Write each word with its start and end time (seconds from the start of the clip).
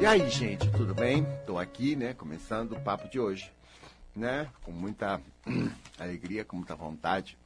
E 0.00 0.06
aí, 0.06 0.28
gente, 0.28 0.70
tudo 0.72 0.94
bem? 0.94 1.26
Estou 1.40 1.58
aqui, 1.58 1.96
né, 1.96 2.14
começando 2.14 2.72
o 2.72 2.80
papo 2.80 3.08
de 3.08 3.18
hoje, 3.18 3.50
né, 4.14 4.50
com 4.62 4.72
muita 4.72 5.20
alegria, 5.98 6.44
com 6.44 6.56
muita 6.56 6.74
vontade 6.74 7.38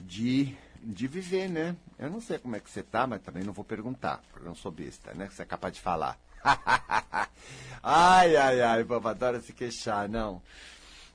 de, 0.00 0.54
de 0.82 1.06
viver, 1.08 1.48
né? 1.48 1.74
Eu 1.98 2.10
não 2.10 2.20
sei 2.20 2.38
como 2.38 2.54
é 2.54 2.60
que 2.60 2.70
você 2.70 2.82
tá, 2.82 3.06
mas 3.06 3.22
também 3.22 3.42
não 3.42 3.52
vou 3.52 3.64
perguntar, 3.64 4.22
porque 4.30 4.44
eu 4.44 4.48
não 4.48 4.54
sou 4.54 4.70
besta, 4.70 5.12
né? 5.14 5.28
Você 5.28 5.42
é 5.42 5.46
capaz 5.46 5.74
de 5.74 5.80
falar. 5.80 6.18
ai, 7.82 8.36
ai, 8.36 8.60
ai, 8.60 8.82
o 8.82 9.08
adora 9.08 9.40
se 9.40 9.52
queixar, 9.52 10.08
não. 10.08 10.42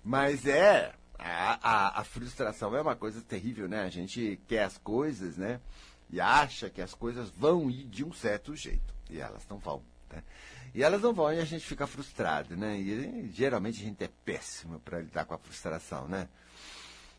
Mas 0.04 0.46
é, 0.46 0.94
a, 1.18 1.60
a, 1.62 2.02
a, 2.02 2.04
frustração 2.04 2.76
é 2.76 2.82
uma 2.82 2.96
coisa 2.96 3.22
terrível, 3.22 3.68
né? 3.68 3.84
A 3.84 3.90
gente 3.90 4.40
quer 4.48 4.64
as 4.64 4.78
coisas, 4.78 5.38
né? 5.38 5.60
E 6.10 6.20
acha 6.20 6.70
que 6.70 6.82
as 6.82 6.94
coisas 6.94 7.30
vão 7.30 7.70
ir 7.70 7.86
de 7.86 8.04
um 8.04 8.14
certo 8.14 8.56
jeito. 8.56 8.94
E 9.10 9.20
elas 9.20 9.46
não 9.50 9.58
vão. 9.58 9.82
Né? 10.12 10.24
E 10.76 10.84
elas 10.84 11.02
não 11.02 11.14
vão 11.14 11.32
e 11.32 11.40
a 11.40 11.46
gente 11.46 11.66
fica 11.66 11.88
frustrado, 11.88 12.58
né? 12.58 12.78
E 12.78 13.32
geralmente 13.32 13.82
a 13.82 13.86
gente 13.86 14.04
é 14.04 14.10
péssimo 14.26 14.78
para 14.82 15.00
lidar 15.00 15.24
com 15.24 15.34
a 15.34 15.38
frustração, 15.38 16.06
né? 16.06 16.28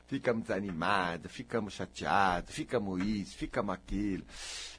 Ficamos 0.07 0.43
desanimados, 0.43 1.33
ficamos 1.33 1.73
chateados, 1.73 2.55
ficamos 2.55 3.03
isso, 3.03 3.35
ficamos 3.35 3.75
aquilo. 3.75 4.25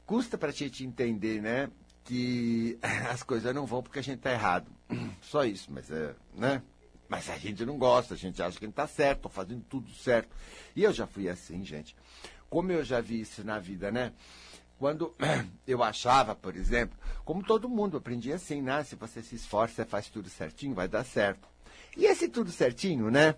Custa 0.05 0.37
para 0.37 0.49
a 0.49 0.53
gente 0.53 0.85
entender, 0.85 1.41
né? 1.41 1.71
Que 2.03 2.77
as 3.09 3.23
coisas 3.23 3.53
não 3.53 3.65
vão 3.65 3.81
porque 3.81 3.97
a 3.97 4.03
gente 4.03 4.19
está 4.19 4.31
errado. 4.31 4.71
Só 5.21 5.43
isso, 5.43 5.71
mas 5.71 5.89
é, 5.89 6.15
né? 6.35 6.61
Mas 7.09 7.31
a 7.31 7.37
gente 7.37 7.65
não 7.65 7.79
gosta, 7.79 8.13
a 8.13 8.17
gente 8.17 8.39
acha 8.43 8.59
que 8.59 8.65
não 8.65 8.69
está 8.69 8.85
certo, 8.85 9.17
estou 9.17 9.31
fazendo 9.31 9.63
tudo 9.67 9.89
certo. 9.89 10.29
E 10.75 10.83
eu 10.83 10.93
já 10.93 11.07
fui 11.07 11.27
assim, 11.27 11.65
gente. 11.65 11.95
Como 12.47 12.71
eu 12.71 12.83
já 12.83 13.01
vi 13.01 13.21
isso 13.21 13.43
na 13.43 13.57
vida, 13.57 13.91
né? 13.91 14.13
Quando 14.77 15.13
eu 15.67 15.83
achava, 15.83 16.35
por 16.35 16.55
exemplo, 16.55 16.97
como 17.25 17.43
todo 17.43 17.69
mundo, 17.69 17.97
aprendi 17.97 18.31
assim, 18.31 18.61
né? 18.61 18.83
Se 18.83 18.95
você 18.95 19.21
se 19.21 19.35
esforça, 19.35 19.85
faz 19.85 20.07
tudo 20.07 20.29
certinho, 20.29 20.75
vai 20.75 20.87
dar 20.87 21.03
certo. 21.03 21.47
E 21.95 22.05
esse 22.05 22.27
tudo 22.27 22.51
certinho, 22.51 23.09
né? 23.09 23.35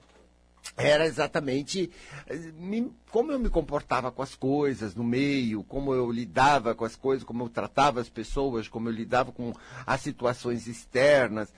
Era 0.76 1.06
exatamente 1.06 1.90
eh, 2.28 2.52
como 3.10 3.32
eu 3.32 3.40
me 3.40 3.50
comportava 3.50 4.12
com 4.12 4.22
as 4.22 4.36
coisas 4.36 4.94
no 4.94 5.04
meio, 5.04 5.64
como 5.64 5.94
eu 5.94 6.12
lidava 6.12 6.76
com 6.76 6.86
as 6.86 6.96
coisas, 6.96 7.24
como 7.24 7.44
eu 7.44 7.50
tratava 7.50 8.02
as 8.02 8.10
pessoas, 8.10 8.68
como 8.68 8.90
eu 8.90 8.94
lidava 8.94 9.32
com 9.32 9.54
as 9.86 10.02
situações 10.02 10.68
externas. 10.68 11.54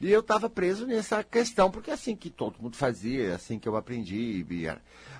E 0.00 0.10
eu 0.10 0.20
estava 0.20 0.48
preso 0.48 0.86
nessa 0.86 1.22
questão, 1.22 1.70
porque 1.70 1.90
é 1.90 1.92
assim 1.92 2.16
que 2.16 2.30
todo 2.30 2.58
mundo 2.58 2.74
fazia, 2.74 3.28
é 3.28 3.34
assim 3.34 3.58
que 3.58 3.68
eu 3.68 3.76
aprendi. 3.76 4.46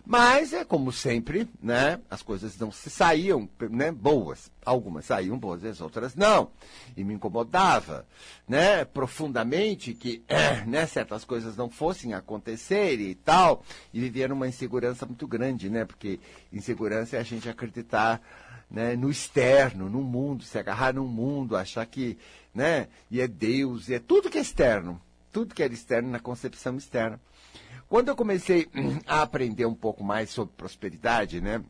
Mas 0.07 0.55
é 0.55 0.65
como 0.65 0.91
sempre, 0.91 1.47
né? 1.63 2.01
As 2.09 2.23
coisas 2.23 2.57
não 2.59 2.73
se 2.73 2.89
saíam 2.89 3.47
né, 3.69 3.93
boas. 3.93 4.51
Algumas 4.65 5.05
saíam 5.05 5.39
boas, 5.39 5.63
as 5.65 5.83
outras 5.83 6.15
não. 6.15 6.51
E 6.97 7.05
me 7.05 7.13
incomodava, 7.13 8.07
né? 8.49 8.83
Profundamente 8.87 9.93
que 9.93 10.25
né, 10.67 10.87
certas 10.87 11.27
coisas 11.27 11.59
não 11.59 11.69
fossem 11.69 12.15
acontecer 12.15 12.99
e 13.01 13.15
tal. 13.15 13.63
E 13.93 14.01
vivia 14.01 14.29
numa 14.29 14.49
insegurança 14.49 15.05
muito 15.05 15.27
grande, 15.27 15.69
né? 15.69 15.85
Porque 15.85 16.19
insegurança 16.51 17.19
é 17.19 17.21
a 17.21 17.23
gente 17.25 17.51
acreditar 17.51 18.23
né, 18.71 18.95
no 18.95 19.11
externo, 19.11 19.89
no 19.89 20.01
mundo, 20.03 20.45
se 20.45 20.59
agarrar 20.59 20.95
no 20.95 21.05
mundo, 21.07 21.57
achar 21.57 21.85
que, 21.87 22.17
né, 22.55 22.89
e 23.11 23.21
é 23.21 23.27
Deus, 23.27 23.89
e 23.89 23.95
é 23.95 23.99
tudo 23.99 24.31
que 24.31 24.39
é 24.39 24.41
externo, 24.41 25.01
tudo 25.33 25.55
que 25.55 25.63
era 25.63 25.73
externo 25.73 26.11
na 26.11 26.21
concepção 26.21 26.77
externa. 26.77 27.21
Quando 27.89 28.09
eu 28.09 28.17
comecei 28.17 28.69
a 29.07 29.23
aprender 29.23 29.67
um 29.67 29.75
pouco 29.75 30.05
mais 30.05 30.31
sobre 30.31 30.55
prosperidade, 30.57 31.41
né, 31.41 31.63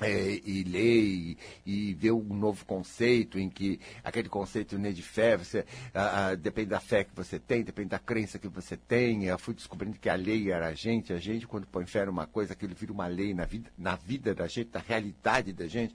é, 0.00 0.40
e 0.44 0.64
ler 0.64 1.36
e, 1.64 1.96
e, 2.00 2.10
um 2.10 2.34
novo 2.34 2.64
conceito 2.64 3.38
em 3.38 3.48
que 3.48 3.78
aquele 4.02 4.28
conceito 4.28 4.76
né, 4.78 4.90
de 4.90 5.02
fé, 5.02 5.36
você, 5.36 5.64
ah, 5.94 6.28
ah, 6.28 6.34
depende 6.34 6.70
da 6.70 6.80
fé 6.80 7.04
que 7.04 7.14
você 7.14 7.38
tem, 7.38 7.62
depende 7.62 7.90
da 7.90 7.98
crença 7.98 8.38
que 8.38 8.48
você 8.48 8.76
tem. 8.76 9.24
Eu 9.24 9.38
fui 9.38 9.54
descobrindo 9.54 9.98
que 9.98 10.08
a 10.08 10.14
lei 10.14 10.50
era 10.50 10.68
a 10.68 10.74
gente, 10.74 11.12
a 11.12 11.18
gente 11.18 11.46
quando 11.46 11.66
põe 11.66 11.86
fé 11.86 12.04
numa 12.04 12.26
coisa, 12.26 12.52
aquilo 12.52 12.74
vira 12.74 12.92
uma 12.92 13.06
lei 13.06 13.32
na 13.32 13.44
vida, 13.44 13.70
na 13.78 13.94
vida 13.94 14.34
da 14.34 14.48
gente, 14.48 14.70
na 14.72 14.80
realidade 14.80 15.52
da 15.52 15.66
gente 15.66 15.94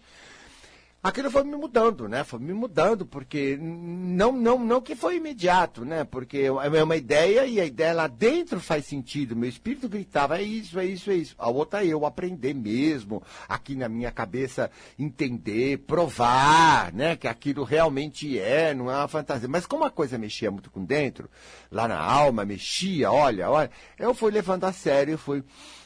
aquilo 1.01 1.31
foi 1.31 1.43
me 1.43 1.55
mudando, 1.55 2.07
né? 2.07 2.23
Foi 2.23 2.39
me 2.39 2.53
mudando, 2.53 3.05
porque 3.05 3.57
não, 3.57 4.31
não, 4.31 4.59
não 4.59 4.81
que 4.81 4.95
foi 4.95 5.15
imediato, 5.15 5.85
né? 5.85 6.03
Porque 6.03 6.39
é 6.39 6.83
uma 6.83 6.95
ideia 6.95 7.45
e 7.45 7.59
a 7.59 7.65
ideia 7.65 7.93
lá 7.93 8.07
dentro 8.07 8.59
faz 8.59 8.85
sentido. 8.85 9.35
Meu 9.35 9.49
espírito 9.49 9.87
gritava, 9.87 10.39
é 10.39 10.43
isso, 10.43 10.79
é 10.79 10.85
isso, 10.85 11.09
é 11.09 11.15
isso. 11.15 11.35
A 11.37 11.49
outra 11.49 11.85
é 11.85 11.87
eu 11.87 12.05
aprender 12.05 12.53
mesmo, 12.53 13.23
aqui 13.47 13.75
na 13.75 13.87
minha 13.87 14.11
cabeça 14.11 14.69
entender, 14.97 15.79
provar, 15.79 16.93
né? 16.93 17.15
Que 17.15 17.27
aquilo 17.27 17.63
realmente 17.63 18.37
é, 18.37 18.73
não 18.73 18.91
é 18.91 18.95
uma 18.97 19.07
fantasia. 19.07 19.47
Mas 19.47 19.65
como 19.65 19.85
a 19.85 19.91
coisa 19.91 20.17
mexia 20.17 20.51
muito 20.51 20.69
com 20.69 20.83
dentro, 20.83 21.29
lá 21.71 21.87
na 21.87 21.99
alma, 21.99 22.45
mexia, 22.45 23.11
olha, 23.11 23.49
olha, 23.49 23.71
eu 23.97 24.13
fui 24.13 24.31
levando 24.31 24.65
a 24.65 24.73
sério, 24.73 25.17
fui 25.17 25.43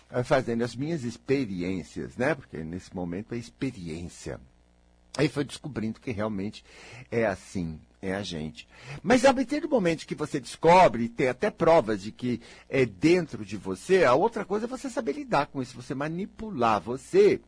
eh, 0.10 0.24
fazendo 0.24 0.64
as 0.64 0.76
minhas 0.76 1.04
experiências, 1.04 2.18
né? 2.18 2.36
Porque 2.36 2.58
nesse 2.64 2.96
momento 2.96 3.34
é 3.34 3.38
experiência. 3.38 4.40
Aí 5.18 5.30
foi 5.30 5.44
descobrindo 5.44 6.00
que 6.00 6.12
realmente 6.12 6.64
é 7.12 7.26
assim, 7.26 7.80
é 8.02 8.16
a 8.16 8.24
gente. 8.24 8.68
Mas 9.04 9.24
a 9.26 9.34
partir 9.34 9.62
do 9.62 9.70
momento 9.70 10.08
que 10.08 10.16
você 10.16 10.40
descobre, 10.40 11.08
tem 11.08 11.30
até 11.30 11.52
provas 11.52 12.02
de 12.02 12.12
que 12.12 12.42
é 12.68 12.86
dentro 12.86 13.46
de 13.46 13.56
você, 13.56 14.04
a 14.04 14.16
outra 14.16 14.44
coisa 14.44 14.66
é 14.66 14.68
você 14.68 14.90
saber 14.90 15.14
lidar 15.14 15.48
com 15.48 15.62
isso, 15.62 15.76
você 15.80 15.94
manipular 15.94 16.82
você 16.82 17.40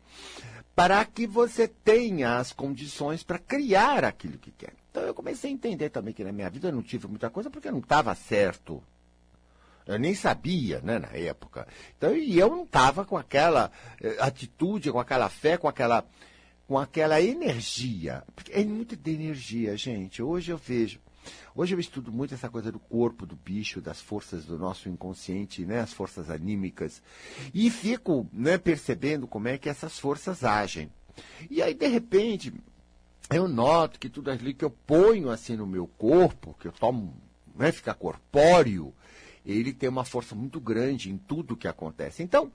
para 0.75 1.03
que 1.05 1.25
você 1.25 1.67
tenha 1.67 2.37
as 2.37 2.53
condições 2.53 3.23
para 3.23 3.39
criar 3.39 4.03
aquilo 4.03 4.37
que 4.37 4.51
quer. 4.51 4.73
Então 4.91 5.01
eu 5.03 5.13
comecei 5.13 5.49
a 5.49 5.53
entender 5.53 5.89
também 5.89 6.13
que 6.13 6.23
na 6.23 6.31
minha 6.31 6.49
vida 6.49 6.67
eu 6.67 6.73
não 6.73 6.83
tive 6.83 7.07
muita 7.07 7.29
coisa 7.29 7.49
porque 7.49 7.71
não 7.71 7.79
estava 7.79 8.13
certo. 8.13 8.83
Eu 9.87 9.99
nem 9.99 10.15
sabia, 10.15 10.81
né, 10.81 10.97
na 10.97 11.09
época. 11.09 11.67
Então, 11.95 12.15
e 12.15 12.39
eu 12.39 12.49
não 12.49 12.63
estava 12.63 13.05
com 13.05 13.15
aquela 13.15 13.71
eh, 14.01 14.17
atitude, 14.19 14.91
com 14.91 14.99
aquela 14.99 15.29
fé, 15.29 15.57
com 15.57 15.67
aquela 15.67 16.03
com 16.67 16.77
aquela 16.77 17.21
energia. 17.21 18.23
Porque 18.35 18.51
é 18.51 18.63
muito 18.63 18.95
de 18.95 19.11
energia, 19.11 19.75
gente. 19.77 20.21
Hoje 20.21 20.51
eu 20.51 20.57
vejo. 20.57 20.99
Hoje 21.55 21.73
eu 21.73 21.79
estudo 21.79 22.11
muito 22.11 22.33
essa 22.33 22.49
coisa 22.49 22.71
do 22.71 22.79
corpo 22.79 23.25
do 23.25 23.35
bicho, 23.35 23.81
das 23.81 23.99
forças 24.01 24.45
do 24.45 24.59
nosso 24.59 24.89
inconsciente, 24.89 25.65
né, 25.65 25.79
as 25.79 25.91
forças 25.91 26.29
anímicas, 26.29 27.01
e 27.53 27.69
fico 27.71 28.27
né, 28.31 28.57
percebendo 28.57 29.25
como 29.25 29.47
é 29.47 29.57
que 29.57 29.69
essas 29.69 29.97
forças 29.97 30.43
agem. 30.43 30.91
E 31.49 31.61
aí, 31.63 31.73
de 31.73 31.87
repente, 31.87 32.53
eu 33.31 33.47
noto 33.47 33.99
que 33.99 34.09
tudo 34.09 34.29
aquilo 34.29 34.53
que 34.53 34.65
eu 34.65 34.69
ponho 34.69 35.29
assim 35.29 35.55
no 35.55 35.65
meu 35.65 35.87
corpo, 35.87 36.55
que 36.59 36.67
eu 36.67 36.71
tomo, 36.71 37.15
né, 37.55 37.71
fica 37.71 37.93
corpóreo, 37.93 38.93
ele 39.45 39.71
tem 39.71 39.87
uma 39.87 40.03
força 40.03 40.35
muito 40.35 40.59
grande 40.59 41.11
em 41.11 41.17
tudo 41.17 41.55
que 41.55 41.67
acontece. 41.67 42.23
Então, 42.23 42.51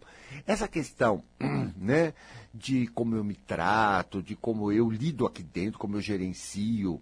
essa 0.46 0.66
questão 0.66 1.22
né, 1.76 2.12
de 2.52 2.86
como 2.88 3.14
eu 3.14 3.24
me 3.24 3.34
trato, 3.34 4.22
de 4.22 4.34
como 4.34 4.72
eu 4.72 4.90
lido 4.90 5.26
aqui 5.26 5.42
dentro, 5.42 5.78
como 5.78 5.96
eu 5.96 6.00
gerencio, 6.00 7.00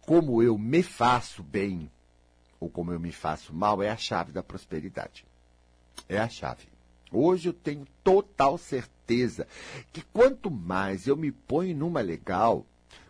como 0.00 0.42
eu 0.42 0.56
me 0.56 0.82
faço 0.82 1.42
bem 1.42 1.90
ou 2.58 2.70
como 2.70 2.92
eu 2.92 3.00
me 3.00 3.12
faço 3.12 3.54
mal, 3.54 3.82
é 3.82 3.90
a 3.90 3.96
chave 3.96 4.32
da 4.32 4.42
prosperidade. 4.42 5.26
É 6.08 6.18
a 6.18 6.28
chave. 6.28 6.66
Hoje 7.12 7.48
eu 7.48 7.52
tenho 7.52 7.86
total 8.02 8.58
certeza 8.58 9.46
que 9.92 10.02
quanto 10.02 10.50
mais 10.50 11.06
eu 11.06 11.16
me 11.16 11.30
ponho 11.30 11.76
numa 11.76 12.00
legal, 12.00 12.66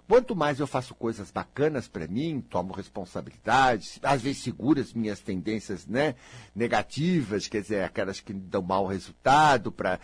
Quanto 0.09 0.37
mais 0.37 0.61
eu 0.61 0.69
faço 0.69 0.95
coisas 0.95 1.33
bacanas 1.33 1.89
para 1.89 2.07
mim, 2.07 2.41
tomo 2.41 2.73
responsabilidades, 2.73 3.99
às 4.03 4.23
vezes 4.23 4.43
seguro 4.43 4.81
as 4.81 4.93
minhas 4.93 5.19
tendências 5.19 5.85
né, 5.85 6.15
negativas, 6.55 7.49
quer 7.49 7.63
dizer, 7.63 7.83
aquelas 7.83 8.21
que 8.21 8.33
dão 8.33 8.63
mau 8.63 8.87
resultado, 8.87 9.73
para 9.73 9.99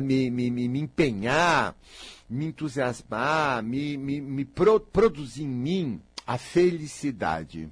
me, 0.00 0.30
me, 0.30 0.50
me, 0.50 0.68
me 0.68 0.80
empenhar, 0.80 1.76
me 2.28 2.46
entusiasmar, 2.46 3.62
me, 3.62 3.96
me, 3.96 4.20
me 4.20 4.44
pro, 4.44 4.80
produzir 4.80 5.44
em 5.44 5.48
mim 5.48 6.02
a 6.26 6.36
felicidade. 6.36 7.70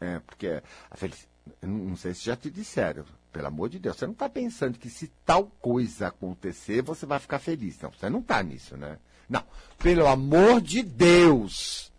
É, 0.00 0.18
porque 0.20 0.62
a 0.90 0.96
felicidade, 0.96 1.28
não 1.60 1.96
sei 1.96 2.14
se 2.14 2.24
já 2.24 2.36
te 2.36 2.50
disseram, 2.50 3.04
pelo 3.30 3.48
amor 3.48 3.68
de 3.68 3.78
Deus, 3.78 3.96
você 3.96 4.06
não 4.06 4.14
está 4.14 4.30
pensando 4.30 4.78
que 4.78 4.88
se 4.88 5.08
tal 5.26 5.44
coisa 5.60 6.08
acontecer, 6.08 6.80
você 6.82 7.04
vai 7.04 7.18
ficar 7.18 7.38
feliz. 7.38 7.78
Não, 7.80 7.90
você 7.90 8.08
não 8.08 8.20
está 8.20 8.42
nisso, 8.42 8.78
né? 8.78 8.98
Não, 9.32 9.42
pelo 9.78 10.06
amor 10.06 10.60
de 10.60 10.82
Deus. 10.82 11.90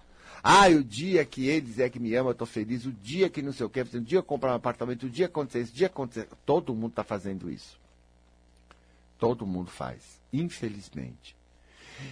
Ah, 0.44 0.68
o 0.68 0.84
dia 0.84 1.26
que 1.26 1.48
eles 1.48 1.80
é 1.80 1.90
que 1.90 2.00
me 2.00 2.14
ama, 2.14 2.30
eu 2.30 2.34
estou 2.34 2.46
feliz. 2.46 2.86
O 2.86 2.92
dia 2.92 3.28
que 3.28 3.42
não 3.42 3.52
sei 3.52 3.66
o 3.66 3.70
quê, 3.70 3.82
o 3.82 4.02
dia 4.02 4.22
que 4.22 4.28
comprar 4.28 4.52
um 4.52 4.56
apartamento, 4.56 5.08
o 5.08 5.10
dia 5.10 5.28
que 5.28 5.32
acontecer 5.32 5.62
isso, 5.62 5.72
o 5.72 5.76
dia 5.76 5.90
que 5.90 5.94
acontecer. 5.94 6.28
Todo 6.46 6.76
mundo 6.76 6.92
está 6.92 7.04
fazendo 7.04 7.50
isso. 7.50 7.80
Todo 9.18 9.48
mundo 9.48 9.72
faz, 9.72 10.22
infelizmente. 10.32 11.36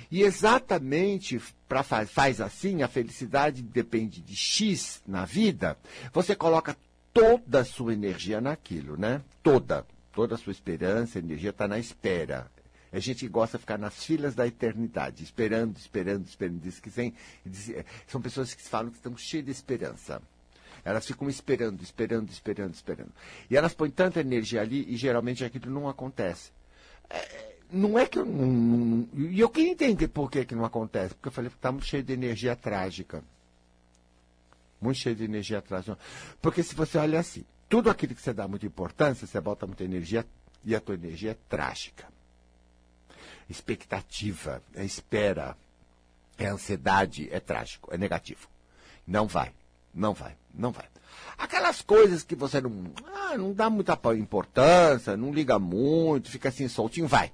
E 0.09 0.23
exatamente 0.23 1.39
para 1.67 1.83
faz, 1.83 2.09
faz 2.09 2.41
assim, 2.41 2.81
a 2.81 2.87
felicidade 2.87 3.61
depende 3.61 4.21
de 4.21 4.35
X 4.35 5.03
na 5.05 5.25
vida, 5.25 5.77
você 6.13 6.35
coloca 6.35 6.75
toda 7.13 7.59
a 7.59 7.65
sua 7.65 7.93
energia 7.93 8.41
naquilo, 8.41 8.97
né? 8.97 9.21
Toda. 9.43 9.85
Toda 10.13 10.35
a 10.35 10.37
sua 10.37 10.51
esperança, 10.51 11.19
energia 11.19 11.51
está 11.51 11.67
na 11.67 11.77
espera 11.77 12.49
É 12.91 12.99
gente 12.99 13.19
que 13.19 13.29
gosta 13.29 13.57
de 13.57 13.61
ficar 13.61 13.77
nas 13.77 14.03
filas 14.03 14.35
da 14.35 14.45
eternidade, 14.45 15.23
esperando, 15.23 15.77
esperando, 15.77 16.25
esperando. 16.27 16.59
Diz 16.59 16.79
que 16.79 16.89
tem, 16.89 17.13
diz, 17.45 17.69
é, 17.69 17.85
são 18.05 18.21
pessoas 18.21 18.53
que 18.53 18.61
falam 18.61 18.91
que 18.91 18.97
estão 18.97 19.15
cheias 19.15 19.45
de 19.45 19.51
esperança. 19.51 20.21
Elas 20.83 21.05
ficam 21.05 21.29
esperando, 21.29 21.81
esperando, 21.81 22.29
esperando, 22.29 22.73
esperando. 22.73 23.11
E 23.49 23.55
elas 23.55 23.73
põem 23.73 23.91
tanta 23.91 24.19
energia 24.19 24.61
ali 24.61 24.85
e 24.89 24.97
geralmente 24.97 25.45
aquilo 25.45 25.71
não 25.71 25.87
acontece. 25.87 26.51
É, 27.09 27.55
não 27.71 27.97
é 27.97 28.05
que 28.05 28.19
eu 28.19 28.25
não, 28.25 28.47
não, 28.47 29.29
E 29.29 29.39
eu 29.39 29.49
queria 29.49 29.71
entender 29.71 30.07
por 30.09 30.29
que, 30.29 30.43
que 30.43 30.55
não 30.55 30.65
acontece. 30.65 31.13
Porque 31.13 31.29
eu 31.29 31.31
falei 31.31 31.49
que 31.49 31.55
está 31.55 31.71
muito 31.71 31.85
cheio 31.85 32.03
de 32.03 32.11
energia 32.11 32.55
trágica. 32.55 33.23
Muito 34.81 34.97
cheio 34.97 35.15
de 35.15 35.23
energia 35.23 35.61
trágica. 35.61 35.97
Porque 36.41 36.61
se 36.61 36.75
você 36.75 36.97
olha 36.97 37.19
assim, 37.19 37.45
tudo 37.69 37.89
aquilo 37.89 38.13
que 38.13 38.21
você 38.21 38.33
dá 38.33 38.47
muita 38.47 38.65
importância, 38.65 39.25
você 39.25 39.39
bota 39.39 39.65
muita 39.65 39.83
energia 39.83 40.25
e 40.65 40.75
a 40.75 40.81
tua 40.81 40.95
energia 40.95 41.31
é 41.31 41.37
trágica. 41.47 42.05
Expectativa, 43.51 44.63
é 44.73 44.85
espera, 44.85 45.57
é 46.37 46.47
ansiedade, 46.47 47.27
é 47.31 47.39
trágico, 47.39 47.93
é 47.93 47.97
negativo. 47.97 48.47
Não 49.05 49.27
vai, 49.27 49.51
não 49.93 50.13
vai, 50.13 50.37
não 50.53 50.71
vai. 50.71 50.85
Aquelas 51.37 51.81
coisas 51.81 52.23
que 52.23 52.33
você 52.33 52.61
não, 52.61 52.93
ah, 53.13 53.37
não 53.37 53.53
dá 53.53 53.69
muita 53.69 53.99
importância, 54.17 55.17
não 55.17 55.33
liga 55.33 55.59
muito, 55.59 56.29
fica 56.29 56.47
assim 56.47 56.69
soltinho, 56.69 57.09
vai. 57.09 57.33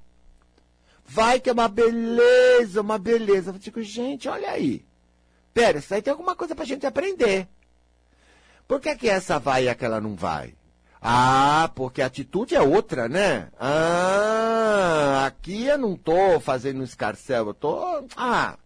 Vai 1.06 1.40
que 1.40 1.52
é 1.52 1.54
uma 1.54 1.68
beleza, 1.68 2.81
uma 2.81 2.98
beleza. 2.98 3.52
Eu 3.52 3.60
digo, 3.60 3.84
gente, 3.84 4.28
olha 4.28 4.50
aí. 4.50 4.84
Pera, 5.54 5.78
isso 5.78 5.94
aí 5.94 6.02
tem 6.02 6.12
alguma 6.12 6.36
coisa 6.36 6.56
pra 6.56 6.66
gente 6.66 6.86
aprender. 6.88 7.48
Por 8.68 8.81
que, 8.81 8.96
que 8.96 9.08
essa 9.08 9.38
vai 9.38 9.66
e 9.66 9.69
aquela 9.69 10.02
não 10.02 10.16
vai? 10.16 10.56
Ah, 11.01 11.71
porque 11.75 12.01
a 12.01 12.07
atitude 12.07 12.55
é 12.55 12.61
outra, 12.61 13.07
né? 13.07 13.49
Ah, 13.59 15.25
aqui 15.27 15.65
eu 15.65 15.77
não 15.77 15.95
tô 15.95 16.39
fazendo 16.39 16.81
um 16.81 16.83
escarcel, 16.83 17.47
eu 17.47 17.53
tô, 17.53 18.05
ah, 18.15 18.57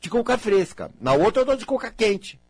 de 0.00 0.10
coca 0.10 0.36
fresca. 0.36 0.90
Na 1.00 1.12
outra 1.14 1.42
eu 1.42 1.46
tô 1.46 1.54
de 1.56 1.64
coca 1.64 1.90
quente. 1.90 2.40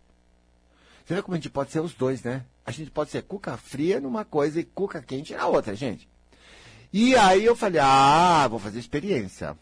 Você 1.04 1.14
vê 1.14 1.22
como 1.22 1.34
a 1.34 1.38
gente 1.38 1.50
pode 1.50 1.70
ser 1.70 1.80
os 1.80 1.94
dois, 1.94 2.22
né? 2.22 2.44
A 2.64 2.70
gente 2.70 2.90
pode 2.90 3.10
ser 3.10 3.22
cuca 3.22 3.56
fria 3.56 4.00
numa 4.00 4.24
coisa 4.24 4.60
e 4.60 4.64
cuca 4.64 5.02
quente 5.02 5.34
na 5.34 5.46
outra, 5.46 5.74
gente. 5.74 6.08
E 6.92 7.16
aí 7.16 7.44
eu 7.44 7.56
falei, 7.56 7.80
ah, 7.82 8.46
vou 8.48 8.58
fazer 8.58 8.78
experiência. 8.78 9.56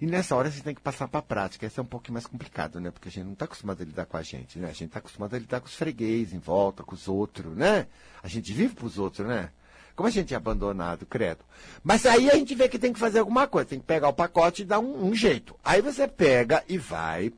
E 0.00 0.06
nessa 0.06 0.36
hora 0.36 0.50
você 0.50 0.60
tem 0.60 0.74
que 0.74 0.80
passar 0.80 1.08
para 1.08 1.18
a 1.18 1.22
prática. 1.22 1.66
Isso 1.66 1.80
é 1.80 1.82
um 1.82 1.86
pouquinho 1.86 2.14
mais 2.14 2.26
complicado, 2.26 2.80
né? 2.80 2.90
Porque 2.90 3.08
a 3.08 3.12
gente 3.12 3.24
não 3.24 3.32
está 3.32 3.46
acostumado 3.46 3.82
a 3.82 3.84
lidar 3.84 4.06
com 4.06 4.16
a 4.16 4.22
gente, 4.22 4.58
né? 4.58 4.68
A 4.68 4.72
gente 4.72 4.86
está 4.86 5.00
acostumado 5.00 5.34
a 5.34 5.38
lidar 5.38 5.60
com 5.60 5.66
os 5.66 5.74
freguês 5.74 6.32
em 6.32 6.38
volta, 6.38 6.84
com 6.84 6.94
os 6.94 7.08
outros, 7.08 7.56
né? 7.56 7.86
A 8.22 8.28
gente 8.28 8.52
vive 8.52 8.74
para 8.74 8.86
os 8.86 8.98
outros, 8.98 9.26
né? 9.26 9.50
Como 9.96 10.06
a 10.06 10.12
gente 10.12 10.32
é 10.32 10.36
abandonado, 10.36 11.04
credo. 11.04 11.44
Mas 11.82 12.06
aí 12.06 12.30
a 12.30 12.34
gente 12.34 12.54
vê 12.54 12.68
que 12.68 12.78
tem 12.78 12.92
que 12.92 13.00
fazer 13.00 13.18
alguma 13.18 13.48
coisa, 13.48 13.70
tem 13.70 13.80
que 13.80 13.86
pegar 13.86 14.08
o 14.08 14.12
pacote 14.12 14.62
e 14.62 14.64
dar 14.64 14.78
um, 14.78 15.08
um 15.08 15.14
jeito. 15.14 15.56
Aí 15.64 15.82
você 15.82 16.06
pega 16.06 16.62
e 16.68 16.78
vai 16.78 17.32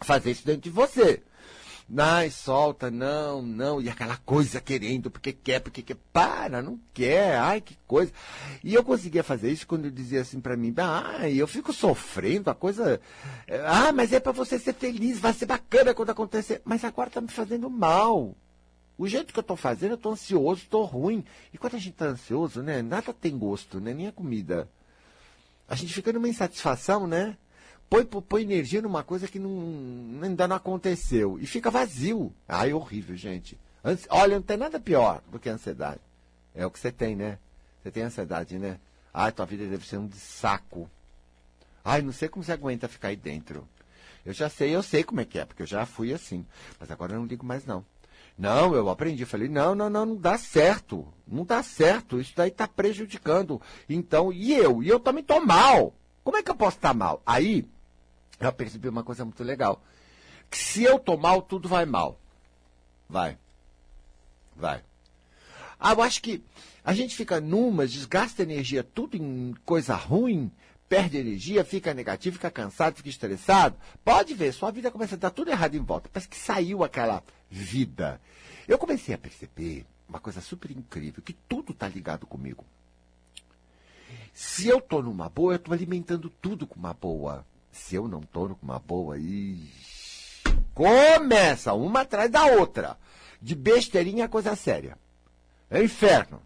fazer 0.00 0.30
isso 0.30 0.46
dentro 0.46 0.62
de 0.62 0.70
você. 0.70 1.20
Ai, 1.96 2.30
solta, 2.30 2.90
não, 2.90 3.42
não. 3.42 3.82
E 3.82 3.88
aquela 3.88 4.16
coisa 4.18 4.60
querendo, 4.60 5.10
porque 5.10 5.32
quer, 5.32 5.60
porque 5.60 5.82
quer. 5.82 5.96
Para, 6.12 6.62
não 6.62 6.78
quer. 6.94 7.36
Ai, 7.36 7.60
que 7.60 7.76
coisa. 7.86 8.12
E 8.62 8.74
eu 8.74 8.84
conseguia 8.84 9.24
fazer 9.24 9.50
isso 9.50 9.66
quando 9.66 9.86
eu 9.86 9.90
dizia 9.90 10.20
assim 10.20 10.40
para 10.40 10.56
mim, 10.56 10.72
ah, 10.78 11.28
eu 11.28 11.48
fico 11.48 11.72
sofrendo, 11.72 12.48
a 12.48 12.54
coisa. 12.54 13.00
Ah, 13.66 13.92
mas 13.92 14.12
é 14.12 14.20
para 14.20 14.32
você 14.32 14.58
ser 14.58 14.74
feliz, 14.74 15.18
vai 15.18 15.32
ser 15.32 15.46
bacana 15.46 15.92
quando 15.92 16.10
acontecer. 16.10 16.62
Mas 16.64 16.84
agora 16.84 17.10
tá 17.10 17.20
me 17.20 17.28
fazendo 17.28 17.68
mal. 17.68 18.36
O 18.96 19.08
jeito 19.08 19.32
que 19.32 19.38
eu 19.38 19.42
tô 19.42 19.56
fazendo, 19.56 19.92
eu 19.92 19.98
tô 19.98 20.12
ansioso, 20.12 20.66
tô 20.70 20.84
ruim. 20.84 21.24
E 21.52 21.58
quando 21.58 21.74
a 21.74 21.78
gente 21.78 21.94
tá 21.94 22.04
ansioso, 22.04 22.62
né, 22.62 22.82
nada 22.82 23.12
tem 23.12 23.36
gosto, 23.36 23.80
né? 23.80 23.94
Nem 23.94 24.06
a 24.06 24.12
comida. 24.12 24.68
A 25.66 25.74
gente 25.74 25.92
fica 25.92 26.12
numa 26.12 26.28
insatisfação, 26.28 27.06
né? 27.06 27.36
Põe, 27.90 28.04
põe 28.04 28.42
energia 28.42 28.80
numa 28.80 29.02
coisa 29.02 29.26
que 29.26 29.38
não, 29.38 30.22
ainda 30.22 30.46
não 30.46 30.56
aconteceu. 30.56 31.38
E 31.40 31.46
fica 31.46 31.70
vazio. 31.70 32.32
Ai, 32.48 32.72
horrível, 32.72 33.16
gente. 33.16 33.58
Olha, 34.08 34.36
não 34.36 34.42
tem 34.42 34.56
nada 34.56 34.78
pior 34.78 35.20
do 35.30 35.38
que 35.38 35.48
a 35.48 35.54
ansiedade. 35.54 36.00
É 36.54 36.64
o 36.64 36.70
que 36.70 36.78
você 36.78 36.92
tem, 36.92 37.16
né? 37.16 37.38
Você 37.82 37.90
tem 37.90 38.04
ansiedade, 38.04 38.58
né? 38.58 38.78
Ai, 39.12 39.32
tua 39.32 39.44
vida 39.44 39.66
deve 39.66 39.86
ser 39.86 39.98
um 39.98 40.06
de 40.06 40.16
saco. 40.16 40.88
Ai, 41.84 42.00
não 42.00 42.12
sei 42.12 42.28
como 42.28 42.44
você 42.44 42.52
aguenta 42.52 42.86
ficar 42.88 43.08
aí 43.08 43.16
dentro. 43.16 43.66
Eu 44.24 44.32
já 44.32 44.48
sei, 44.48 44.74
eu 44.74 44.82
sei 44.82 45.02
como 45.02 45.20
é 45.20 45.24
que 45.24 45.38
é, 45.38 45.44
porque 45.44 45.62
eu 45.62 45.66
já 45.66 45.84
fui 45.86 46.12
assim. 46.12 46.46
Mas 46.78 46.90
agora 46.90 47.14
eu 47.14 47.18
não 47.18 47.26
ligo 47.26 47.44
mais, 47.44 47.64
não. 47.64 47.84
Não, 48.38 48.74
eu 48.74 48.88
aprendi. 48.88 49.24
Falei, 49.24 49.48
não, 49.48 49.74
não, 49.74 49.90
não, 49.90 50.06
não 50.06 50.16
dá 50.16 50.38
certo. 50.38 51.06
Não 51.26 51.44
dá 51.44 51.62
certo. 51.62 52.20
Isso 52.20 52.32
daí 52.36 52.50
está 52.50 52.68
prejudicando. 52.68 53.60
Então, 53.88 54.32
e 54.32 54.52
eu? 54.52 54.82
E 54.82 54.88
eu 54.88 55.00
também 55.00 55.24
tô 55.24 55.40
mal. 55.40 55.94
Como 56.22 56.36
é 56.36 56.42
que 56.42 56.50
eu 56.50 56.54
posso 56.54 56.76
estar 56.76 56.94
mal? 56.94 57.22
Aí, 57.24 57.66
eu 58.40 58.52
percebi 58.52 58.88
uma 58.88 59.04
coisa 59.04 59.24
muito 59.24 59.44
legal. 59.44 59.82
Que 60.50 60.56
se 60.56 60.82
eu 60.82 60.98
tô 60.98 61.16
mal, 61.16 61.42
tudo 61.42 61.68
vai 61.68 61.84
mal. 61.84 62.18
Vai. 63.08 63.38
Vai. 64.56 64.82
Ah, 65.78 65.92
eu 65.92 66.02
acho 66.02 66.20
que 66.22 66.42
a 66.84 66.92
gente 66.92 67.14
fica 67.14 67.40
numa, 67.40 67.86
desgasta 67.86 68.42
energia 68.42 68.82
tudo 68.82 69.16
em 69.16 69.54
coisa 69.64 69.94
ruim, 69.94 70.50
perde 70.88 71.18
energia, 71.18 71.64
fica 71.64 71.94
negativo, 71.94 72.36
fica 72.36 72.50
cansado, 72.50 72.96
fica 72.96 73.08
estressado. 73.08 73.76
Pode 74.04 74.34
ver, 74.34 74.52
sua 74.52 74.70
vida 74.70 74.90
começa 74.90 75.14
a 75.14 75.18
dar 75.18 75.30
tudo 75.30 75.50
errado 75.50 75.74
em 75.74 75.82
volta. 75.82 76.10
Parece 76.12 76.28
que 76.28 76.36
saiu 76.36 76.82
aquela 76.82 77.22
vida. 77.48 78.20
Eu 78.66 78.78
comecei 78.78 79.14
a 79.14 79.18
perceber 79.18 79.86
uma 80.08 80.18
coisa 80.18 80.40
super 80.40 80.70
incrível, 80.70 81.22
que 81.22 81.32
tudo 81.32 81.72
está 81.72 81.88
ligado 81.88 82.26
comigo. 82.26 82.64
Se 84.32 84.66
eu 84.66 84.78
estou 84.78 85.02
numa 85.02 85.28
boa, 85.28 85.52
eu 85.52 85.56
estou 85.56 85.72
alimentando 85.72 86.28
tudo 86.28 86.66
com 86.66 86.78
uma 86.78 86.92
boa. 86.92 87.46
Se 87.70 87.94
eu 87.94 88.08
não 88.08 88.20
tô 88.20 88.48
com 88.50 88.66
uma 88.66 88.78
boa, 88.78 89.18
ixi, 89.18 90.42
começa 90.74 91.72
uma 91.72 92.00
atrás 92.00 92.30
da 92.30 92.46
outra. 92.46 92.98
De 93.40 93.54
besteirinha 93.54 94.26
a 94.26 94.28
coisa 94.28 94.54
séria. 94.54 94.98
É 95.70 95.82
inferno. 95.82 96.42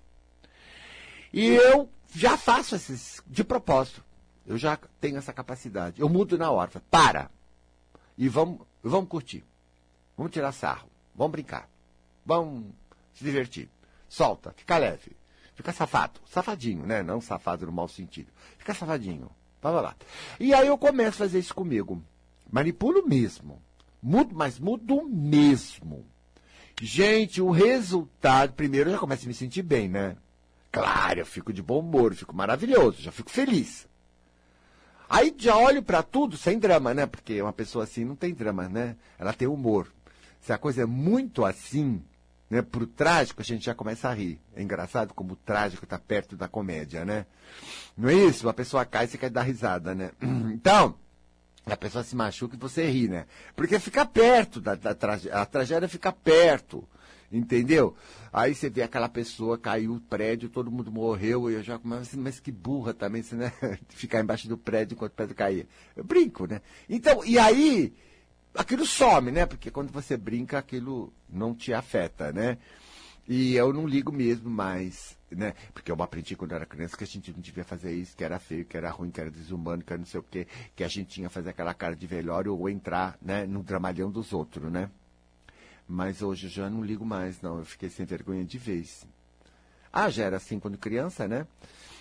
E 1.33 1.47
eu 1.47 1.89
já 2.15 2.37
faço 2.37 2.77
esses 2.77 3.21
de 3.27 3.43
propósito. 3.43 4.05
Eu 4.47 4.57
já 4.57 4.79
tenho 5.01 5.17
essa 5.17 5.33
capacidade. 5.33 6.01
Eu 6.01 6.09
mudo 6.09 6.39
na 6.39 6.51
hora. 6.51 6.71
Para. 6.91 7.31
E 8.17 8.29
vamos, 8.29 8.61
vamos 8.83 9.09
curtir. 9.09 9.43
Vamos 10.17 10.33
tirar 10.33 10.53
sarro. 10.53 10.89
Vamos 11.15 11.33
brincar. 11.33 11.69
Vamos 12.25 12.67
se 13.15 13.25
divertir. 13.25 13.69
Solta. 14.09 14.53
Fica 14.57 14.79
leve. 14.79 15.17
Fica 15.55 15.73
safado. 15.73 16.21
Safadinho, 16.27 16.87
né? 16.87 17.03
Não 17.03 17.21
safado 17.21 17.67
no 17.67 17.73
mau 17.73 17.89
sentido. 17.89 18.31
Fica 18.59 18.75
safadinho. 18.75 19.31
Vai 19.73 19.83
lá. 19.83 19.97
E 20.39 20.53
aí 20.53 20.67
eu 20.67 20.77
começo 20.77 21.17
a 21.17 21.27
fazer 21.27 21.39
isso 21.39 21.55
comigo. 21.55 22.03
Manipulo 22.53 23.07
mesmo. 23.07 23.63
Mudo, 24.03 24.35
mas 24.35 24.59
mudo 24.59 25.09
mesmo. 25.09 26.05
Gente, 26.83 27.41
o 27.41 27.51
resultado, 27.51 28.53
primeiro 28.53 28.91
eu 28.91 28.95
já 28.95 28.99
começo 28.99 29.25
a 29.25 29.29
me 29.29 29.33
sentir 29.33 29.63
bem, 29.63 29.89
né? 29.89 30.17
Claro, 30.71 31.21
eu 31.21 31.25
fico 31.25 31.51
de 31.51 31.63
bom 31.63 31.81
humor, 31.81 32.15
fico 32.15 32.37
maravilhoso, 32.37 33.01
já 33.01 33.11
fico 33.11 33.31
feliz. 33.31 33.89
Aí 35.09 35.35
já 35.39 35.57
olho 35.57 35.83
para 35.83 36.03
tudo 36.03 36.37
sem 36.37 36.59
drama, 36.59 36.93
né? 36.93 37.07
Porque 37.07 37.41
uma 37.41 37.53
pessoa 37.53 37.85
assim 37.85 38.05
não 38.05 38.17
tem 38.17 38.35
drama, 38.35 38.69
né? 38.69 38.97
Ela 39.19 39.33
tem 39.33 39.49
humor. 39.49 39.91
Se 40.43 40.53
a 40.53 40.59
coisa 40.59 40.83
é 40.83 40.87
muito 40.87 41.43
assim, 41.43 42.03
né, 42.51 42.63
pro 42.63 42.87
trágico, 42.87 43.41
a 43.41 43.45
gente 43.45 43.65
já 43.65 43.75
começa 43.75 44.09
a 44.09 44.15
rir. 44.15 44.41
É 44.55 44.63
engraçado 44.63 45.15
como 45.15 45.33
o 45.33 45.37
trágico 45.37 45.85
está 45.85 45.99
perto 45.99 46.37
da 46.37 46.49
comédia, 46.49 47.05
né? 47.05 47.27
Não 47.97 48.09
é 48.09 48.15
isso? 48.15 48.47
Uma 48.47 48.55
pessoa 48.55 48.85
cai 48.85 49.05
e 49.05 49.09
você 49.09 49.19
quer 49.19 49.31
dar 49.31 49.43
risada, 49.43 49.95
né? 49.95 50.11
Então, 50.53 50.97
a 51.67 51.77
pessoa 51.77 52.05
se 52.05 52.15
machuca 52.15 52.57
e 52.57 52.59
você 52.59 52.89
ri, 52.89 53.09
né? 53.09 53.27
Porque 53.57 53.79
fica 53.79 54.05
perto 54.05 54.61
da, 54.61 54.75
da 54.75 54.95
tragédia. 54.95 55.35
A 55.35 55.47
tragédia 55.47 55.89
fica 55.89 56.13
perto. 56.13 56.87
Entendeu? 57.33 57.97
Aí 58.33 58.55
você 58.55 58.71
vê 58.71 58.83
aquela 58.83 59.09
pessoa, 59.09 59.59
caiu 59.59 59.95
o 59.95 60.01
prédio, 60.01 60.49
todo 60.49 60.71
mundo 60.71 60.93
morreu, 60.93 61.51
e 61.51 61.55
eu 61.55 61.63
já 61.63 61.79
começo 61.79 62.03
assim, 62.03 62.17
mas 62.19 62.39
que 62.39 62.53
burra 62.53 62.95
também, 62.95 63.23
você, 63.25 63.35
né? 63.35 63.53
Ficar 63.89 64.21
embaixo 64.21 64.47
do 64.47 64.57
prédio 64.57 64.95
enquanto 64.95 65.13
o 65.13 65.17
prédio 65.17 65.35
caía. 65.35 65.67
Eu 65.97 66.05
brinco, 66.05 66.47
né? 66.47 66.61
Então, 66.89 67.25
e 67.25 67.39
aí, 67.39 67.93
aquilo 68.55 68.87
some, 68.87 69.31
né? 69.31 69.47
Porque 69.47 69.71
quando 69.71 69.91
você 69.91 70.17
brinca, 70.17 70.59
aquilo 70.59 71.13
não 71.29 71.55
te 71.55 71.73
afeta, 71.73 72.33
né? 72.33 72.59
E 73.27 73.55
eu 73.55 73.73
não 73.73 73.87
ligo 73.87 74.13
mesmo 74.13 74.51
mais, 74.51 75.17
né? 75.31 75.55
Porque 75.73 75.91
eu 75.91 76.03
aprendi 76.03 76.37
quando 76.37 76.53
eu 76.53 76.57
era 76.57 76.67
criança 76.67 76.97
que 76.97 77.05
a 77.05 77.07
gente 77.07 77.33
não 77.33 77.41
devia 77.41 77.65
fazer 77.65 77.93
isso, 77.93 78.15
que 78.17 78.23
era 78.23 78.39
feio, 78.39 78.65
que 78.65 78.77
era 78.77 78.91
ruim, 78.91 79.11
que 79.11 79.21
era 79.21 79.31
desumano, 79.31 79.83
que 79.83 79.93
era 79.93 79.99
não 79.99 80.07
sei 80.07 80.21
o 80.21 80.23
quê, 80.23 80.47
que 80.77 80.85
a 80.85 80.89
gente 80.89 81.09
tinha 81.09 81.29
que 81.29 81.35
fazer 81.35 81.51
aquela 81.51 81.73
cara 81.73 81.97
de 81.97 82.07
velório 82.07 82.57
ou 82.57 82.69
entrar, 82.69 83.17
né, 83.23 83.47
no 83.47 83.63
dramalhão 83.63 84.11
dos 84.11 84.33
outros, 84.33 84.71
né? 84.71 84.91
Mas 85.89 86.23
hoje 86.23 86.47
eu 86.47 86.51
já 86.51 86.71
não 86.71 86.83
ligo 86.83 87.05
mais, 87.05 87.41
não. 87.41 87.59
Eu 87.59 87.65
fiquei 87.65 87.89
sem 87.89 88.05
vergonha 88.07 88.45
de 88.45 88.59
vez. 88.59 89.07
Ah, 89.93 90.11
já 90.11 90.25
era 90.25 90.37
assim 90.37 90.59
quando 90.59 90.77
criança, 90.77 91.27
né? 91.29 91.47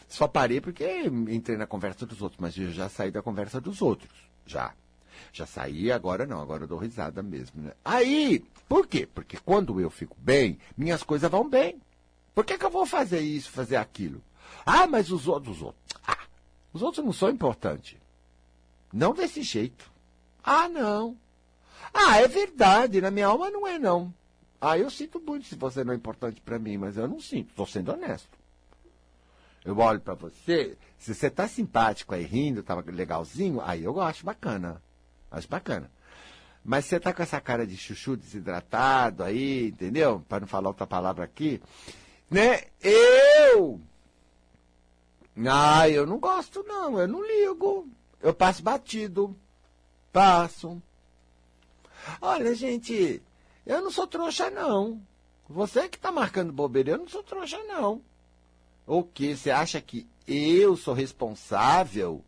Só 0.08 0.28
parei 0.28 0.60
porque 0.60 0.86
entrei 1.30 1.58
na 1.58 1.68
conversa 1.68 2.06
dos 2.06 2.22
outros, 2.22 2.40
mas 2.40 2.58
eu 2.58 2.72
já 2.72 2.90
saí 2.90 3.12
da 3.12 3.22
conversa 3.22 3.62
dos 3.62 3.82
outros. 3.82 4.12
Já. 4.46 4.74
Já 5.32 5.46
saí, 5.46 5.92
agora 5.92 6.26
não, 6.26 6.42
agora 6.42 6.64
eu 6.64 6.68
dou 6.68 6.78
risada 6.78 7.24
mesmo. 7.24 7.62
Né? 7.62 7.72
Aí, 7.84 8.40
por 8.68 8.88
quê? 8.88 9.08
Porque 9.08 9.38
quando 9.38 9.80
eu 9.80 9.90
fico 9.90 10.16
bem, 10.20 10.58
minhas 10.78 11.04
coisas 11.04 11.30
vão 11.30 11.50
bem. 11.50 11.82
Por 12.34 12.46
que, 12.46 12.58
que 12.58 12.66
eu 12.66 12.72
vou 12.72 12.86
fazer 12.86 13.20
isso, 13.20 13.52
fazer 13.52 13.76
aquilo? 13.76 14.22
Ah, 14.66 14.88
mas 14.88 15.12
os 15.12 15.28
outros, 15.28 15.58
os 15.58 15.64
outros. 15.64 15.84
Ah, 16.08 16.18
Os 16.74 16.82
outros 16.82 17.06
não 17.06 17.14
são 17.14 17.30
importantes. 17.30 17.98
Não 18.92 19.14
desse 19.14 19.42
jeito. 19.42 19.92
Ah, 20.44 20.68
não. 20.68 21.18
Ah, 21.94 22.20
é 22.20 22.28
verdade, 22.28 23.02
na 23.02 23.12
minha 23.12 23.28
alma 23.28 23.50
não 23.50 23.68
é 23.68 23.78
não. 23.78 24.14
Ah, 24.60 24.78
eu 24.78 24.90
sinto 24.90 25.20
muito 25.20 25.46
se 25.46 25.56
você 25.56 25.84
não 25.84 25.94
é 25.94 25.96
importante 25.96 26.42
para 26.42 26.58
mim, 26.58 26.78
mas 26.78 26.98
eu 26.98 27.08
não 27.08 27.20
sinto, 27.20 27.50
estou 27.50 27.68
sendo 27.68 27.92
honesto. 27.92 28.30
Eu 29.66 29.78
olho 29.78 30.00
para 30.00 30.14
você, 30.14 30.78
se 30.98 31.14
você 31.14 31.30
tá 31.30 31.48
simpático 31.48 32.14
aí 32.14 32.24
rindo, 32.24 32.64
tava 32.64 32.84
legalzinho, 32.90 33.62
aí 33.62 33.84
eu 33.84 34.00
acho 34.02 34.26
bacana. 34.26 34.82
Acho 35.34 35.50
bacana. 35.50 35.92
Mas 36.64 36.86
você 36.86 37.00
tá 37.00 37.12
com 37.12 37.22
essa 37.22 37.42
cara 37.42 37.68
de 37.68 37.76
chuchu 37.76 38.16
desidratado 38.16 39.24
aí, 39.24 39.68
entendeu? 39.68 40.24
Para 40.30 40.42
não 40.42 40.48
falar 40.48 40.70
outra 40.70 40.88
palavra 40.88 41.26
aqui, 41.26 41.62
né? 42.32 42.62
Eu 42.82 43.82
ah, 45.48 45.90
eu 45.90 46.06
não 46.06 46.20
gosto 46.20 46.64
não, 46.64 47.00
eu 47.00 47.08
não 47.08 47.26
ligo. 47.26 47.88
Eu 48.22 48.34
passo 48.34 48.62
batido. 48.62 49.36
Passo. 50.12 50.82
Olha, 52.22 52.54
gente, 52.54 53.22
eu 53.66 53.82
não 53.82 53.90
sou 53.90 54.06
trouxa, 54.06 54.50
não. 54.52 55.02
Você 55.50 55.90
que 55.90 55.98
está 55.98 56.12
marcando 56.12 56.54
bobeira, 56.54 56.92
eu 56.92 56.98
não 57.00 57.08
sou 57.08 57.24
trouxa, 57.24 57.58
não. 57.64 58.02
O 58.86 59.04
que? 59.04 59.36
Você 59.36 59.50
acha 59.50 59.82
que 59.82 60.08
eu 60.28 60.78
sou 60.78 60.94
responsável 60.94 62.24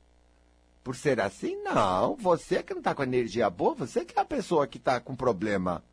por 0.86 0.96
ser 0.96 1.20
assim? 1.20 1.58
Não. 1.64 2.16
Você 2.18 2.62
que 2.62 2.72
não 2.72 2.80
está 2.80 2.94
com 2.94 3.02
energia 3.02 3.50
boa, 3.50 3.74
você 3.74 4.06
que 4.06 4.18
é 4.20 4.22
a 4.22 4.26
pessoa 4.26 4.68
que 4.68 4.78
está 4.78 5.00
com 5.00 5.16
problema. 5.16 5.84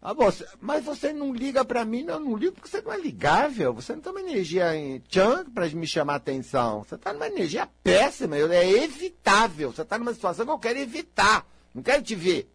Ah, 0.00 0.12
você, 0.12 0.46
mas 0.60 0.84
você 0.84 1.12
não 1.12 1.34
liga 1.34 1.64
para 1.64 1.84
mim, 1.84 2.04
não, 2.04 2.20
não 2.20 2.36
ligo 2.36 2.52
porque 2.52 2.68
você 2.68 2.80
não 2.80 2.92
é 2.92 2.96
ligável. 2.96 3.74
Você 3.74 3.92
não 3.92 4.00
tem 4.00 4.12
uma 4.12 4.20
energia 4.20 4.72
em 4.76 5.00
tchan 5.00 5.44
para 5.46 5.68
me 5.70 5.84
chamar 5.84 6.12
a 6.12 6.16
atenção. 6.16 6.84
Você 6.84 6.94
está 6.94 7.12
numa 7.12 7.26
energia 7.26 7.68
péssima, 7.82 8.36
é 8.36 8.84
evitável. 8.84 9.72
Você 9.72 9.82
está 9.82 9.98
numa 9.98 10.14
situação 10.14 10.46
que 10.46 10.52
eu 10.52 10.58
quero 10.60 10.78
evitar. 10.78 11.44
Não 11.74 11.82
quero 11.82 12.04
te 12.04 12.14
ver. 12.14 12.48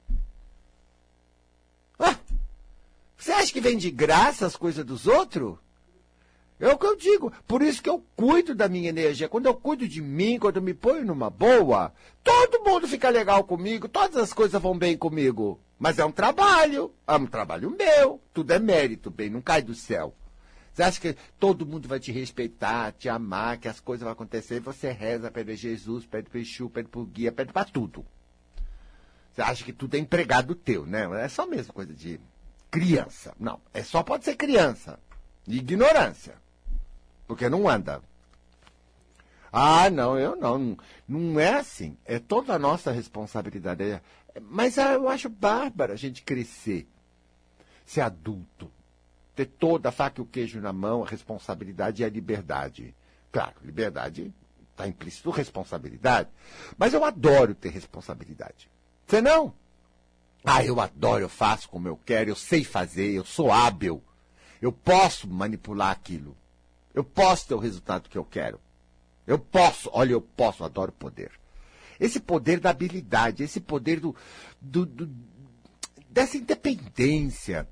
Ah, 1.99 2.15
você 3.17 3.33
acha 3.33 3.51
que 3.51 3.59
vem 3.59 3.77
de 3.77 3.91
graça 3.91 4.45
as 4.45 4.55
coisas 4.55 4.85
dos 4.85 5.07
outros? 5.07 5.57
É 6.61 6.69
o 6.69 6.77
que 6.77 6.85
eu 6.85 6.95
digo. 6.95 7.33
Por 7.47 7.63
isso 7.63 7.81
que 7.81 7.89
eu 7.89 8.05
cuido 8.15 8.53
da 8.53 8.69
minha 8.69 8.89
energia. 8.89 9.27
Quando 9.27 9.47
eu 9.47 9.55
cuido 9.55 9.87
de 9.87 9.99
mim, 9.99 10.37
quando 10.37 10.57
eu 10.57 10.61
me 10.61 10.75
ponho 10.75 11.03
numa 11.03 11.27
boa, 11.27 11.91
todo 12.23 12.63
mundo 12.63 12.87
fica 12.87 13.09
legal 13.09 13.43
comigo, 13.43 13.89
todas 13.89 14.15
as 14.15 14.31
coisas 14.31 14.61
vão 14.61 14.77
bem 14.77 14.95
comigo. 14.95 15.59
Mas 15.79 15.97
é 15.97 16.05
um 16.05 16.11
trabalho, 16.11 16.93
é 17.07 17.15
um 17.15 17.25
trabalho 17.25 17.75
meu. 17.75 18.21
Tudo 18.31 18.51
é 18.51 18.59
mérito, 18.59 19.09
bem, 19.09 19.31
não 19.31 19.41
cai 19.41 19.63
do 19.63 19.73
céu. 19.73 20.13
Você 20.71 20.83
acha 20.83 21.01
que 21.01 21.15
todo 21.39 21.65
mundo 21.65 21.87
vai 21.87 21.99
te 21.99 22.11
respeitar, 22.11 22.91
te 22.91 23.09
amar, 23.09 23.57
que 23.57 23.67
as 23.67 23.79
coisas 23.79 24.03
vão 24.03 24.13
acontecer? 24.13 24.59
Você 24.59 24.91
reza, 24.91 25.31
pede 25.31 25.55
Jesus, 25.55 26.05
pede 26.05 26.29
para 26.29 26.39
Exu, 26.39 26.69
pede 26.69 26.87
para 26.87 27.03
guia, 27.05 27.31
pede 27.31 27.51
para 27.51 27.65
tudo. 27.65 28.05
Você 29.33 29.41
acha 29.41 29.63
que 29.63 29.73
tudo 29.73 29.95
é 29.95 29.97
empregado 29.97 30.53
teu, 30.53 30.85
né? 30.85 31.07
É 31.23 31.27
só 31.27 31.47
mesmo 31.47 31.73
coisa 31.73 31.93
de 31.93 32.19
criança. 32.69 33.33
Não, 33.39 33.59
é 33.73 33.83
só 33.83 34.03
pode 34.03 34.23
ser 34.23 34.35
criança. 34.35 34.99
Ignorância. 35.47 36.35
Porque 37.31 37.47
não 37.47 37.69
anda. 37.69 38.03
Ah, 39.53 39.89
não, 39.89 40.19
eu 40.19 40.35
não. 40.35 40.77
Não 41.07 41.39
é 41.39 41.53
assim. 41.53 41.95
É 42.03 42.19
toda 42.19 42.53
a 42.53 42.59
nossa 42.59 42.91
responsabilidade. 42.91 44.01
Mas 44.41 44.77
ah, 44.77 44.91
eu 44.91 45.07
acho 45.07 45.29
bárbaro 45.29 45.93
a 45.93 45.95
gente 45.95 46.23
crescer, 46.23 46.85
ser 47.85 48.01
adulto, 48.01 48.69
ter 49.33 49.45
toda 49.45 49.87
a 49.87 49.91
faca 49.93 50.19
e 50.19 50.23
o 50.23 50.25
queijo 50.25 50.59
na 50.59 50.73
mão, 50.73 51.05
a 51.05 51.07
responsabilidade 51.07 52.01
e 52.01 52.05
a 52.05 52.09
liberdade. 52.09 52.93
Claro, 53.31 53.55
liberdade 53.63 54.33
está 54.71 54.85
implícito 54.85 55.29
responsabilidade, 55.29 56.27
mas 56.77 56.93
eu 56.93 57.05
adoro 57.05 57.55
ter 57.55 57.69
responsabilidade. 57.69 58.69
Você 59.07 59.21
não? 59.21 59.53
Ah, 60.43 60.65
eu 60.65 60.81
adoro, 60.81 61.23
eu 61.23 61.29
faço 61.29 61.69
como 61.69 61.87
eu 61.87 61.97
quero, 62.05 62.29
eu 62.29 62.35
sei 62.35 62.65
fazer, 62.65 63.09
eu 63.13 63.23
sou 63.23 63.53
hábil, 63.53 64.03
eu 64.61 64.73
posso 64.73 65.29
manipular 65.29 65.91
aquilo, 65.91 66.35
eu 66.93 67.03
posso 67.03 67.47
ter 67.47 67.53
o 67.53 67.59
resultado 67.59 68.09
que 68.09 68.17
eu 68.17 68.25
quero. 68.25 68.59
Eu 69.25 69.39
posso, 69.39 69.89
olha, 69.93 70.13
eu 70.13 70.21
posso, 70.21 70.63
adoro 70.63 70.91
poder. 70.91 71.31
Esse 71.99 72.19
poder 72.19 72.59
da 72.59 72.71
habilidade, 72.71 73.43
esse 73.43 73.59
poder 73.59 73.99
do, 73.99 74.15
do, 74.59 74.85
do 74.85 75.09
dessa 76.09 76.37
independência. 76.37 77.67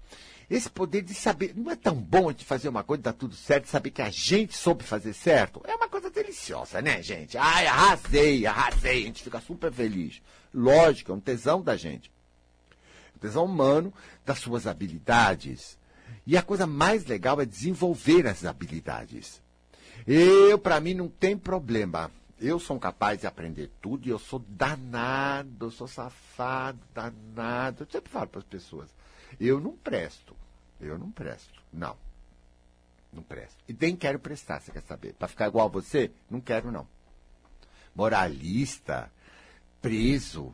Esse 0.49 0.69
poder 0.69 1.03
de 1.03 1.13
saber. 1.13 1.53
Não 1.55 1.71
é 1.71 1.75
tão 1.75 1.95
bom 1.95 2.31
de 2.31 2.43
fazer 2.43 2.69
uma 2.69 2.83
coisa 2.83 3.01
e 3.01 3.03
dar 3.03 3.13
tudo 3.13 3.35
certo, 3.35 3.67
saber 3.67 3.91
que 3.91 4.01
a 4.01 4.09
gente 4.09 4.57
soube 4.57 4.83
fazer 4.83 5.13
certo? 5.13 5.61
É 5.65 5.75
uma 5.75 5.87
coisa 5.87 6.09
deliciosa, 6.09 6.81
né, 6.81 7.03
gente? 7.03 7.37
Ai, 7.37 7.67
arrasei, 7.67 8.45
arrasei. 8.45 9.03
A 9.03 9.05
gente 9.05 9.23
fica 9.23 9.39
super 9.39 9.71
feliz. 9.71 10.21
Lógico, 10.53 11.11
é 11.11 11.15
um 11.15 11.19
tesão 11.19 11.61
da 11.61 11.75
gente. 11.75 12.11
Um 13.15 13.19
tesão 13.19 13.45
humano 13.45 13.93
das 14.25 14.39
suas 14.39 14.65
habilidades. 14.65 15.77
E 16.29 16.37
a 16.37 16.43
coisa 16.43 16.67
mais 16.67 17.05
legal 17.07 17.41
é 17.41 17.45
desenvolver 17.45 18.27
essas 18.27 18.45
habilidades. 18.45 19.41
Eu, 20.05 20.59
para 20.59 20.79
mim, 20.79 20.93
não 20.93 21.07
tem 21.07 21.35
problema 21.35 22.11
eu 22.41 22.59
sou 22.59 22.79
capaz 22.79 23.19
de 23.19 23.27
aprender 23.27 23.69
tudo 23.81 24.07
e 24.07 24.11
eu 24.11 24.19
sou 24.19 24.39
danado, 24.47 25.65
eu 25.65 25.71
sou 25.71 25.87
safado, 25.87 26.79
danado. 26.93 27.83
Eu 27.83 27.91
sempre 27.91 28.11
falo 28.11 28.27
para 28.27 28.39
as 28.39 28.45
pessoas, 28.45 28.89
eu 29.39 29.59
não 29.59 29.75
presto, 29.75 30.35
eu 30.79 30.97
não 30.97 31.11
presto, 31.11 31.61
não. 31.71 31.97
Não 33.11 33.23
presto. 33.23 33.57
E 33.67 33.75
nem 33.77 33.95
quero 33.95 34.19
prestar, 34.19 34.61
você 34.61 34.71
quer 34.71 34.83
saber? 34.83 35.13
Para 35.13 35.27
ficar 35.27 35.47
igual 35.47 35.67
a 35.67 35.71
você? 35.71 36.11
Não 36.29 36.39
quero, 36.39 36.71
não. 36.71 36.87
Moralista, 37.93 39.11
preso, 39.81 40.53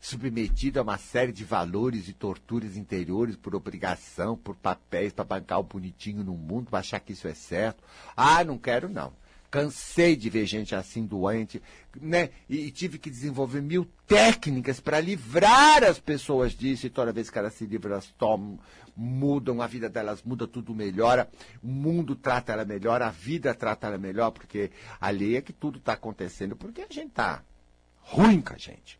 submetido 0.00 0.80
a 0.80 0.82
uma 0.82 0.96
série 0.96 1.30
de 1.30 1.44
valores 1.44 2.08
e 2.08 2.14
torturas 2.14 2.76
interiores 2.76 3.36
por 3.36 3.54
obrigação, 3.54 4.36
por 4.36 4.56
papéis, 4.56 5.12
para 5.12 5.24
bancar 5.24 5.60
o 5.60 5.64
bonitinho 5.64 6.24
no 6.24 6.34
mundo, 6.34 6.70
para 6.70 6.78
achar 6.78 7.00
que 7.00 7.12
isso 7.12 7.28
é 7.28 7.34
certo. 7.34 7.84
Ah, 8.16 8.42
não 8.42 8.56
quero, 8.56 8.88
não. 8.88 9.12
Cansei 9.50 10.14
de 10.14 10.30
ver 10.30 10.46
gente 10.46 10.76
assim 10.76 11.04
doente, 11.04 11.60
né? 12.00 12.30
E, 12.48 12.66
e 12.66 12.70
tive 12.70 12.98
que 12.98 13.10
desenvolver 13.10 13.60
mil 13.60 13.84
técnicas 14.06 14.78
para 14.78 15.00
livrar 15.00 15.82
as 15.82 15.98
pessoas 15.98 16.52
disso. 16.52 16.86
E 16.86 16.90
toda 16.90 17.12
vez 17.12 17.28
que 17.28 17.38
elas 17.38 17.54
se 17.54 17.66
livram, 17.66 17.92
elas 17.92 18.14
tomam, 18.16 18.60
mudam, 18.96 19.60
a 19.60 19.66
vida 19.66 19.88
delas 19.88 20.22
muda, 20.22 20.46
tudo 20.46 20.72
melhora. 20.72 21.28
O 21.60 21.66
mundo 21.66 22.14
trata 22.14 22.52
ela 22.52 22.64
melhor, 22.64 23.02
a 23.02 23.10
vida 23.10 23.52
trata 23.52 23.88
ela 23.88 23.98
melhor, 23.98 24.30
porque 24.30 24.70
ali 25.00 25.34
é 25.34 25.42
que 25.42 25.52
tudo 25.52 25.78
está 25.78 25.94
acontecendo, 25.94 26.54
porque 26.54 26.82
a 26.82 26.86
gente 26.88 27.08
está 27.08 27.42
ruim 27.96 28.40
com 28.40 28.54
a 28.54 28.58
gente. 28.58 28.99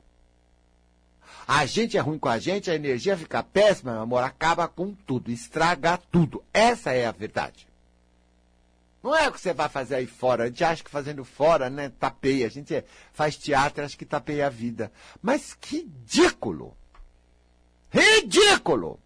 A 1.53 1.67
gente 1.67 1.97
é 1.97 2.01
ruim 2.01 2.17
com 2.17 2.29
a 2.29 2.39
gente, 2.39 2.71
a 2.71 2.77
energia 2.77 3.17
fica 3.17 3.43
péssima, 3.43 3.95
meu 3.95 4.03
amor, 4.03 4.23
acaba 4.23 4.69
com 4.69 4.95
tudo, 4.95 5.33
estraga 5.33 5.99
tudo. 5.99 6.45
Essa 6.55 6.93
é 6.93 7.07
a 7.07 7.11
verdade. 7.11 7.67
Não 9.03 9.17
é 9.17 9.27
o 9.29 9.33
que 9.33 9.41
você 9.41 9.53
vai 9.53 9.69
fazer 9.69 9.97
aí 9.97 10.07
fora. 10.07 10.45
A 10.45 10.47
gente 10.47 10.63
acha 10.63 10.85
que 10.85 10.89
fazendo 10.89 11.25
fora, 11.25 11.69
né, 11.69 11.91
tapeia. 11.99 12.47
A 12.47 12.51
gente 12.51 12.85
faz 13.13 13.37
teatro 13.37 13.85
acha 13.85 13.97
que 13.97 14.05
tapeia 14.05 14.47
a 14.47 14.49
vida. 14.49 14.93
Mas 15.21 15.53
que 15.53 15.79
ridículo! 15.79 16.77
Ridículo! 17.91 19.01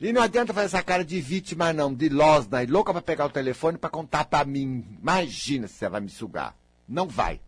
E 0.00 0.12
não 0.12 0.22
adianta 0.22 0.54
fazer 0.54 0.66
essa 0.66 0.82
cara 0.84 1.04
de 1.04 1.20
vítima, 1.20 1.72
não, 1.72 1.92
de 1.92 2.08
losna 2.08 2.62
e 2.62 2.66
louca 2.66 2.92
para 2.92 3.02
pegar 3.02 3.26
o 3.26 3.30
telefone 3.30 3.78
para 3.78 3.90
contar 3.90 4.26
para 4.26 4.44
mim. 4.44 4.96
Imagina 5.02 5.66
se 5.66 5.74
você 5.74 5.88
vai 5.88 6.00
me 6.00 6.08
sugar. 6.08 6.54
Não 6.88 7.08
vai. 7.08 7.40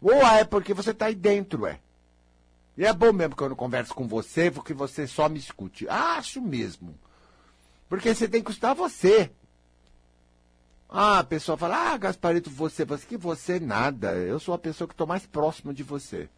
Ou 0.00 0.14
é 0.14 0.44
porque 0.44 0.72
você 0.72 0.94
tá 0.94 1.06
aí 1.06 1.14
dentro, 1.14 1.66
é. 1.66 1.78
E 2.82 2.84
é 2.84 2.92
bom 2.92 3.12
mesmo 3.12 3.36
que 3.36 3.42
eu 3.44 3.48
não 3.48 3.54
converso 3.54 3.94
com 3.94 4.08
você, 4.08 4.50
porque 4.50 4.74
você 4.74 5.06
só 5.06 5.28
me 5.28 5.38
escute. 5.38 5.88
Acho 5.88 6.42
mesmo. 6.42 6.98
Porque 7.88 8.12
você 8.12 8.26
tem 8.26 8.42
que 8.42 8.50
escutar 8.50 8.74
você. 8.74 9.30
Ah, 10.88 11.20
a 11.20 11.24
pessoa 11.24 11.56
fala, 11.56 11.92
ah, 11.92 11.96
Gasparito, 11.96 12.50
você, 12.50 12.84
você 12.84 13.06
que 13.06 13.16
você 13.16 13.60
nada. 13.60 14.14
Eu 14.14 14.40
sou 14.40 14.52
a 14.52 14.58
pessoa 14.58 14.88
que 14.88 14.94
estou 14.94 15.06
mais 15.06 15.24
próxima 15.24 15.72
de 15.72 15.84
você. 15.84 16.28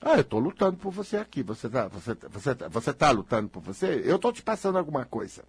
Ah, 0.00 0.16
eu 0.16 0.22
estou 0.22 0.40
lutando 0.40 0.76
por 0.76 0.90
você 0.90 1.16
aqui. 1.16 1.44
Você 1.44 1.68
está 1.68 1.86
você, 1.86 2.14
você, 2.14 2.54
você 2.68 2.92
tá 2.92 3.12
lutando 3.12 3.48
por 3.48 3.62
você? 3.62 4.02
Eu 4.04 4.16
estou 4.16 4.32
te 4.32 4.42
passando 4.42 4.78
alguma 4.78 5.04
coisa. 5.04 5.44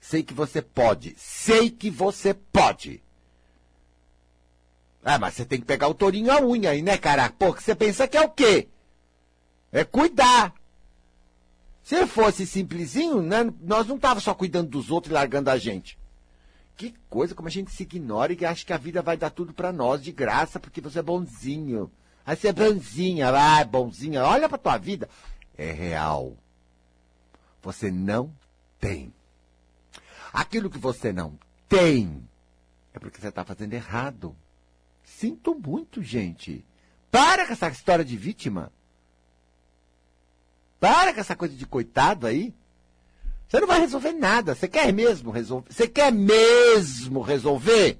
Sei 0.00 0.24
que 0.24 0.34
você 0.34 0.60
pode. 0.60 1.14
Sei 1.16 1.70
que 1.70 1.90
você 1.90 2.34
pode. 2.34 3.00
Ah, 5.08 5.20
mas 5.20 5.34
você 5.34 5.44
tem 5.44 5.60
que 5.60 5.66
pegar 5.66 5.86
o 5.86 5.94
tourinho 5.94 6.32
à 6.32 6.42
unha 6.42 6.70
aí, 6.70 6.82
né, 6.82 6.98
caraca? 6.98 7.32
Pô, 7.38 7.52
você 7.52 7.76
pensa 7.76 8.08
que 8.08 8.16
é 8.16 8.22
o 8.22 8.28
quê? 8.28 8.68
É 9.70 9.84
cuidar. 9.84 10.52
Se 11.80 12.04
fosse 12.08 12.44
simplesinho, 12.44 13.22
né, 13.22 13.48
nós 13.60 13.86
não 13.86 14.00
tava 14.00 14.18
só 14.18 14.34
cuidando 14.34 14.68
dos 14.68 14.90
outros 14.90 15.12
e 15.12 15.14
largando 15.14 15.48
a 15.48 15.56
gente. 15.56 15.96
Que 16.76 16.92
coisa, 17.08 17.36
como 17.36 17.46
a 17.46 17.52
gente 17.52 17.70
se 17.70 17.84
ignora 17.84 18.32
e 18.32 18.44
acha 18.44 18.66
que 18.66 18.72
a 18.72 18.76
vida 18.76 19.00
vai 19.00 19.16
dar 19.16 19.30
tudo 19.30 19.54
para 19.54 19.72
nós 19.72 20.02
de 20.02 20.10
graça 20.10 20.58
porque 20.58 20.80
você 20.80 20.98
é 20.98 21.02
bonzinho. 21.02 21.88
Aí 22.26 22.34
você 22.34 22.48
é 22.48 22.52
bonzinha, 22.52 23.28
ah, 23.28 23.64
bonzinha, 23.64 24.24
olha 24.24 24.48
pra 24.48 24.58
tua 24.58 24.76
vida. 24.76 25.08
É 25.56 25.70
real. 25.70 26.36
Você 27.62 27.92
não 27.92 28.32
tem. 28.80 29.14
Aquilo 30.32 30.68
que 30.68 30.78
você 30.78 31.12
não 31.12 31.38
tem, 31.68 32.28
é 32.92 32.98
porque 32.98 33.20
você 33.20 33.28
está 33.28 33.44
fazendo 33.44 33.72
errado. 33.72 34.34
Sinto 35.06 35.54
muito, 35.54 36.02
gente. 36.02 36.66
Para 37.10 37.46
com 37.46 37.52
essa 37.52 37.68
história 37.68 38.04
de 38.04 38.16
vítima. 38.16 38.72
Para 40.78 41.14
com 41.14 41.20
essa 41.20 41.36
coisa 41.36 41.54
de 41.54 41.64
coitado 41.64 42.26
aí. 42.26 42.52
Você 43.48 43.60
não 43.60 43.68
vai 43.68 43.80
resolver 43.80 44.12
nada. 44.12 44.54
Você 44.54 44.66
quer 44.66 44.92
mesmo 44.92 45.30
resolver? 45.30 45.72
Você 45.72 45.86
quer 45.86 46.12
mesmo 46.12 47.22
resolver? 47.22 47.98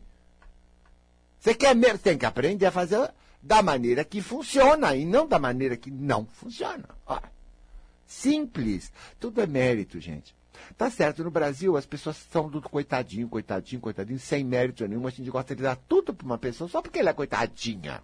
Você 1.39 1.55
quer 1.55 1.75
mesmo? 1.75 1.99
Tem 1.99 2.19
que 2.19 2.27
aprender 2.27 2.67
a 2.67 2.73
fazer 2.73 3.15
da 3.41 3.63
maneira 3.63 4.05
que 4.05 4.21
funciona 4.21 4.95
e 4.97 5.07
não 5.07 5.29
da 5.29 5.39
maneira 5.39 5.77
que 5.77 5.91
não 5.91 6.27
funciona. 6.27 6.89
Simples. 8.05 8.93
Tudo 9.19 9.41
é 9.41 9.47
mérito, 9.47 10.01
gente. 10.01 10.36
Tá 10.77 10.91
certo, 10.91 11.25
no 11.25 11.31
Brasil 11.31 11.77
as 11.77 11.87
pessoas 11.87 12.17
são 12.17 12.49
do 12.49 12.61
coitadinho, 12.61 13.29
coitadinho, 13.29 13.81
coitadinho, 13.81 14.19
sem 14.19 14.45
mérito 14.45 14.87
nenhum. 14.87 15.07
A 15.07 15.11
gente 15.11 15.31
gosta 15.31 15.55
de 15.55 15.63
dar 15.63 15.77
tudo 15.77 16.15
para 16.15 16.27
uma 16.27 16.39
pessoa 16.39 16.69
só 16.69 16.83
porque 16.83 16.99
ela 16.99 17.11
é 17.11 17.15
coitadinha. 17.15 18.03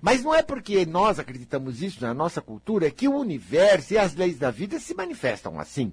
Mas 0.00 0.22
não 0.24 0.34
é 0.34 0.42
porque 0.42 0.84
nós 0.84 1.18
acreditamos 1.18 1.82
isso 1.82 2.02
na 2.02 2.12
nossa 2.12 2.40
cultura 2.40 2.90
que 2.90 3.06
o 3.06 3.16
universo 3.16 3.94
e 3.94 3.98
as 3.98 4.14
leis 4.14 4.38
da 4.38 4.50
vida 4.50 4.80
se 4.80 4.94
manifestam 4.94 5.58
assim. 5.60 5.92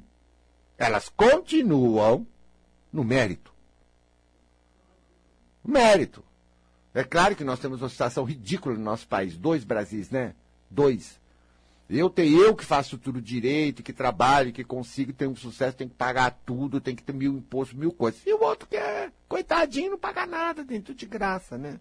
Elas 0.77 1.09
continuam 1.09 2.25
no 2.91 3.03
mérito. 3.03 3.53
Mérito. 5.63 6.23
É 6.93 7.03
claro 7.03 7.35
que 7.35 7.43
nós 7.43 7.59
temos 7.59 7.81
uma 7.81 7.89
situação 7.89 8.23
ridícula 8.23 8.75
no 8.75 8.83
nosso 8.83 9.07
país. 9.07 9.37
Dois 9.37 9.63
Brasis, 9.63 10.09
né? 10.09 10.33
Dois. 10.69 11.20
Eu 11.93 12.09
tenho 12.09 12.41
eu 12.41 12.55
que 12.55 12.63
faço 12.63 12.97
tudo 12.97 13.21
direito, 13.21 13.83
que 13.83 13.91
trabalho, 13.91 14.53
que 14.53 14.63
consigo 14.63 15.11
ter 15.11 15.27
um 15.27 15.35
sucesso, 15.35 15.75
tem 15.75 15.89
que 15.89 15.95
pagar 15.95 16.31
tudo, 16.45 16.79
tem 16.79 16.95
que 16.95 17.03
ter 17.03 17.11
mil 17.11 17.33
impostos, 17.33 17.77
mil 17.77 17.91
coisas. 17.91 18.21
E 18.25 18.33
o 18.33 18.41
outro 18.41 18.67
que 18.67 18.77
é 18.77 19.11
coitadinho, 19.27 19.91
não 19.91 19.97
paga 19.97 20.25
nada, 20.25 20.63
tem 20.63 20.79
tudo 20.79 20.95
de 20.95 21.05
graça, 21.05 21.57
né? 21.57 21.79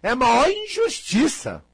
É 0.00 0.10
a 0.10 0.16
maior 0.16 0.48
injustiça. 0.48 1.64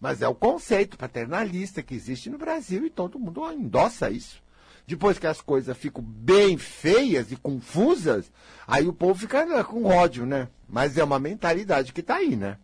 Mas 0.00 0.20
é 0.20 0.26
o 0.26 0.34
conceito 0.34 0.98
paternalista 0.98 1.80
que 1.80 1.94
existe 1.94 2.28
no 2.28 2.38
Brasil 2.38 2.84
e 2.84 2.90
todo 2.90 3.20
mundo 3.20 3.48
endossa 3.52 4.10
isso. 4.10 4.42
Depois 4.84 5.20
que 5.20 5.28
as 5.28 5.40
coisas 5.40 5.76
ficam 5.76 6.02
bem 6.02 6.58
feias 6.58 7.30
e 7.30 7.36
confusas, 7.36 8.32
aí 8.66 8.88
o 8.88 8.92
povo 8.92 9.20
fica 9.20 9.62
com 9.62 9.84
ódio, 9.84 10.26
né? 10.26 10.48
Mas 10.68 10.98
é 10.98 11.04
uma 11.04 11.20
mentalidade 11.20 11.92
que 11.92 12.00
está 12.00 12.16
aí, 12.16 12.34
né? 12.34 12.58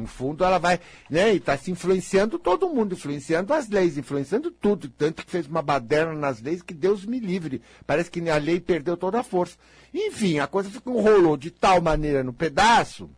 No 0.00 0.06
fundo, 0.06 0.44
ela 0.44 0.58
vai, 0.58 0.80
né, 1.08 1.32
e 1.32 1.36
está 1.36 1.56
se 1.56 1.70
influenciando 1.70 2.38
todo 2.38 2.68
mundo, 2.68 2.94
influenciando 2.94 3.52
as 3.52 3.68
leis, 3.68 3.98
influenciando 3.98 4.50
tudo. 4.50 4.88
Tanto 4.88 5.24
que 5.24 5.30
fez 5.30 5.46
uma 5.46 5.62
baderna 5.62 6.14
nas 6.14 6.40
leis 6.40 6.62
que 6.62 6.74
Deus 6.74 7.04
me 7.04 7.20
livre. 7.20 7.62
Parece 7.86 8.10
que 8.10 8.28
a 8.28 8.36
lei 8.36 8.60
perdeu 8.60 8.96
toda 8.96 9.20
a 9.20 9.22
força. 9.22 9.56
Enfim, 9.92 10.38
a 10.38 10.46
coisa 10.46 10.70
ficou 10.70 10.98
enrolou 10.98 11.36
de 11.36 11.50
tal 11.50 11.80
maneira 11.80 12.24
no 12.24 12.32
pedaço 12.32 13.10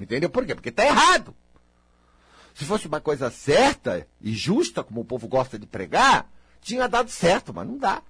Entendeu 0.00 0.30
por 0.30 0.44
quê? 0.44 0.54
Porque 0.54 0.70
está 0.70 0.84
errado. 0.84 1.34
Se 2.54 2.64
fosse 2.64 2.86
uma 2.86 3.00
coisa 3.00 3.30
certa 3.30 4.06
e 4.20 4.32
justa, 4.32 4.82
como 4.82 5.00
o 5.00 5.04
povo 5.04 5.28
gosta 5.28 5.58
de 5.58 5.66
pregar, 5.66 6.30
tinha 6.60 6.88
dado 6.88 7.10
certo, 7.10 7.52
mas 7.52 7.66
não 7.66 7.78
dá. 7.78 8.02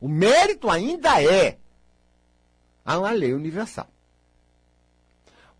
O 0.00 0.08
mérito 0.08 0.70
ainda 0.70 1.22
é 1.22 1.58
a 2.84 2.98
uma 2.98 3.10
lei 3.10 3.32
universal. 3.32 3.88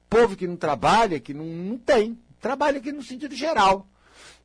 Povo 0.08 0.36
que 0.36 0.46
não 0.46 0.56
trabalha, 0.56 1.20
que 1.20 1.34
não, 1.34 1.44
não 1.44 1.78
tem, 1.78 2.18
trabalha 2.40 2.78
aqui 2.78 2.92
no 2.92 3.02
sentido 3.02 3.34
geral. 3.34 3.86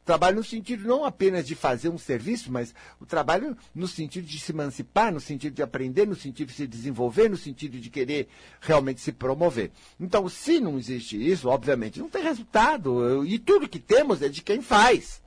Trabalho 0.06 0.38
no 0.38 0.44
sentido 0.44 0.86
não 0.86 1.06
apenas 1.06 1.48
de 1.48 1.56
fazer 1.56 1.88
um 1.88 1.98
serviço, 1.98 2.52
mas 2.52 2.76
o 3.00 3.06
trabalho 3.06 3.56
no 3.74 3.88
sentido 3.88 4.28
de 4.28 4.38
se 4.38 4.52
emancipar, 4.52 5.14
no 5.14 5.22
sentido 5.22 5.54
de 5.54 5.64
aprender, 5.64 6.06
no 6.06 6.16
sentido 6.16 6.50
de 6.50 6.56
se 6.56 6.68
desenvolver, 6.68 7.30
no 7.30 7.38
sentido 7.38 7.80
de 7.80 7.90
querer 7.90 8.28
realmente 8.60 9.00
se 9.00 9.14
promover. 9.14 9.72
Então, 9.98 10.28
se 10.28 10.60
não 10.60 10.78
existe 10.78 11.16
isso, 11.16 11.48
obviamente 11.48 12.00
não 12.00 12.10
tem 12.10 12.22
resultado. 12.22 13.26
E 13.26 13.40
tudo 13.40 13.70
que 13.70 13.80
temos 13.80 14.22
é 14.22 14.28
de 14.28 14.42
quem 14.42 14.62
faz. 14.62 15.22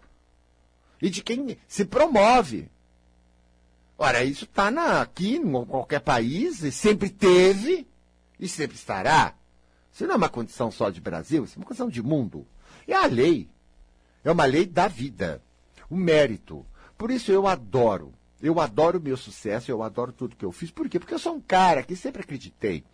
E 1.01 1.09
de 1.09 1.23
quem 1.23 1.57
se 1.67 1.87
promove. 1.87 2.69
Ora, 3.97 4.23
isso 4.25 4.45
está 4.45 4.69
aqui, 5.01 5.37
em 5.37 5.65
qualquer 5.65 6.01
país, 6.01 6.63
e 6.63 6.71
sempre 6.71 7.09
teve 7.09 7.87
e 8.39 8.47
sempre 8.47 8.77
estará. 8.77 9.35
Isso 9.97 10.07
não 10.07 10.13
é 10.13 10.17
uma 10.19 10.29
condição 10.29 10.71
só 10.71 10.91
de 10.91 11.01
Brasil, 11.01 11.45
isso 11.45 11.55
é 11.55 11.59
uma 11.59 11.65
condição 11.65 11.89
de 11.89 12.03
mundo. 12.03 12.47
É 12.87 12.93
a 12.93 13.07
lei. 13.07 13.49
É 14.23 14.31
uma 14.31 14.45
lei 14.45 14.67
da 14.67 14.89
vida. 14.89 15.43
O 15.89 15.97
mérito. 15.97 16.67
Por 16.99 17.11
isso 17.11 17.33
eu 17.33 17.47
adoro. 17.47 18.13
Eu 18.39 18.61
adoro 18.61 18.99
o 18.99 19.03
meu 19.03 19.17
sucesso, 19.17 19.71
eu 19.71 19.83
adoro 19.83 20.13
tudo 20.13 20.37
que 20.37 20.45
eu 20.45 20.53
fiz. 20.53 20.71
Por 20.71 20.87
quê? 20.87 20.99
Porque 20.99 21.15
eu 21.15 21.19
sou 21.19 21.37
um 21.37 21.41
cara 21.41 21.83
que 21.83 21.97
sempre 21.97 22.21
acreditei 22.21 22.85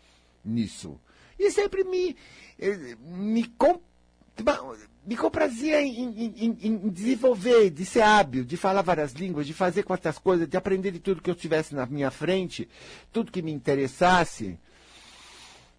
nisso. 0.44 0.96
E 1.36 1.50
sempre 1.50 1.82
me, 1.82 2.16
eh, 2.56 2.96
me, 3.04 3.52
me 5.04 5.16
comprazia 5.16 5.82
em, 5.82 6.36
em, 6.36 6.58
em, 6.62 6.88
desenvolver, 6.88 7.70
de 7.70 7.84
ser 7.84 8.02
hábil, 8.02 8.44
de 8.44 8.56
falar 8.56 8.82
várias 8.82 9.10
línguas, 9.10 9.48
de 9.48 9.52
fazer 9.52 9.82
quantas 9.82 10.20
coisas, 10.20 10.46
de 10.46 10.56
aprender 10.56 10.92
de 10.92 11.00
tudo 11.00 11.20
que 11.20 11.28
eu 11.28 11.34
tivesse 11.34 11.74
na 11.74 11.84
minha 11.84 12.12
frente, 12.12 12.68
tudo 13.10 13.32
que 13.32 13.42
me 13.42 13.50
interessasse. 13.50 14.56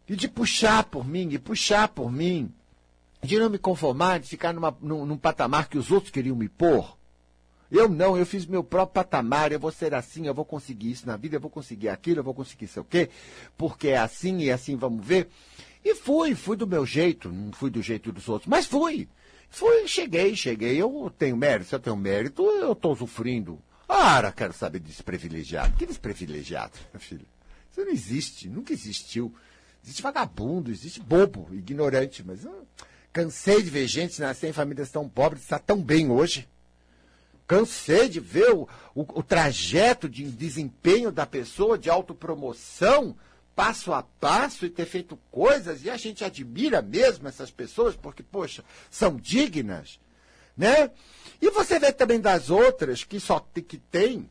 E 0.07 0.15
de 0.15 0.27
puxar 0.27 0.83
por 0.83 1.07
mim, 1.07 1.29
e 1.31 1.39
puxar 1.39 1.87
por 1.87 2.11
mim 2.11 2.53
de 3.23 3.39
não 3.39 3.49
me 3.49 3.57
conformar, 3.57 4.19
de 4.19 4.27
ficar 4.27 4.53
numa, 4.53 4.75
num, 4.81 5.05
num, 5.05 5.17
patamar 5.17 5.69
que 5.69 5.77
os 5.77 5.91
outros 5.91 6.11
queriam 6.11 6.35
me 6.35 6.49
pôr. 6.49 6.97
Eu 7.71 7.89
não, 7.89 8.17
eu 8.17 8.25
fiz 8.25 8.45
meu 8.45 8.63
próprio 8.63 8.93
patamar, 8.93 9.51
eu 9.51 9.59
vou 9.59 9.71
ser 9.71 9.95
assim, 9.95 10.27
eu 10.27 10.33
vou 10.33 10.45
conseguir 10.45 10.91
isso 10.91 11.07
na 11.07 11.17
vida, 11.17 11.37
eu 11.37 11.39
vou 11.39 11.49
conseguir 11.49 11.89
aquilo, 11.89 12.19
eu 12.19 12.23
vou 12.23 12.33
conseguir 12.33 12.67
sei 12.67 12.81
o 12.81 12.85
quê, 12.85 13.09
porque 13.57 13.89
é 13.89 13.97
assim 13.97 14.39
e 14.39 14.51
assim 14.51 14.75
vamos 14.75 15.03
ver. 15.03 15.29
E 15.83 15.95
fui, 15.95 16.35
fui 16.35 16.55
do 16.55 16.67
meu 16.67 16.85
jeito, 16.85 17.29
não 17.29 17.51
fui 17.51 17.71
do 17.71 17.81
jeito 17.81 18.11
dos 18.11 18.29
outros, 18.29 18.47
mas 18.47 18.65
fui. 18.65 19.07
Fui, 19.49 19.87
cheguei, 19.87 20.35
cheguei, 20.35 20.81
eu 20.81 21.11
tenho 21.17 21.37
mérito, 21.37 21.69
se 21.69 21.75
eu 21.75 21.79
tenho 21.79 21.95
mérito, 21.95 22.43
eu 22.43 22.73
estou 22.73 22.95
sofrendo. 22.95 23.59
Ah, 23.87 24.31
quero 24.35 24.53
saber 24.53 24.79
de 24.79 24.87
desprivilegiado. 24.87 25.75
Que 25.77 25.85
desprivilegiado, 25.85 26.73
meu 26.91 26.99
filho? 26.99 27.25
Isso 27.71 27.81
não 27.81 27.91
existe, 27.91 28.49
nunca 28.49 28.73
existiu. 28.73 29.33
Existe 29.83 30.01
vagabundo, 30.01 30.71
existe 30.71 31.01
bobo, 31.01 31.47
ignorante, 31.51 32.23
mas... 32.23 32.47
Cansei 33.11 33.61
de 33.61 33.69
ver 33.69 33.85
gente 33.85 34.19
nascer 34.19 34.49
em 34.49 34.53
famílias 34.53 34.89
tão 34.89 35.07
pobres 35.07 35.43
estar 35.43 35.59
tão 35.59 35.79
bem 35.79 36.09
hoje. 36.09 36.49
Cansei 37.45 38.09
de 38.09 38.19
ver 38.19 38.51
o, 38.51 38.67
o, 38.95 39.19
o 39.19 39.21
trajeto 39.21 40.09
de 40.09 40.23
desempenho 40.23 41.11
da 41.11 41.23
pessoa, 41.23 41.77
de 41.77 41.91
autopromoção, 41.91 43.15
passo 43.55 43.93
a 43.93 44.01
passo 44.01 44.65
e 44.65 44.69
ter 44.69 44.87
feito 44.87 45.15
coisas, 45.29 45.83
e 45.83 45.91
a 45.91 45.97
gente 45.97 46.23
admira 46.23 46.81
mesmo 46.81 47.27
essas 47.27 47.51
pessoas, 47.51 47.95
porque, 47.95 48.23
poxa, 48.23 48.63
são 48.89 49.15
dignas, 49.15 49.99
né? 50.57 50.89
E 51.39 51.51
você 51.51 51.77
vê 51.77 51.91
também 51.91 52.19
das 52.19 52.49
outras 52.49 53.03
que 53.03 53.19
só 53.19 53.39
que 53.39 53.77
tem 53.77 54.27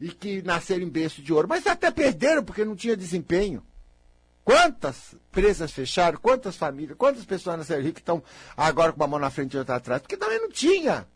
e 0.00 0.08
que 0.08 0.40
nasceram 0.40 0.82
em 0.82 0.88
berço 0.88 1.20
de 1.20 1.30
ouro, 1.30 1.46
mas 1.46 1.66
até 1.66 1.90
perderam 1.90 2.42
porque 2.42 2.64
não 2.64 2.74
tinha 2.74 2.96
desempenho. 2.96 3.62
Quantas 4.44 5.14
presas 5.30 5.70
fecharam? 5.70 6.18
Quantas 6.18 6.56
famílias? 6.56 6.96
Quantas 6.98 7.24
pessoas 7.24 7.68
na 7.68 7.92
que 7.92 8.00
estão 8.00 8.22
agora 8.56 8.92
com 8.92 9.00
uma 9.00 9.06
mão 9.06 9.18
na 9.18 9.30
frente 9.30 9.54
e 9.54 9.58
outra 9.58 9.76
atrás? 9.76 10.02
Porque 10.02 10.16
também 10.16 10.40
não 10.40 10.50
tinha. 10.50 11.06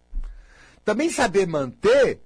Também 0.84 1.10
saber 1.10 1.46
manter 1.46 2.20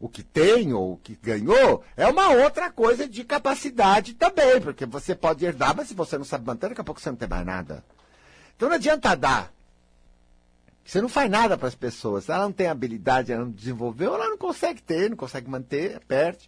o 0.00 0.08
que 0.08 0.24
tem 0.24 0.72
ou 0.72 0.94
o 0.94 0.96
que 0.96 1.14
ganhou 1.14 1.84
é 1.96 2.08
uma 2.08 2.30
outra 2.30 2.72
coisa 2.72 3.08
de 3.08 3.22
capacidade 3.22 4.14
também, 4.14 4.60
porque 4.60 4.84
você 4.84 5.14
pode 5.14 5.44
herdar, 5.44 5.76
mas 5.76 5.86
se 5.86 5.94
você 5.94 6.18
não 6.18 6.24
sabe 6.24 6.44
manter, 6.44 6.70
daqui 6.70 6.80
a 6.80 6.84
pouco 6.84 7.00
você 7.00 7.10
não 7.10 7.16
tem 7.16 7.28
mais 7.28 7.46
nada. 7.46 7.84
Então 8.56 8.68
não 8.68 8.74
adianta 8.74 9.14
dar. 9.14 9.52
Você 10.84 11.00
não 11.00 11.08
faz 11.08 11.30
nada 11.30 11.56
para 11.56 11.68
as 11.68 11.76
pessoas. 11.76 12.28
Ela 12.28 12.42
não 12.42 12.52
tem 12.52 12.66
habilidade, 12.66 13.30
ela 13.30 13.44
não 13.44 13.52
desenvolveu, 13.52 14.16
ela 14.16 14.28
não 14.28 14.36
consegue 14.36 14.82
ter, 14.82 15.08
não 15.08 15.16
consegue 15.16 15.48
manter, 15.48 16.00
perde. 16.00 16.44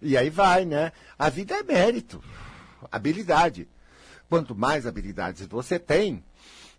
E 0.00 0.16
aí 0.16 0.30
vai, 0.30 0.64
né? 0.64 0.92
A 1.18 1.28
vida 1.28 1.54
é 1.54 1.62
mérito 1.62 2.24
habilidade. 2.90 3.68
Quanto 4.28 4.54
mais 4.54 4.86
habilidades 4.86 5.46
você 5.46 5.78
tem, 5.78 6.22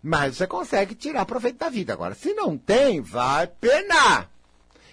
mais 0.02 0.36
você 0.36 0.46
consegue 0.46 0.94
tirar 0.94 1.26
proveito 1.26 1.58
da 1.58 1.68
vida. 1.68 1.92
Agora, 1.92 2.14
se 2.14 2.32
não 2.34 2.56
tem, 2.56 3.00
vai 3.00 3.46
penar. 3.46 4.30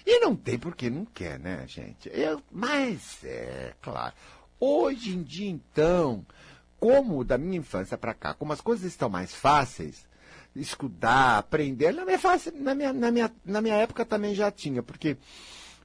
E 0.06 0.20
não 0.20 0.34
tem 0.34 0.58
porque 0.58 0.90
não 0.90 1.04
quer, 1.04 1.38
né, 1.38 1.64
gente? 1.66 2.10
Eu, 2.12 2.42
mas, 2.50 3.22
é 3.24 3.74
claro. 3.80 4.14
Hoje 4.58 5.16
em 5.16 5.22
dia, 5.22 5.50
então, 5.50 6.24
como 6.78 7.24
da 7.24 7.38
minha 7.38 7.58
infância 7.58 7.96
para 7.96 8.14
cá, 8.14 8.34
como 8.34 8.52
as 8.52 8.60
coisas 8.60 8.86
estão 8.86 9.08
mais 9.08 9.34
fáceis, 9.34 10.06
estudar, 10.54 11.38
aprender, 11.38 11.92
não 11.92 12.08
é 12.08 12.18
fácil. 12.18 12.52
Na 12.56 12.74
minha, 12.74 12.92
na, 12.92 13.10
minha, 13.10 13.30
na 13.44 13.60
minha 13.60 13.76
época 13.76 14.04
também 14.04 14.34
já 14.34 14.50
tinha, 14.50 14.82
porque 14.82 15.16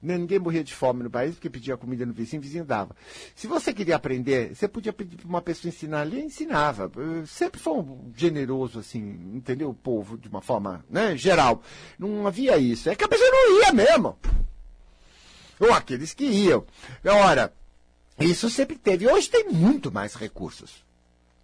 ninguém 0.05 0.39
morria 0.39 0.63
de 0.63 0.73
fome 0.73 1.03
no 1.03 1.09
país 1.09 1.35
porque 1.35 1.49
pedia 1.49 1.75
comida 1.75 2.05
no 2.05 2.13
vizinho, 2.13 2.39
o 2.39 2.43
vizinho 2.43 2.65
dava. 2.65 2.95
Se 3.35 3.47
você 3.47 3.73
queria 3.73 3.95
aprender, 3.95 4.55
você 4.55 4.67
podia 4.67 4.93
pedir 4.93 5.17
para 5.17 5.27
uma 5.27 5.41
pessoa 5.41 5.69
ensinar 5.69 6.01
ali, 6.01 6.21
ensinava. 6.21 6.91
Sempre 7.25 7.59
foi 7.59 7.73
um 7.73 8.11
generoso, 8.15 8.79
assim, 8.79 8.99
entendeu? 9.33 9.69
O 9.69 9.73
povo, 9.73 10.17
de 10.17 10.27
uma 10.27 10.41
forma 10.41 10.85
né, 10.89 11.17
geral. 11.17 11.61
Não 11.97 12.27
havia 12.27 12.57
isso. 12.57 12.89
É 12.89 12.95
que 12.95 13.03
a 13.03 13.07
pessoa 13.07 13.29
não 13.31 13.61
ia 13.61 13.73
mesmo. 13.73 14.17
Ou 15.59 15.73
aqueles 15.73 16.13
que 16.13 16.25
iam. 16.25 16.65
Ora, 17.05 17.53
Isso 18.19 18.49
sempre 18.49 18.77
teve. 18.77 19.07
Hoje 19.07 19.29
tem 19.29 19.49
muito 19.49 19.91
mais 19.91 20.15
recursos. 20.15 20.85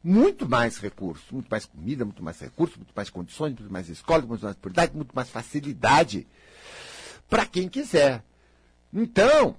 Muito 0.04 0.48
mais 0.48 0.78
recursos. 0.78 1.30
Muito 1.32 1.48
mais 1.50 1.66
comida, 1.66 2.06
muito 2.06 2.24
mais 2.24 2.40
recursos, 2.40 2.78
muito 2.78 2.94
mais 2.96 3.10
condições, 3.10 3.54
muito 3.54 3.72
mais 3.72 3.90
escola, 3.90 4.22
muito 4.26 4.44
mais 4.44 4.56
prioridade, 4.56 4.96
muito 4.96 5.14
mais 5.14 5.30
facilidade 5.30 6.28
para 7.30 7.46
quem 7.46 7.70
quiser. 7.70 8.24
Então, 8.94 9.56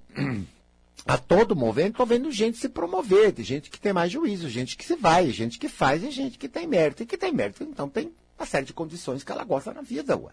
a 1.07 1.19
todo 1.19 1.57
momento 1.57 1.93
estou 1.93 2.07
vendo 2.07 2.31
gente 2.31 2.59
se 2.59 2.69
promover, 2.69 3.35
gente 3.39 3.71
que 3.71 3.81
tem 3.81 3.93
mais 3.93 4.13
juízo, 4.13 4.49
gente 4.49 4.77
que 4.77 4.85
se 4.85 4.95
vai, 4.95 5.31
gente 5.31 5.59
que 5.59 5.69
faz 5.69 6.03
e 6.03 6.11
gente 6.11 6.39
que 6.39 6.49
tem 6.49 6.67
mérito. 6.67 7.03
E 7.03 7.07
que 7.07 7.17
tem 7.17 7.33
mérito, 7.33 7.65
então 7.65 7.89
tem 7.89 8.13
uma 8.39 8.47
série 8.47 8.67
de 8.67 8.73
condições 8.73 9.25
que 9.25 9.33
ela 9.33 9.45
gosta 9.45 9.73
na 9.73 9.83
vida, 9.83 10.17
ué. 10.17 10.33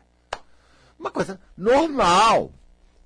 Uma 1.00 1.12
coisa 1.12 1.40
normal. 1.58 2.52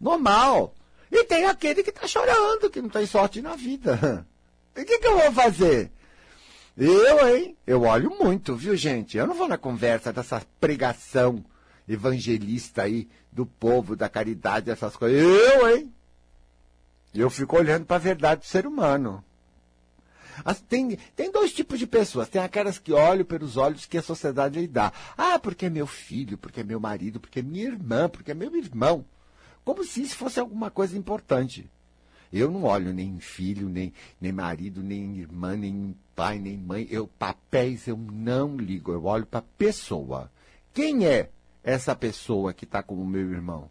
Normal. 0.02 0.74
E 1.12 1.24
tem 1.26 1.46
aquele 1.46 1.84
que 1.84 1.92
está 1.92 2.08
chorando, 2.08 2.70
que 2.70 2.82
não 2.82 2.90
tem 2.90 3.06
sorte 3.06 3.42
na 3.42 3.56
vida. 3.56 4.26
E 4.76 4.82
o 4.82 4.86
que, 4.86 4.98
que 4.98 5.06
eu 5.06 5.20
vou 5.20 5.32
fazer? 5.32 5.92
Eu, 6.76 7.28
hein? 7.28 7.56
Eu 7.68 7.84
olho 7.84 8.10
muito, 8.20 8.56
viu, 8.56 8.76
gente? 8.76 9.16
Eu 9.16 9.28
não 9.28 9.36
vou 9.36 9.48
na 9.48 9.56
conversa 9.56 10.12
dessa 10.12 10.42
pregação 10.60 11.46
evangelista 11.88 12.84
aí 12.84 13.08
do 13.32 13.46
povo, 13.46 13.96
da 13.96 14.10
caridade, 14.10 14.70
essas 14.70 14.96
coisas. 14.96 15.20
Eu, 15.20 15.70
hein? 15.70 15.94
Eu 17.14 17.30
fico 17.30 17.58
olhando 17.58 17.86
para 17.86 17.98
a 17.98 18.00
verdade 18.00 18.42
do 18.42 18.48
ser 18.48 18.66
humano. 18.66 19.24
As, 20.44 20.60
tem, 20.62 20.98
tem 21.16 21.32
dois 21.32 21.54
tipos 21.54 21.78
de 21.78 21.86
pessoas. 21.86 22.30
Tem 22.30 22.42
aquelas 22.42 22.80
que 22.80 22.92
olham 22.92 23.26
pelos 23.26 23.58
olhos 23.58 23.86
que 23.86 23.98
a 23.98 24.02
sociedade 24.02 24.60
lhe 24.60 24.68
dá. 24.68 24.92
Ah, 25.18 25.38
porque 25.38 25.68
é 25.68 25.70
meu 25.70 25.86
filho, 25.86 26.38
porque 26.38 26.62
é 26.62 26.64
meu 26.64 26.80
marido, 26.80 27.20
porque 27.20 27.40
é 27.40 27.44
minha 27.44 27.66
irmã, 27.66 28.10
porque 28.10 28.32
é 28.32 28.34
meu 28.34 28.56
irmão. 28.56 29.06
Como 29.64 29.84
se 29.84 30.02
isso 30.02 30.16
fosse 30.16 30.40
alguma 30.40 30.72
coisa 30.72 30.98
importante. 30.98 31.70
Eu 32.32 32.50
não 32.50 32.64
olho 32.64 32.92
nem 32.92 33.20
filho, 33.20 33.70
nem, 33.70 33.94
nem 34.20 34.32
marido, 34.32 34.82
nem 34.82 35.20
irmã, 35.20 35.56
nem 35.56 35.96
pai, 36.16 36.40
nem 36.40 36.58
mãe. 36.58 36.88
Eu, 36.90 37.08
papéis 37.08 37.88
eu 37.88 37.96
não 37.96 38.58
ligo. 38.58 38.92
Eu 38.92 39.06
olho 39.06 39.26
para 39.26 39.40
a 39.40 39.46
pessoa. 39.58 40.32
Quem 40.74 41.06
é 41.06 41.30
essa 41.64 41.96
pessoa 41.96 42.54
que 42.54 42.66
está 42.66 42.84
como 42.84 43.06
meu 43.06 43.32
irmão? 43.32 43.70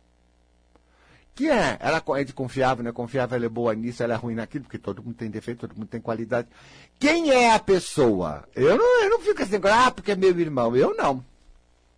Que 1.35 1.49
é? 1.49 1.79
Ela 1.81 2.03
é 2.19 2.25
de 2.25 2.33
confiável, 2.33 2.85
não 2.85 2.91
é 2.91 2.93
confiável, 2.93 3.37
ela 3.37 3.47
é 3.47 3.49
boa 3.49 3.75
nisso, 3.75 4.03
ela 4.03 4.15
é 4.15 4.17
ruim 4.17 4.35
naquilo, 4.35 4.65
porque 4.65 4.79
todo 4.79 5.03
mundo 5.03 5.15
tem 5.15 5.31
defeito, 5.31 5.61
todo 5.61 5.77
mundo 5.77 5.89
tem 5.89 6.01
qualidade. 6.01 6.49
Quem 6.99 7.31
é 7.31 7.55
a 7.55 7.59
pessoa? 7.59 8.47
Eu 8.55 8.77
não, 8.77 9.03
eu 9.03 9.11
não 9.11 9.21
fico 9.21 9.43
assim, 9.43 9.57
ah, 9.65 9.91
porque 9.91 10.13
é 10.13 10.17
meu 10.17 10.39
irmão. 10.39 10.77
Eu 10.77 10.95
não. 10.95 11.25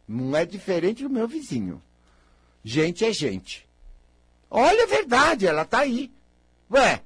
Não 0.07 0.37
é 0.37 0.45
diferente 0.45 1.03
do 1.03 1.11
meu 1.11 1.27
vizinho. 1.27 1.83
Gente 2.63 3.05
é 3.05 3.13
gente. 3.13 3.69
Olha 4.51 4.85
a 4.85 4.87
verdade, 4.87 5.47
ela 5.47 5.63
está 5.63 5.81
aí. 5.81 6.13
Ué, 6.71 7.03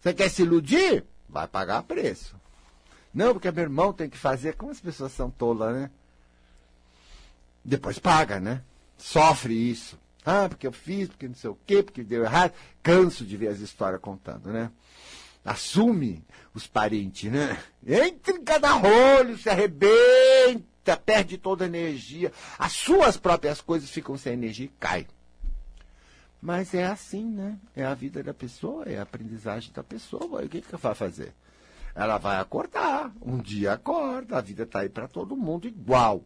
você 0.00 0.12
quer 0.12 0.28
se 0.28 0.42
iludir? 0.42 1.04
Vai 1.28 1.46
pagar 1.46 1.84
preço. 1.84 2.34
Não, 3.14 3.32
porque 3.32 3.50
meu 3.50 3.62
irmão 3.62 3.92
tem 3.92 4.08
que 4.08 4.18
fazer. 4.18 4.54
Como 4.54 4.72
as 4.72 4.80
pessoas 4.80 5.12
são 5.12 5.30
tolas, 5.30 5.74
né? 5.74 5.90
Depois 7.64 7.98
paga, 7.98 8.40
né? 8.40 8.62
Sofre 8.96 9.54
isso. 9.54 9.98
Ah, 10.24 10.48
porque 10.48 10.66
eu 10.66 10.72
fiz, 10.72 11.08
porque 11.08 11.28
não 11.28 11.34
sei 11.34 11.50
o 11.50 11.58
quê, 11.66 11.82
porque 11.82 12.02
deu 12.02 12.22
errado. 12.22 12.52
Canso 12.82 13.24
de 13.24 13.36
ver 13.36 13.48
as 13.48 13.60
histórias 13.60 14.00
contando, 14.00 14.52
né? 14.52 14.70
Assume 15.44 16.22
os 16.54 16.66
parentes, 16.66 17.30
né? 17.30 17.58
Entra 17.86 18.36
em 18.36 18.44
cada 18.44 18.72
rolho, 18.72 19.38
se 19.38 19.48
arrebenta, 19.48 20.96
perde 20.96 21.38
toda 21.38 21.64
a 21.64 21.68
energia. 21.68 22.32
As 22.58 22.72
suas 22.72 23.16
próprias 23.16 23.60
coisas 23.60 23.88
ficam 23.88 24.16
sem 24.18 24.34
energia 24.34 24.66
e 24.66 24.74
caem. 24.78 25.06
Mas 26.42 26.74
é 26.74 26.86
assim, 26.86 27.24
né? 27.24 27.58
É 27.76 27.84
a 27.84 27.94
vida 27.94 28.22
da 28.22 28.32
pessoa, 28.32 28.84
é 28.84 28.98
a 28.98 29.02
aprendizagem 29.02 29.72
da 29.72 29.82
pessoa. 29.82 30.42
O 30.42 30.48
que, 30.48 30.60
que 30.60 30.68
ela 30.68 30.78
vai 30.78 30.94
fazer? 30.94 31.34
Ela 31.94 32.18
vai 32.18 32.38
acordar. 32.38 33.12
Um 33.20 33.38
dia 33.38 33.74
acorda, 33.74 34.38
a 34.38 34.40
vida 34.40 34.62
está 34.62 34.80
aí 34.80 34.88
para 34.88 35.08
todo 35.08 35.36
mundo 35.36 35.66
igual. 35.66 36.22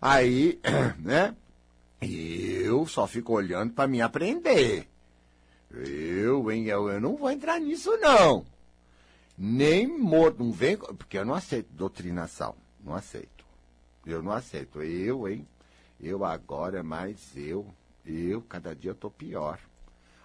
Aí, 0.00 0.60
né? 0.98 1.34
Eu 2.00 2.86
só 2.86 3.06
fico 3.06 3.34
olhando 3.34 3.72
para 3.72 3.88
me 3.88 4.00
aprender. 4.00 4.88
Eu, 5.70 6.50
hein, 6.50 6.66
eu, 6.66 6.88
eu 6.88 7.00
não 7.00 7.16
vou 7.16 7.30
entrar 7.30 7.60
nisso, 7.60 7.96
não. 7.98 8.44
Nem 9.36 9.86
morto, 9.86 10.42
não 10.42 10.52
vem, 10.52 10.76
porque 10.76 11.18
eu 11.18 11.24
não 11.24 11.34
aceito 11.34 11.72
doutrinação. 11.72 12.54
Não 12.82 12.94
aceito. 12.94 13.44
Eu 14.04 14.22
não 14.22 14.32
aceito. 14.32 14.82
Eu, 14.82 15.28
hein? 15.28 15.46
Eu 16.00 16.24
agora, 16.24 16.82
mais 16.82 17.36
eu. 17.36 17.66
Eu, 18.04 18.40
cada 18.42 18.74
dia 18.74 18.90
eu 18.90 18.94
tô 18.94 19.10
pior. 19.10 19.58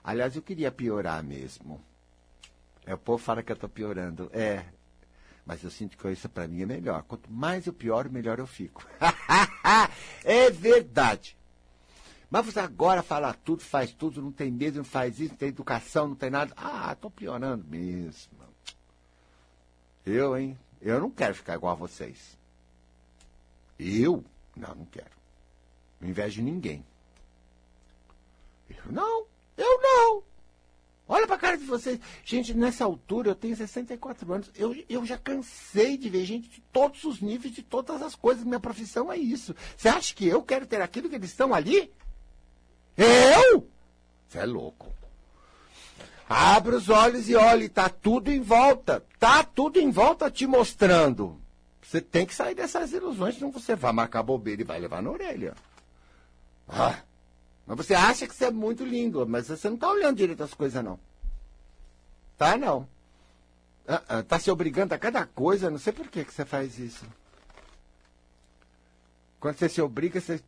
Aliás, 0.03 0.35
eu 0.35 0.41
queria 0.41 0.71
piorar 0.71 1.23
mesmo. 1.23 1.81
É, 2.85 2.93
o 2.93 2.97
povo 2.97 3.17
fala 3.17 3.43
que 3.43 3.51
eu 3.51 3.55
tô 3.55 3.67
piorando. 3.67 4.29
É. 4.33 4.65
Mas 5.45 5.63
eu 5.63 5.69
sinto 5.69 5.97
que 5.97 6.09
isso 6.09 6.27
para 6.27 6.47
mim 6.47 6.63
é 6.63 6.65
melhor. 6.65 7.03
Quanto 7.03 7.31
mais 7.31 7.67
eu 7.67 7.73
pioro, 7.73 8.11
melhor 8.11 8.39
eu 8.39 8.47
fico. 8.47 8.85
é 10.23 10.49
verdade. 10.49 11.37
Mas 12.29 12.47
você 12.47 12.59
agora 12.59 13.03
fala 13.03 13.33
tudo, 13.33 13.61
faz 13.61 13.93
tudo, 13.93 14.21
não 14.21 14.31
tem 14.31 14.51
medo, 14.51 14.77
não 14.77 14.83
faz 14.83 15.19
isso, 15.19 15.33
não 15.33 15.37
tem 15.37 15.49
educação, 15.49 16.07
não 16.07 16.15
tem 16.15 16.31
nada. 16.31 16.53
Ah, 16.57 16.95
tô 16.99 17.09
piorando 17.11 17.63
mesmo. 17.67 18.33
Eu, 20.05 20.37
hein? 20.37 20.57
Eu 20.81 20.99
não 20.99 21.09
quero 21.09 21.35
ficar 21.35 21.55
igual 21.55 21.73
a 21.73 21.75
vocês. 21.75 22.37
Eu? 23.77 24.23
Não, 24.55 24.73
não 24.75 24.85
quero. 24.85 25.11
Não 25.99 26.09
invejo 26.09 26.41
ninguém. 26.41 26.85
Eu 28.69 28.91
não, 28.91 29.25
eu 29.57 29.81
não. 29.81 30.23
Olha 31.07 31.27
pra 31.27 31.37
cara 31.37 31.57
de 31.57 31.65
vocês. 31.65 31.99
Gente, 32.23 32.53
nessa 32.53 32.83
altura, 32.83 33.29
eu 33.29 33.35
tenho 33.35 33.55
64 33.55 34.33
anos. 34.33 34.51
Eu, 34.55 34.75
eu 34.89 35.05
já 35.05 35.17
cansei 35.17 35.97
de 35.97 36.09
ver 36.09 36.25
gente 36.25 36.49
de 36.49 36.61
todos 36.71 37.03
os 37.03 37.21
níveis, 37.21 37.53
de 37.53 37.61
todas 37.61 38.01
as 38.01 38.15
coisas. 38.15 38.43
Minha 38.43 38.59
profissão 38.59 39.11
é 39.11 39.17
isso. 39.17 39.55
Você 39.77 39.87
acha 39.87 40.15
que 40.15 40.27
eu 40.27 40.41
quero 40.41 40.65
ter 40.65 40.81
aquilo 40.81 41.07
que 41.07 41.15
eles 41.15 41.29
estão 41.29 41.53
ali? 41.53 41.91
Eu? 42.97 43.69
Você 44.27 44.39
é 44.39 44.45
louco. 44.45 44.91
Abre 46.27 46.75
os 46.75 46.89
olhos 46.89 47.29
e 47.29 47.35
olhe, 47.35 47.69
tá 47.69 47.87
tudo 47.87 48.31
em 48.31 48.41
volta. 48.41 49.05
Tá 49.19 49.43
tudo 49.43 49.79
em 49.79 49.91
volta 49.91 50.31
te 50.31 50.47
mostrando. 50.47 51.39
Você 51.83 52.01
tem 52.01 52.25
que 52.25 52.33
sair 52.33 52.55
dessas 52.55 52.91
ilusões, 52.93 53.35
senão 53.35 53.51
você 53.51 53.75
vai 53.75 53.93
marcar 53.93 54.23
bobeira 54.23 54.63
e 54.63 54.65
vai 54.65 54.79
levar 54.79 55.03
na 55.03 55.11
orelha. 55.11 55.53
Ah. 56.67 56.97
Mas 57.65 57.77
você 57.77 57.93
acha 57.95 58.27
que 58.27 58.35
você 58.35 58.45
é 58.45 58.51
muito 58.51 58.85
lindo, 58.85 59.25
mas 59.27 59.47
você 59.47 59.67
não 59.67 59.75
está 59.75 59.89
olhando 59.89 60.17
direito 60.17 60.43
as 60.43 60.53
coisas, 60.53 60.83
não. 60.83 60.99
Tá, 62.37 62.57
não. 62.57 62.87
Ah, 63.87 64.03
ah, 64.07 64.23
tá 64.23 64.39
se 64.39 64.51
obrigando 64.51 64.93
a 64.93 64.97
cada 64.97 65.25
coisa, 65.25 65.69
não 65.69 65.77
sei 65.77 65.93
por 65.93 66.07
que, 66.07 66.25
que 66.25 66.33
você 66.33 66.45
faz 66.45 66.77
isso. 66.77 67.05
Quando 69.39 69.57
você 69.57 69.69
se 69.69 69.81
obriga, 69.81 70.19
você 70.19 70.41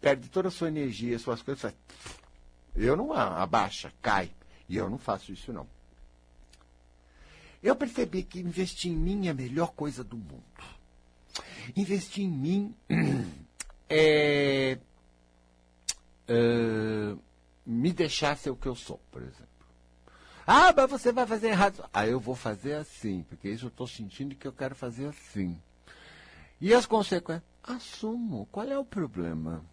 perde 0.00 0.28
toda 0.28 0.48
a 0.48 0.50
sua 0.50 0.68
energia, 0.68 1.18
suas 1.18 1.42
coisas. 1.42 1.72
Eu 2.74 2.96
não 2.96 3.12
abaixa, 3.12 3.92
cai. 4.02 4.30
E 4.68 4.76
eu 4.76 4.90
não 4.90 4.98
faço 4.98 5.32
isso, 5.32 5.52
não. 5.52 5.66
Eu 7.62 7.74
percebi 7.74 8.22
que 8.22 8.40
investir 8.40 8.92
em 8.92 8.96
mim 8.96 9.26
é 9.26 9.30
a 9.30 9.34
melhor 9.34 9.72
coisa 9.72 10.04
do 10.04 10.16
mundo. 10.16 10.44
Investir 11.74 12.24
em 12.24 12.30
mim 12.30 12.74
é 13.88 14.78
uh, 16.28 17.18
me 17.64 17.92
deixar 17.92 18.36
ser 18.36 18.50
o 18.50 18.56
que 18.56 18.66
eu 18.66 18.74
sou, 18.74 19.00
por 19.10 19.22
exemplo. 19.22 19.46
Ah, 20.46 20.72
mas 20.76 20.90
você 20.90 21.10
vai 21.10 21.26
fazer 21.26 21.48
errado. 21.48 21.88
Ah, 21.92 22.06
eu 22.06 22.20
vou 22.20 22.36
fazer 22.36 22.74
assim, 22.74 23.24
porque 23.28 23.48
isso 23.48 23.66
eu 23.66 23.68
estou 23.68 23.86
sentindo 23.86 24.34
que 24.36 24.46
eu 24.46 24.52
quero 24.52 24.76
fazer 24.76 25.06
assim. 25.06 25.60
E 26.60 26.72
as 26.72 26.86
consequências? 26.86 27.42
Assumo. 27.62 28.46
Qual 28.52 28.66
é 28.66 28.78
o 28.78 28.84
problema? 28.84 29.64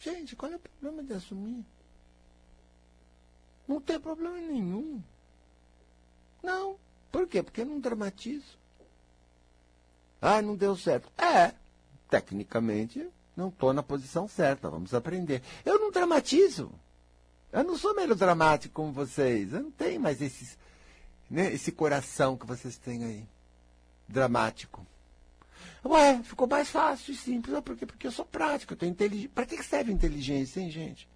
Gente, 0.00 0.34
qual 0.34 0.50
é 0.50 0.56
o 0.56 0.58
problema 0.58 1.04
de 1.04 1.12
assumir? 1.12 1.64
Não 3.66 3.80
tem 3.80 3.98
problema 4.00 4.36
nenhum. 4.36 5.00
Não. 6.42 6.76
Por 7.12 7.28
quê? 7.28 7.42
Porque 7.42 7.60
eu 7.60 7.66
não 7.66 7.78
dramatizo. 7.78 8.58
Ah, 10.20 10.42
não 10.42 10.56
deu 10.56 10.76
certo. 10.76 11.10
É, 11.16 11.54
tecnicamente 12.10 13.08
não 13.36 13.48
estou 13.48 13.72
na 13.72 13.82
posição 13.82 14.28
certa, 14.28 14.70
vamos 14.70 14.94
aprender. 14.94 15.42
Eu 15.64 15.78
não 15.78 15.90
dramatizo. 15.90 16.70
Eu 17.52 17.64
não 17.64 17.76
sou 17.76 17.94
melodramático 17.94 18.74
como 18.74 18.92
vocês. 18.92 19.52
Eu 19.52 19.62
não 19.62 19.70
tenho 19.70 20.00
mais 20.00 20.20
esses, 20.20 20.58
né, 21.30 21.52
esse 21.52 21.72
coração 21.72 22.36
que 22.36 22.46
vocês 22.46 22.76
têm 22.76 23.04
aí. 23.04 23.28
Dramático. 24.08 24.86
Ué, 25.84 26.22
ficou 26.22 26.46
mais 26.46 26.70
fácil 26.70 27.12
e 27.12 27.16
simples. 27.16 27.58
Por 27.60 27.76
quê? 27.76 27.86
Porque 27.86 28.06
eu 28.06 28.12
sou 28.12 28.24
prático, 28.24 28.72
eu 28.72 28.76
tenho 28.76 28.92
inteligência. 28.92 29.30
Para 29.34 29.46
que 29.46 29.62
serve 29.62 29.92
inteligência, 29.92 30.60
hein, 30.60 30.70
gente? 30.70 31.08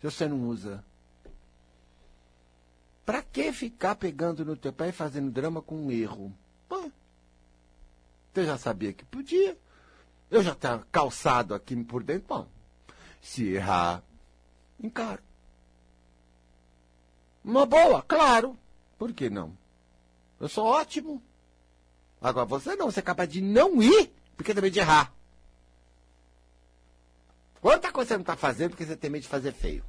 Se 0.00 0.10
você 0.10 0.28
não 0.28 0.46
usa. 0.48 0.84
Para 3.04 3.22
que 3.22 3.52
ficar 3.52 3.96
pegando 3.96 4.44
no 4.44 4.56
teu 4.56 4.72
pé 4.72 4.88
e 4.88 4.92
fazendo 4.92 5.30
drama 5.30 5.60
com 5.60 5.76
um 5.76 5.90
erro? 5.90 6.32
Ué, 6.70 6.90
você 8.32 8.46
já 8.46 8.56
sabia 8.56 8.92
que 8.92 9.04
podia. 9.04 9.58
Eu 10.32 10.42
já 10.42 10.52
estava 10.52 10.86
calçado 10.90 11.54
aqui 11.54 11.76
por 11.84 12.02
dentro. 12.02 12.26
Bom, 12.26 12.48
se 13.20 13.44
errar, 13.50 14.02
encaro. 14.82 15.22
Uma 17.44 17.66
boa, 17.66 18.00
claro. 18.00 18.58
Por 18.98 19.12
que 19.12 19.28
não? 19.28 19.54
Eu 20.40 20.48
sou 20.48 20.64
ótimo. 20.64 21.22
Agora 22.18 22.46
você 22.46 22.74
não, 22.76 22.90
você 22.90 23.00
é 23.00 23.02
capaz 23.02 23.28
de 23.28 23.42
não 23.42 23.82
ir 23.82 24.10
porque 24.34 24.54
tem 24.54 24.62
medo 24.62 24.72
de 24.72 24.80
errar. 24.80 25.12
Quanta 27.60 27.92
coisa 27.92 28.08
você 28.08 28.14
não 28.14 28.22
está 28.22 28.34
fazendo 28.34 28.70
porque 28.70 28.86
você 28.86 28.96
tem 28.96 29.10
medo 29.10 29.22
de 29.22 29.28
fazer 29.28 29.52
feio. 29.52 29.84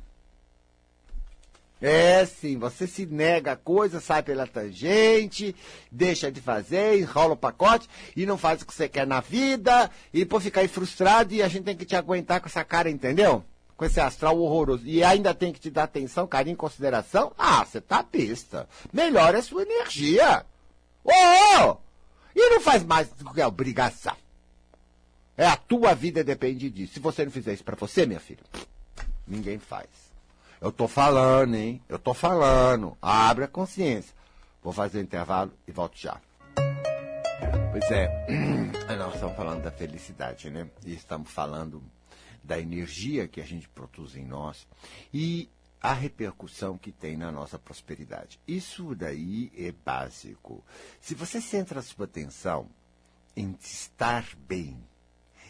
É 1.85 2.25
sim, 2.25 2.57
você 2.57 2.87
se 2.87 3.05
nega 3.05 3.51
a 3.51 3.55
coisa, 3.57 3.99
sai 3.99 4.23
pela 4.23 4.47
tangente, 4.47 5.53
deixa 5.91 6.31
de 6.31 6.39
fazer, 6.39 6.97
enrola 6.97 7.33
o 7.33 7.37
pacote 7.37 7.89
e 8.15 8.25
não 8.25 8.37
faz 8.37 8.61
o 8.61 8.65
que 8.65 8.73
você 8.73 8.87
quer 8.87 9.05
na 9.05 9.19
vida, 9.19 9.91
e 10.13 10.19
depois 10.19 10.45
fica 10.45 10.61
aí 10.61 10.69
frustrado 10.69 11.33
e 11.33 11.43
a 11.43 11.47
gente 11.49 11.65
tem 11.65 11.75
que 11.75 11.83
te 11.83 11.93
aguentar 11.93 12.39
com 12.39 12.47
essa 12.47 12.63
cara, 12.63 12.89
entendeu? 12.89 13.43
Com 13.75 13.83
esse 13.83 13.99
astral 13.99 14.39
horroroso. 14.39 14.85
E 14.85 15.03
ainda 15.03 15.33
tem 15.33 15.51
que 15.51 15.59
te 15.59 15.69
dar 15.69 15.83
atenção, 15.83 16.25
carinho, 16.25 16.55
consideração. 16.55 17.33
Ah, 17.37 17.65
você 17.65 17.81
tá 17.81 18.01
pista. 18.01 18.65
Melhora 18.93 19.39
a 19.39 19.43
sua 19.43 19.63
energia. 19.63 20.45
Ô! 21.03 21.11
Oh, 21.11 21.77
E 22.33 22.49
não 22.49 22.61
faz 22.61 22.81
mais 22.81 23.09
do 23.09 23.33
que 23.33 23.41
obrigação. 23.41 24.15
É 25.35 25.45
a 25.45 25.57
tua 25.57 25.93
vida 25.93 26.23
depende 26.23 26.69
disso. 26.69 26.93
Se 26.93 26.99
você 27.01 27.25
não 27.25 27.31
fizer 27.31 27.51
isso 27.51 27.63
para 27.65 27.75
você, 27.75 28.05
minha 28.05 28.21
filha, 28.21 28.43
ninguém 29.27 29.59
faz. 29.59 30.02
Eu 30.63 30.71
tô 30.71 30.87
falando, 30.87 31.55
hein? 31.55 31.81
Eu 31.89 31.99
tô 31.99 32.13
falando. 32.13 32.97
Abre 33.01 33.43
a 33.43 33.49
consciência. 33.49 34.15
Vou 34.63 34.71
fazer 34.71 34.99
o 34.99 35.01
intervalo 35.01 35.51
e 35.67 35.73
volto 35.73 35.97
já. 35.97 36.21
Pois 37.69 37.91
é, 37.91 38.07
nós 38.97 39.13
estamos 39.13 39.35
falando 39.35 39.61
da 39.61 39.71
felicidade, 39.71 40.49
né? 40.49 40.69
E 40.85 40.93
estamos 40.93 41.29
falando 41.29 41.83
da 42.41 42.57
energia 42.57 43.27
que 43.27 43.41
a 43.41 43.43
gente 43.43 43.67
produz 43.67 44.15
em 44.15 44.23
nós 44.23 44.65
e 45.13 45.49
a 45.81 45.91
repercussão 45.91 46.77
que 46.77 46.93
tem 46.93 47.17
na 47.17 47.29
nossa 47.29 47.59
prosperidade. 47.59 48.39
Isso 48.47 48.95
daí 48.95 49.51
é 49.57 49.73
básico. 49.83 50.63
Se 51.01 51.13
você 51.13 51.41
centra 51.41 51.81
a 51.81 51.83
sua 51.83 52.05
atenção 52.05 52.69
em 53.35 53.53
estar 53.59 54.25
bem 54.47 54.81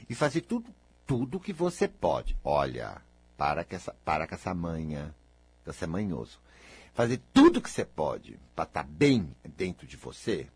e 0.09 0.15
fazer 0.15 0.41
tudo, 0.41 0.73
tudo 1.05 1.39
que 1.39 1.53
você 1.53 1.87
pode, 1.87 2.35
olha, 2.43 2.99
para 3.37 3.63
com 3.63 3.75
essa, 3.75 3.93
para 4.05 4.27
com 4.27 4.35
essa 4.35 4.53
manha. 4.53 5.13
Você 5.65 5.85
é 5.85 5.87
manhoso. 5.87 6.39
Fazer 6.93 7.21
tudo 7.33 7.61
que 7.61 7.69
você 7.69 7.85
pode 7.85 8.39
para 8.55 8.65
estar 8.65 8.83
tá 8.83 8.89
bem 8.89 9.35
dentro 9.57 9.87
de 9.87 9.97
você, 9.97 10.47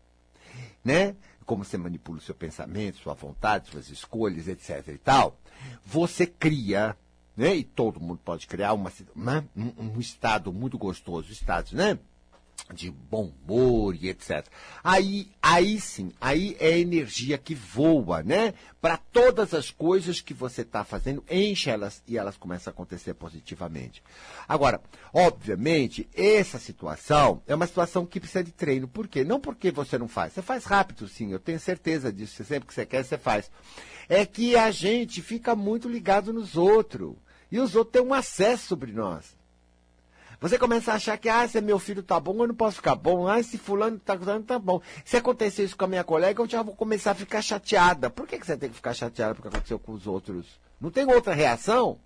né? 0.84 1.16
Como 1.44 1.64
você 1.64 1.78
manipula 1.78 2.18
o 2.18 2.22
seu 2.22 2.34
pensamento, 2.34 2.98
sua 2.98 3.14
vontade, 3.14 3.70
suas 3.70 3.88
escolhas, 3.88 4.46
etc 4.48 4.86
e 4.88 4.98
tal. 4.98 5.38
Você 5.84 6.26
cria, 6.26 6.96
né? 7.36 7.54
E 7.56 7.64
todo 7.64 8.00
mundo 8.00 8.20
pode 8.24 8.46
criar 8.46 8.74
uma 8.74 8.92
um, 9.56 9.72
um 9.76 10.00
estado 10.00 10.52
muito 10.52 10.78
gostoso, 10.78 11.32
estado, 11.32 11.74
né? 11.74 11.98
De 12.72 12.90
bom 12.90 13.32
humor 13.46 13.94
e 13.94 14.08
etc. 14.08 14.46
Aí, 14.84 15.30
aí 15.42 15.80
sim, 15.80 16.12
aí 16.20 16.56
é 16.60 16.78
energia 16.78 17.38
que 17.38 17.54
voa, 17.54 18.22
né? 18.22 18.54
Para 18.80 18.96
todas 18.96 19.54
as 19.54 19.70
coisas 19.70 20.20
que 20.20 20.34
você 20.34 20.62
está 20.62 20.84
fazendo, 20.84 21.24
enche 21.30 21.70
elas 21.70 22.02
e 22.06 22.18
elas 22.18 22.36
começam 22.36 22.70
a 22.70 22.74
acontecer 22.74 23.14
positivamente. 23.14 24.02
Agora, 24.46 24.80
obviamente, 25.12 26.08
essa 26.14 26.58
situação 26.58 27.42
é 27.46 27.54
uma 27.54 27.66
situação 27.66 28.04
que 28.04 28.20
precisa 28.20 28.44
de 28.44 28.52
treino. 28.52 28.86
Por 28.86 29.08
quê? 29.08 29.24
Não 29.24 29.40
porque 29.40 29.70
você 29.70 29.96
não 29.96 30.08
faz. 30.08 30.34
Você 30.34 30.42
faz 30.42 30.64
rápido, 30.64 31.08
sim, 31.08 31.32
eu 31.32 31.38
tenho 31.38 31.58
certeza 31.58 32.12
disso. 32.12 32.44
Sempre 32.44 32.68
que 32.68 32.74
você 32.74 32.84
quer, 32.84 33.04
você 33.04 33.16
faz. 33.16 33.50
É 34.08 34.24
que 34.26 34.56
a 34.56 34.70
gente 34.70 35.22
fica 35.22 35.56
muito 35.56 35.88
ligado 35.88 36.32
nos 36.32 36.56
outros. 36.56 37.14
E 37.50 37.58
os 37.58 37.74
outros 37.74 37.92
têm 37.92 38.02
um 38.02 38.12
acesso 38.12 38.66
sobre 38.66 38.92
nós. 38.92 39.37
Você 40.40 40.56
começa 40.56 40.92
a 40.92 40.94
achar 40.94 41.18
que, 41.18 41.28
ah, 41.28 41.48
se 41.48 41.60
meu 41.60 41.80
filho 41.80 42.02
tá 42.02 42.20
bom, 42.20 42.32
eu 42.42 42.48
não 42.48 42.54
posso 42.54 42.76
ficar 42.76 42.94
bom. 42.94 43.26
Ah, 43.26 43.42
se 43.42 43.58
fulano 43.58 43.98
tá 43.98 44.14
usando, 44.14 44.44
tá 44.44 44.58
bom. 44.58 44.80
Se 45.04 45.16
acontecer 45.16 45.64
isso 45.64 45.76
com 45.76 45.84
a 45.84 45.88
minha 45.88 46.04
colega, 46.04 46.40
eu 46.40 46.48
já 46.48 46.62
vou 46.62 46.76
começar 46.76 47.10
a 47.10 47.14
ficar 47.14 47.42
chateada. 47.42 48.08
Por 48.08 48.26
que, 48.26 48.38
que 48.38 48.46
você 48.46 48.56
tem 48.56 48.70
que 48.70 48.76
ficar 48.76 48.94
chateada 48.94 49.34
porque 49.34 49.48
aconteceu 49.48 49.78
com 49.80 49.92
os 49.92 50.06
outros? 50.06 50.46
Não 50.80 50.90
tem 50.90 51.12
outra 51.12 51.34
reação? 51.34 51.98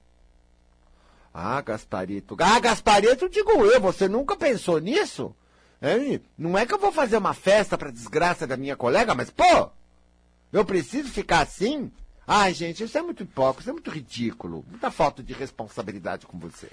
Ah, 1.35 1.61
Gasparito. 1.61 2.35
Ah, 2.41 2.59
Gasparito, 2.59 3.29
digo 3.29 3.51
eu, 3.67 3.81
você 3.81 4.09
nunca 4.09 4.35
pensou 4.35 4.79
nisso? 4.79 5.35
É, 5.81 6.21
não 6.39 6.57
é 6.57 6.65
que 6.65 6.73
eu 6.73 6.79
vou 6.79 6.93
fazer 6.93 7.19
uma 7.19 7.35
festa 7.35 7.77
para 7.77 7.91
desgraça 7.91 8.47
da 8.47 8.57
minha 8.57 8.77
colega, 8.77 9.15
mas, 9.15 9.31
pô, 9.31 9.71
eu 10.53 10.65
preciso 10.65 11.11
ficar 11.11 11.41
assim? 11.41 11.91
Ai, 12.27 12.55
gente, 12.55 12.85
isso 12.85 12.97
é 12.97 13.03
muito 13.03 13.25
hipócrita, 13.25 13.63
isso 13.63 13.71
é 13.71 13.73
muito 13.73 13.91
ridículo. 13.91 14.65
Muita 14.69 14.91
falta 14.91 15.23
de 15.23 15.33
responsabilidade 15.33 16.27
com 16.27 16.39
você. 16.39 16.69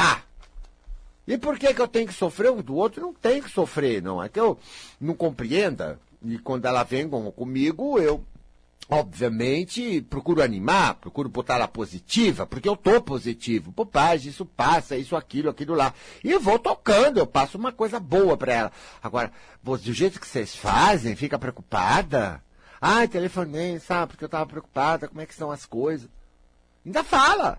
Ah! 0.00 0.22
E 1.26 1.36
por 1.36 1.58
que, 1.58 1.74
que 1.74 1.80
eu 1.80 1.86
tenho 1.86 2.08
que 2.08 2.14
sofrer? 2.14 2.50
O 2.50 2.62
do 2.62 2.74
outro 2.74 3.02
não 3.02 3.12
tem 3.12 3.42
que 3.42 3.50
sofrer, 3.50 4.02
não. 4.02 4.22
É 4.22 4.30
que 4.30 4.40
eu 4.40 4.58
não 4.98 5.14
compreenda. 5.14 6.00
E 6.24 6.38
quando 6.38 6.64
ela 6.64 6.82
vem 6.82 7.06
comigo, 7.08 7.98
eu, 7.98 8.24
obviamente, 8.88 10.00
procuro 10.00 10.42
animar, 10.42 10.94
procuro 10.94 11.28
botar 11.28 11.56
ela 11.56 11.68
positiva, 11.68 12.46
porque 12.46 12.68
eu 12.68 12.76
tô 12.76 13.00
positivo. 13.02 13.72
Paz, 13.84 14.24
isso 14.24 14.46
passa, 14.46 14.96
isso, 14.96 15.14
aquilo, 15.14 15.50
aquilo 15.50 15.74
lá. 15.74 15.92
E 16.24 16.36
vou 16.38 16.58
tocando, 16.58 17.18
eu 17.18 17.26
passo 17.26 17.58
uma 17.58 17.72
coisa 17.72 18.00
boa 18.00 18.38
para 18.38 18.54
ela. 18.54 18.72
Agora, 19.02 19.30
do 19.62 19.92
jeito 19.92 20.18
que 20.18 20.26
vocês 20.26 20.56
fazem, 20.56 21.14
fica 21.14 21.38
preocupada. 21.38 22.42
Ai, 22.80 23.06
telefonei, 23.06 23.78
sabe, 23.78 24.12
porque 24.12 24.24
eu 24.24 24.28
tava 24.28 24.46
preocupada, 24.46 25.06
como 25.06 25.20
é 25.20 25.26
que 25.26 25.34
são 25.34 25.50
as 25.50 25.66
coisas. 25.66 26.08
Ainda 26.84 27.04
fala. 27.04 27.58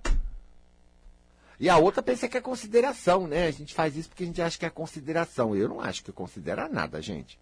E 1.62 1.69
a 1.69 1.78
outra 1.78 2.02
pensa 2.02 2.28
que 2.28 2.36
é 2.36 2.41
consideração, 2.41 3.28
né? 3.28 3.45
A 3.45 3.52
gente 3.52 3.76
faz 3.76 3.95
isso 3.95 4.10
porque 4.10 4.24
a 4.24 4.26
gente 4.26 4.41
acha 4.41 4.58
que 4.58 4.65
é 4.65 4.69
consideração. 4.71 5.56
Eu 5.56 5.69
não 5.69 5.80
acho 5.80 6.04
que 6.04 6.12
considera 6.12 6.67
nada, 6.67 7.00
gente. 7.00 7.39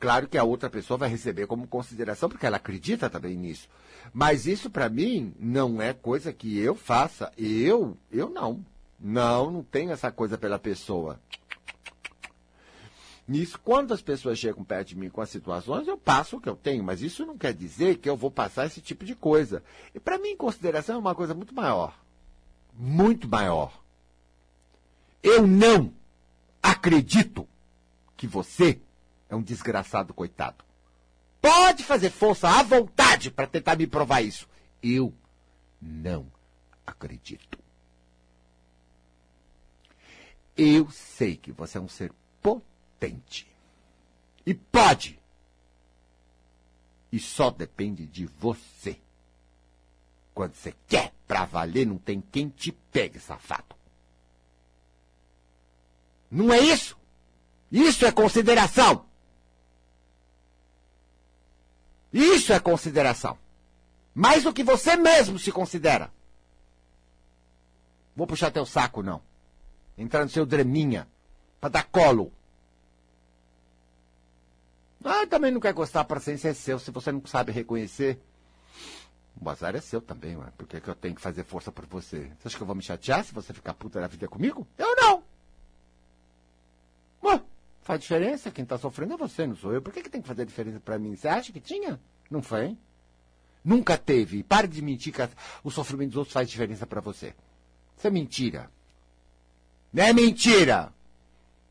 Claro 0.00 0.26
que 0.26 0.38
a 0.38 0.44
outra 0.44 0.70
pessoa 0.70 0.96
vai 0.96 1.10
receber 1.10 1.46
como 1.46 1.68
consideração 1.68 2.30
porque 2.30 2.46
ela 2.46 2.56
acredita 2.56 3.10
também 3.10 3.36
nisso. 3.36 3.68
Mas 4.14 4.46
isso 4.46 4.70
para 4.70 4.88
mim 4.88 5.34
não 5.38 5.82
é 5.82 5.92
coisa 5.92 6.32
que 6.32 6.58
eu 6.58 6.74
faça. 6.74 7.30
Eu, 7.36 7.98
eu 8.10 8.30
não. 8.30 8.64
Não, 8.98 9.50
não 9.50 9.62
tenho 9.62 9.92
essa 9.92 10.10
coisa 10.10 10.38
pela 10.38 10.58
pessoa. 10.58 11.20
Nisso, 13.28 13.60
quando 13.62 13.92
as 13.92 14.00
pessoas 14.00 14.38
chegam 14.38 14.64
perto 14.64 14.88
de 14.88 14.96
mim 14.96 15.10
com 15.10 15.20
as 15.20 15.28
situações, 15.28 15.86
eu 15.86 15.98
passo 15.98 16.38
o 16.38 16.40
que 16.40 16.48
eu 16.48 16.56
tenho, 16.56 16.82
mas 16.82 17.02
isso 17.02 17.26
não 17.26 17.36
quer 17.36 17.52
dizer 17.52 17.98
que 17.98 18.08
eu 18.08 18.16
vou 18.16 18.30
passar 18.30 18.64
esse 18.64 18.80
tipo 18.80 19.04
de 19.04 19.14
coisa. 19.14 19.62
E 19.94 20.00
para 20.00 20.16
mim, 20.16 20.34
consideração 20.34 20.96
é 20.96 20.98
uma 20.98 21.14
coisa 21.14 21.34
muito 21.34 21.54
maior 21.54 22.03
muito 22.76 23.28
maior. 23.28 23.82
Eu 25.22 25.46
não 25.46 25.92
acredito 26.62 27.48
que 28.16 28.26
você 28.26 28.80
é 29.28 29.34
um 29.34 29.42
desgraçado 29.42 30.12
coitado. 30.12 30.64
Pode 31.40 31.84
fazer 31.84 32.10
força 32.10 32.48
à 32.48 32.62
vontade 32.62 33.30
para 33.30 33.46
tentar 33.46 33.76
me 33.76 33.86
provar 33.86 34.22
isso. 34.22 34.48
Eu 34.82 35.14
não 35.80 36.26
acredito. 36.86 37.58
Eu 40.56 40.90
sei 40.90 41.36
que 41.36 41.52
você 41.52 41.78
é 41.78 41.80
um 41.80 41.88
ser 41.88 42.12
potente. 42.40 43.46
E 44.46 44.54
pode. 44.54 45.18
E 47.10 47.18
só 47.18 47.50
depende 47.50 48.06
de 48.06 48.26
você. 48.26 48.98
Quando 50.34 50.54
você 50.54 50.74
quer 50.88 51.12
pra 51.28 51.44
valer, 51.44 51.86
não 51.86 51.96
tem 51.96 52.20
quem 52.20 52.48
te 52.48 52.72
pegue, 52.72 53.20
safado. 53.20 53.76
Não 56.30 56.52
é 56.52 56.58
isso? 56.58 56.98
Isso 57.70 58.04
é 58.04 58.10
consideração. 58.10 59.06
Isso 62.12 62.52
é 62.52 62.58
consideração. 62.58 63.38
Mais 64.14 64.42
do 64.42 64.52
que 64.52 64.64
você 64.64 64.96
mesmo 64.96 65.38
se 65.38 65.52
considera. 65.52 66.12
Vou 68.16 68.26
puxar 68.26 68.50
teu 68.50 68.66
saco, 68.66 69.02
não. 69.02 69.20
Entrar 69.96 70.24
no 70.24 70.30
seu 70.30 70.44
draminha. 70.44 71.08
Pra 71.60 71.68
dar 71.68 71.84
colo. 71.84 72.32
Ah, 75.04 75.26
também 75.26 75.50
não 75.50 75.60
quer 75.60 75.72
gostar, 75.72 76.00
a 76.00 76.04
paciência 76.04 76.48
é 76.48 76.54
seu. 76.54 76.78
Se 76.78 76.90
você 76.90 77.12
não 77.12 77.24
sabe 77.26 77.52
reconhecer, 77.52 78.18
o 79.40 79.50
azar 79.50 79.74
é 79.74 79.80
seu 79.80 80.00
também, 80.00 80.36
ué. 80.36 80.46
Por 80.56 80.66
que, 80.66 80.80
que 80.80 80.88
eu 80.88 80.94
tenho 80.94 81.14
que 81.14 81.20
fazer 81.20 81.44
força 81.44 81.72
por 81.72 81.86
você? 81.86 82.30
Você 82.38 82.48
acha 82.48 82.56
que 82.56 82.62
eu 82.62 82.66
vou 82.66 82.76
me 82.76 82.82
chatear 82.82 83.24
se 83.24 83.34
você 83.34 83.52
ficar 83.52 83.74
puta 83.74 84.00
da 84.00 84.06
vida 84.06 84.28
comigo? 84.28 84.66
Eu 84.78 84.94
não! 84.96 85.22
Ué, 87.24 87.42
faz 87.82 88.00
diferença? 88.00 88.50
Quem 88.50 88.64
tá 88.64 88.78
sofrendo 88.78 89.14
é 89.14 89.16
você, 89.16 89.46
não 89.46 89.56
sou 89.56 89.72
eu. 89.72 89.82
Por 89.82 89.92
que, 89.92 90.02
que 90.02 90.10
tem 90.10 90.22
que 90.22 90.28
fazer 90.28 90.46
diferença 90.46 90.80
para 90.80 90.98
mim? 90.98 91.16
Você 91.16 91.28
acha 91.28 91.52
que 91.52 91.60
tinha? 91.60 92.00
Não 92.30 92.42
foi? 92.42 92.76
Nunca 93.64 93.98
teve. 93.98 94.42
Pare 94.42 94.68
de 94.68 94.80
mentir 94.82 95.12
que 95.12 95.28
o 95.62 95.70
sofrimento 95.70 96.10
dos 96.10 96.18
outros 96.18 96.34
faz 96.34 96.48
diferença 96.48 96.86
para 96.86 97.00
você. 97.00 97.34
Isso 97.96 98.06
é 98.06 98.10
mentira. 98.10 98.70
Não 99.92 100.04
é 100.04 100.12
mentira! 100.12 100.92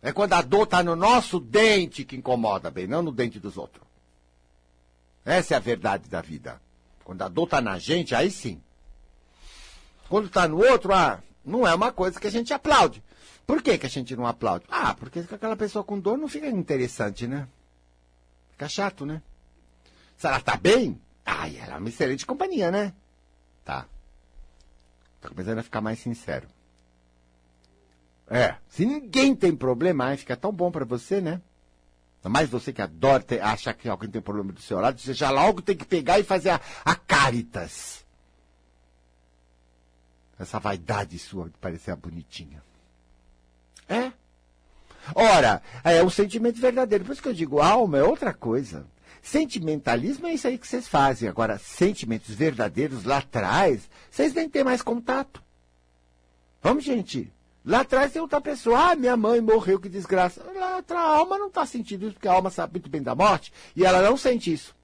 É 0.01 0.11
quando 0.11 0.33
a 0.33 0.41
dor 0.41 0.67
tá 0.67 0.83
no 0.83 0.97
nosso 0.97 1.39
dente 1.39 2.03
que 2.03 2.17
incomoda, 2.17 2.69
bem, 2.69 2.87
não 2.87 3.01
no 3.01 3.11
dente 3.11 3.39
dos 3.39 3.57
outros. 3.57 3.85
Essa 5.23 5.53
é 5.53 5.57
a 5.57 5.61
verdade 5.61 6.09
da 6.09 6.21
vida. 6.21 6.61
Quando 7.03 7.21
a 7.21 7.27
dor 7.27 7.45
está 7.45 7.61
na 7.61 7.77
gente, 7.77 8.15
aí 8.15 8.31
sim. 8.31 8.61
Quando 10.09 10.27
está 10.27 10.47
no 10.47 10.57
outro, 10.57 10.93
ah, 10.93 11.21
não 11.43 11.67
é 11.67 11.73
uma 11.73 11.91
coisa 11.91 12.19
que 12.19 12.27
a 12.27 12.31
gente 12.31 12.53
aplaude. 12.53 13.03
Por 13.45 13.61
que, 13.61 13.77
que 13.77 13.85
a 13.85 13.89
gente 13.89 14.15
não 14.15 14.25
aplaude? 14.25 14.65
Ah, 14.69 14.93
porque 14.93 15.19
aquela 15.19 15.57
pessoa 15.57 15.83
com 15.83 15.99
dor 15.99 16.17
não 16.17 16.27
fica 16.27 16.47
interessante, 16.47 17.27
né? 17.27 17.47
Fica 18.51 18.69
chato, 18.69 19.05
né? 19.05 19.21
Se 20.17 20.27
ela 20.27 20.39
tá 20.39 20.55
bem, 20.55 20.99
ai, 21.25 21.57
ela 21.57 21.75
é 21.75 21.77
uma 21.77 21.89
excelente 21.89 22.25
companhia, 22.25 22.71
né? 22.71 22.93
Tá. 23.65 23.85
Tá 25.19 25.29
começando 25.29 25.59
a 25.59 25.63
ficar 25.63 25.81
mais 25.81 25.99
sincero. 25.99 26.47
É, 28.29 28.55
se 28.69 28.85
ninguém 28.85 29.35
tem 29.35 29.55
problema, 29.55 30.05
ai, 30.05 30.17
fica 30.17 30.37
tão 30.37 30.51
bom 30.51 30.71
para 30.71 30.85
você, 30.85 31.19
né? 31.19 31.41
Mas 32.23 32.49
você 32.49 32.71
que 32.71 32.81
adora 32.81 33.21
ter, 33.21 33.41
achar 33.41 33.73
que 33.73 33.89
alguém 33.89 34.09
tem 34.09 34.21
problema 34.21 34.53
do 34.53 34.61
seu 34.61 34.79
lado, 34.79 34.99
você 34.99 35.13
já 35.13 35.29
logo 35.29 35.61
tem 35.61 35.75
que 35.75 35.85
pegar 35.85 36.19
e 36.19 36.23
fazer 36.23 36.51
a, 36.51 36.61
a 36.85 36.95
caritas. 36.95 38.05
Essa 40.39 40.59
vaidade 40.59 41.19
sua 41.19 41.49
de 41.49 41.57
parecer 41.57 41.95
bonitinha. 41.95 42.63
É. 43.89 44.11
Ora, 45.13 45.61
é 45.83 46.01
um 46.03 46.09
sentimento 46.09 46.59
verdadeiro. 46.59 47.03
Por 47.03 47.11
isso 47.11 47.21
que 47.21 47.27
eu 47.27 47.33
digo, 47.33 47.61
alma 47.61 47.97
é 47.97 48.03
outra 48.03 48.33
coisa. 48.33 48.85
Sentimentalismo 49.21 50.27
é 50.27 50.33
isso 50.33 50.47
aí 50.47 50.57
que 50.57 50.67
vocês 50.67 50.87
fazem. 50.87 51.27
Agora, 51.27 51.57
sentimentos 51.57 52.35
verdadeiros 52.35 53.03
lá 53.03 53.17
atrás, 53.17 53.89
vocês 54.11 54.33
nem 54.33 54.49
têm 54.49 54.63
mais 54.63 54.81
contato. 54.81 55.41
Vamos, 56.61 56.83
gente. 56.83 57.32
Lá 57.65 57.81
atrás 57.81 58.11
tem 58.11 58.21
outra 58.21 58.41
pessoa. 58.41 58.91
Ah, 58.91 58.95
minha 58.95 59.15
mãe 59.15 59.39
morreu, 59.39 59.79
que 59.79 59.87
desgraça. 59.87 60.43
Lá 60.53 60.79
atrás, 60.79 61.05
a 61.05 61.17
alma 61.17 61.37
não 61.37 61.47
está 61.47 61.65
sentindo 61.65 62.05
isso, 62.05 62.13
porque 62.13 62.27
a 62.27 62.33
alma 62.33 62.49
sabe 62.49 62.73
muito 62.73 62.89
bem 62.89 63.01
da 63.01 63.15
morte, 63.15 63.53
e 63.75 63.85
ela 63.85 64.01
não 64.01 64.17
sente 64.17 64.51
isso. 64.51 64.75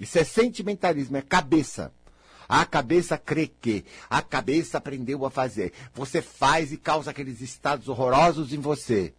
Isso 0.00 0.18
é 0.18 0.24
sentimentalismo, 0.24 1.16
é 1.16 1.22
cabeça. 1.22 1.92
A 2.48 2.66
cabeça 2.66 3.16
crê 3.16 3.46
que, 3.46 3.84
a 4.10 4.20
cabeça 4.20 4.78
aprendeu 4.78 5.24
a 5.24 5.30
fazer. 5.30 5.72
Você 5.94 6.20
faz 6.20 6.72
e 6.72 6.76
causa 6.76 7.10
aqueles 7.10 7.40
estados 7.40 7.88
horrorosos 7.88 8.52
em 8.52 8.58
você. 8.58 9.14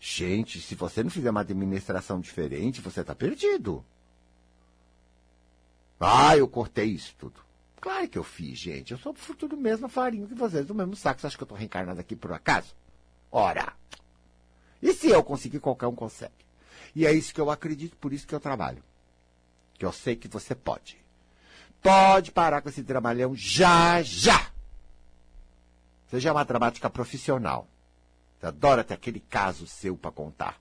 Gente, 0.00 0.60
se 0.60 0.74
você 0.74 1.02
não 1.02 1.10
fizer 1.10 1.30
uma 1.30 1.40
administração 1.40 2.20
diferente, 2.20 2.80
você 2.80 3.00
está 3.00 3.14
perdido. 3.14 3.84
Ah, 5.98 6.36
eu 6.36 6.46
cortei 6.46 6.86
isso 6.86 7.14
tudo. 7.16 7.40
Claro 7.84 8.08
que 8.08 8.16
eu 8.16 8.24
fiz, 8.24 8.58
gente. 8.58 8.92
Eu 8.92 8.98
sou 8.98 9.12
fruto 9.12 9.46
do 9.46 9.58
mesmo 9.58 9.90
farinho 9.90 10.26
que 10.26 10.34
vocês, 10.34 10.64
do 10.64 10.74
mesmo 10.74 10.96
saco. 10.96 11.20
Você 11.20 11.26
acha 11.26 11.36
que 11.36 11.42
eu 11.42 11.44
estou 11.44 11.58
reencarnado 11.58 12.00
aqui 12.00 12.16
por 12.16 12.32
acaso? 12.32 12.74
Ora! 13.30 13.74
E 14.80 14.94
se 14.94 15.10
eu 15.10 15.22
conseguir, 15.22 15.60
qualquer 15.60 15.86
um 15.86 15.94
consegue. 15.94 16.32
E 16.96 17.04
é 17.04 17.12
isso 17.12 17.34
que 17.34 17.40
eu 17.42 17.50
acredito, 17.50 17.94
por 17.98 18.14
isso 18.14 18.26
que 18.26 18.34
eu 18.34 18.40
trabalho. 18.40 18.82
Que 19.74 19.84
eu 19.84 19.92
sei 19.92 20.16
que 20.16 20.26
você 20.26 20.54
pode. 20.54 20.96
Pode 21.82 22.32
parar 22.32 22.62
com 22.62 22.70
esse 22.70 22.82
trabalhão 22.82 23.36
já, 23.36 24.00
já! 24.00 24.50
Você 26.06 26.20
já 26.20 26.30
é 26.30 26.32
uma 26.32 26.42
dramática 26.42 26.88
profissional. 26.88 27.68
Você 28.40 28.46
adora 28.46 28.82
ter 28.82 28.94
aquele 28.94 29.20
caso 29.20 29.66
seu 29.66 29.94
para 29.94 30.10
contar. 30.10 30.58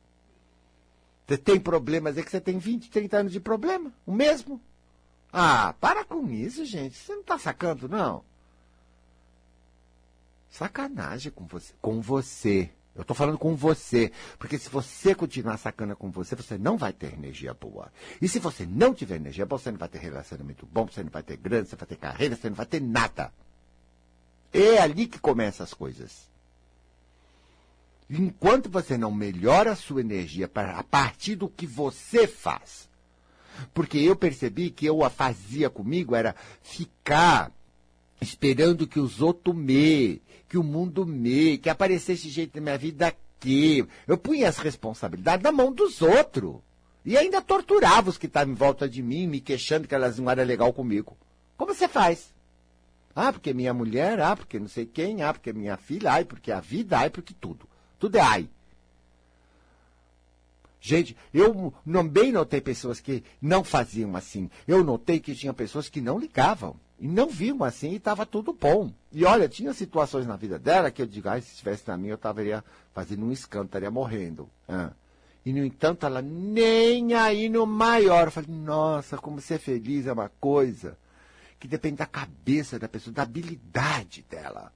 Você 1.25 1.37
tem 1.37 1.57
problemas, 1.57 2.17
é 2.17 2.21
que 2.21 2.29
você 2.29 2.41
tem 2.41 2.57
20, 2.57 2.91
30 2.91 3.17
anos 3.17 3.31
de 3.31 3.39
problema, 3.39 3.93
o 4.05 4.11
mesmo. 4.11 4.59
Ah, 5.33 5.73
para 5.81 6.05
com 6.05 6.29
isso, 6.29 6.63
gente. 6.63 6.95
Você 6.95 7.15
não 7.15 7.23
tá 7.23 7.39
sacando, 7.39 7.89
não? 7.89 8.23
Sacanagem 10.51 11.31
com 11.31 11.47
você. 11.47 11.73
Com 11.81 11.99
você. 11.99 12.69
Eu 12.95 13.03
tô 13.03 13.15
falando 13.15 13.39
com 13.39 13.55
você. 13.55 14.11
Porque 14.37 14.59
se 14.59 14.69
você 14.69 15.15
continuar 15.15 15.57
sacana 15.57 15.95
com 15.95 16.11
você, 16.11 16.35
você 16.35 16.55
não 16.59 16.77
vai 16.77 16.93
ter 16.93 17.13
energia 17.13 17.51
boa. 17.51 17.91
E 18.21 18.29
se 18.29 18.37
você 18.37 18.63
não 18.63 18.93
tiver 18.93 19.15
energia 19.15 19.47
boa, 19.47 19.57
você 19.57 19.71
não 19.71 19.79
vai 19.79 19.89
ter 19.89 19.97
relacionamento 19.97 20.67
bom, 20.67 20.85
você 20.85 21.01
não 21.01 21.09
vai 21.09 21.23
ter 21.23 21.37
grana, 21.37 21.65
você 21.65 21.75
vai 21.75 21.87
ter 21.87 21.95
carreira, 21.95 22.35
você 22.35 22.49
não 22.49 22.55
vai 22.55 22.67
ter 22.67 22.79
nada. 22.79 23.33
É 24.53 24.77
ali 24.77 25.07
que 25.07 25.17
começam 25.17 25.63
as 25.63 25.73
coisas. 25.73 26.29
Enquanto 28.07 28.69
você 28.69 28.95
não 28.95 29.09
melhora 29.09 29.71
a 29.71 29.75
sua 29.75 30.01
energia 30.01 30.47
a 30.77 30.83
partir 30.83 31.35
do 31.35 31.49
que 31.49 31.65
você 31.65 32.27
faz, 32.27 32.87
porque 33.73 33.97
eu 33.97 34.15
percebi 34.15 34.69
que 34.69 34.85
eu 34.85 35.03
a 35.03 35.09
fazia 35.09 35.69
comigo 35.69 36.15
era 36.15 36.35
ficar 36.61 37.51
esperando 38.21 38.87
que 38.87 38.99
os 38.99 39.21
outros 39.21 39.55
me, 39.55 40.21
que 40.47 40.57
o 40.57 40.63
mundo 40.63 41.05
me, 41.05 41.57
que 41.57 41.69
aparecesse 41.69 42.29
jeito 42.29 42.55
na 42.55 42.61
minha 42.61 42.77
vida 42.77 43.07
aqui. 43.07 43.85
Eu 44.07 44.17
punha 44.17 44.47
as 44.47 44.57
responsabilidades 44.57 45.43
na 45.43 45.51
mão 45.51 45.71
dos 45.71 46.01
outros. 46.01 46.55
E 47.05 47.17
ainda 47.17 47.41
torturava 47.41 48.09
os 48.09 48.17
que 48.17 48.27
estavam 48.27 48.53
em 48.53 48.55
volta 48.55 48.87
de 48.87 49.03
mim, 49.03 49.27
me 49.27 49.41
queixando 49.41 49.87
que 49.87 49.93
elas 49.93 50.17
não 50.17 50.29
eram 50.29 50.43
legal 50.43 50.71
comigo. 50.71 51.17
Como 51.57 51.73
você 51.73 51.87
faz? 51.87 52.33
Ah, 53.15 53.31
porque 53.31 53.53
minha 53.53 53.73
mulher, 53.73 54.19
ah, 54.21 54.35
porque 54.35 54.57
não 54.57 54.67
sei 54.67 54.85
quem, 54.85 55.21
ah, 55.21 55.33
porque 55.33 55.53
minha 55.53 55.77
filha, 55.77 56.13
ai, 56.13 56.25
porque 56.25 56.51
a 56.51 56.59
vida, 56.59 56.97
ai, 56.97 57.09
porque 57.09 57.33
tudo. 57.33 57.67
Tudo 57.99 58.17
é 58.17 58.21
ai. 58.21 58.49
Gente, 60.85 61.15
eu 61.33 61.73
também 61.89 62.29
notei 62.29 62.59
pessoas 62.59 62.99
que 62.99 63.23
não 63.41 63.63
faziam 63.63 64.17
assim. 64.17 64.49
Eu 64.67 64.83
notei 64.83 65.17
que 65.17 65.33
tinha 65.33 65.53
pessoas 65.53 65.87
que 65.87 66.01
não 66.01 66.19
ligavam. 66.19 66.75
E 66.99 67.07
não 67.07 67.29
viam 67.29 67.63
assim 67.63 67.91
e 67.91 67.95
estava 67.95 68.25
tudo 68.25 68.51
bom. 68.51 68.91
E 69.09 69.23
olha, 69.23 69.47
tinha 69.47 69.73
situações 69.73 70.27
na 70.27 70.35
vida 70.35 70.59
dela 70.59 70.91
que 70.91 71.01
eu 71.01 71.05
digo, 71.05 71.29
ah, 71.29 71.39
se 71.39 71.53
estivesse 71.53 71.87
na 71.87 71.95
minha, 71.95 72.11
eu 72.11 72.15
estaria 72.15 72.61
fazendo 72.93 73.25
um 73.25 73.31
escândalo, 73.31 73.67
estaria 73.67 73.89
morrendo. 73.89 74.49
Ah. 74.67 74.91
E, 75.45 75.53
no 75.53 75.63
entanto, 75.63 76.05
ela 76.05 76.21
nem 76.21 77.13
aí 77.13 77.47
no 77.47 77.65
maior. 77.65 78.27
Eu 78.27 78.31
falei, 78.31 78.53
nossa, 78.53 79.17
como 79.17 79.39
ser 79.39 79.59
feliz 79.59 80.05
é 80.05 80.11
uma 80.11 80.27
coisa 80.37 80.97
que 81.61 81.67
depende 81.67 81.95
da 81.95 82.05
cabeça 82.05 82.77
da 82.77 82.89
pessoa, 82.89 83.13
da 83.13 83.23
habilidade 83.23 84.25
dela. 84.29 84.73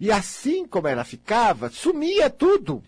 E 0.00 0.10
assim 0.10 0.66
como 0.66 0.88
ela 0.88 1.04
ficava, 1.04 1.68
sumia 1.68 2.30
tudo. 2.30 2.82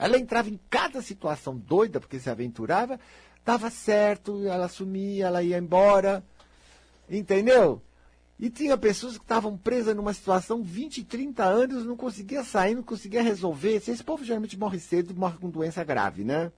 Ela 0.00 0.16
entrava 0.16 0.48
em 0.48 0.58
cada 0.70 1.02
situação 1.02 1.54
doida, 1.58 2.00
porque 2.00 2.18
se 2.18 2.30
aventurava, 2.30 2.98
dava 3.44 3.68
certo, 3.68 4.46
ela 4.46 4.66
sumia, 4.66 5.26
ela 5.26 5.42
ia 5.42 5.58
embora. 5.58 6.24
Entendeu? 7.06 7.82
E 8.38 8.48
tinha 8.48 8.78
pessoas 8.78 9.18
que 9.18 9.24
estavam 9.24 9.58
presas 9.58 9.94
numa 9.94 10.14
situação 10.14 10.62
20, 10.62 11.04
30 11.04 11.44
anos, 11.44 11.84
não 11.84 11.98
conseguia 11.98 12.42
sair, 12.42 12.74
não 12.74 12.82
conseguia 12.82 13.22
resolver. 13.22 13.74
Esse 13.74 14.02
povo 14.02 14.24
geralmente 14.24 14.58
morre 14.58 14.80
cedo, 14.80 15.14
morre 15.14 15.36
com 15.36 15.50
doença 15.50 15.84
grave, 15.84 16.24
né? 16.24 16.50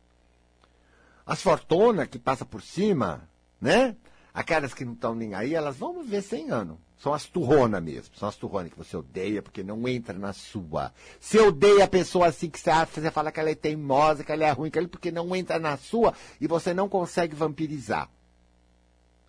As 1.26 1.42
fortunas 1.42 2.07
que 2.07 2.20
passam 2.20 2.46
por 2.46 2.62
cima, 2.62 3.28
né? 3.61 3.96
Aquelas 4.33 4.72
que 4.72 4.85
não 4.85 4.92
estão 4.92 5.16
nem 5.16 5.35
aí, 5.35 5.52
elas 5.52 5.76
vão 5.76 6.00
viver 6.00 6.22
100 6.22 6.50
anos. 6.52 6.78
São 7.02 7.12
as 7.12 7.26
turronas 7.26 7.82
mesmo. 7.82 8.14
São 8.14 8.28
as 8.28 8.36
turronas 8.36 8.70
que 8.70 8.78
você 8.78 8.96
odeia 8.96 9.42
porque 9.42 9.64
não 9.64 9.88
entra 9.88 10.16
na 10.16 10.32
sua. 10.32 10.94
Se 11.18 11.36
odeia 11.36 11.82
a 11.82 11.88
pessoa 11.88 12.28
assim 12.28 12.48
que 12.48 12.60
você, 12.60 12.70
você 12.94 13.10
fala 13.10 13.32
que 13.32 13.40
ela 13.40 13.50
é 13.50 13.56
teimosa, 13.56 14.22
que 14.22 14.30
ela 14.30 14.44
é 14.44 14.52
ruim, 14.52 14.70
que 14.70 14.78
ela, 14.78 14.86
porque 14.86 15.10
não 15.10 15.34
entra 15.34 15.58
na 15.58 15.76
sua 15.76 16.14
e 16.40 16.46
você 16.46 16.72
não 16.72 16.88
consegue 16.88 17.34
vampirizar. 17.34 18.08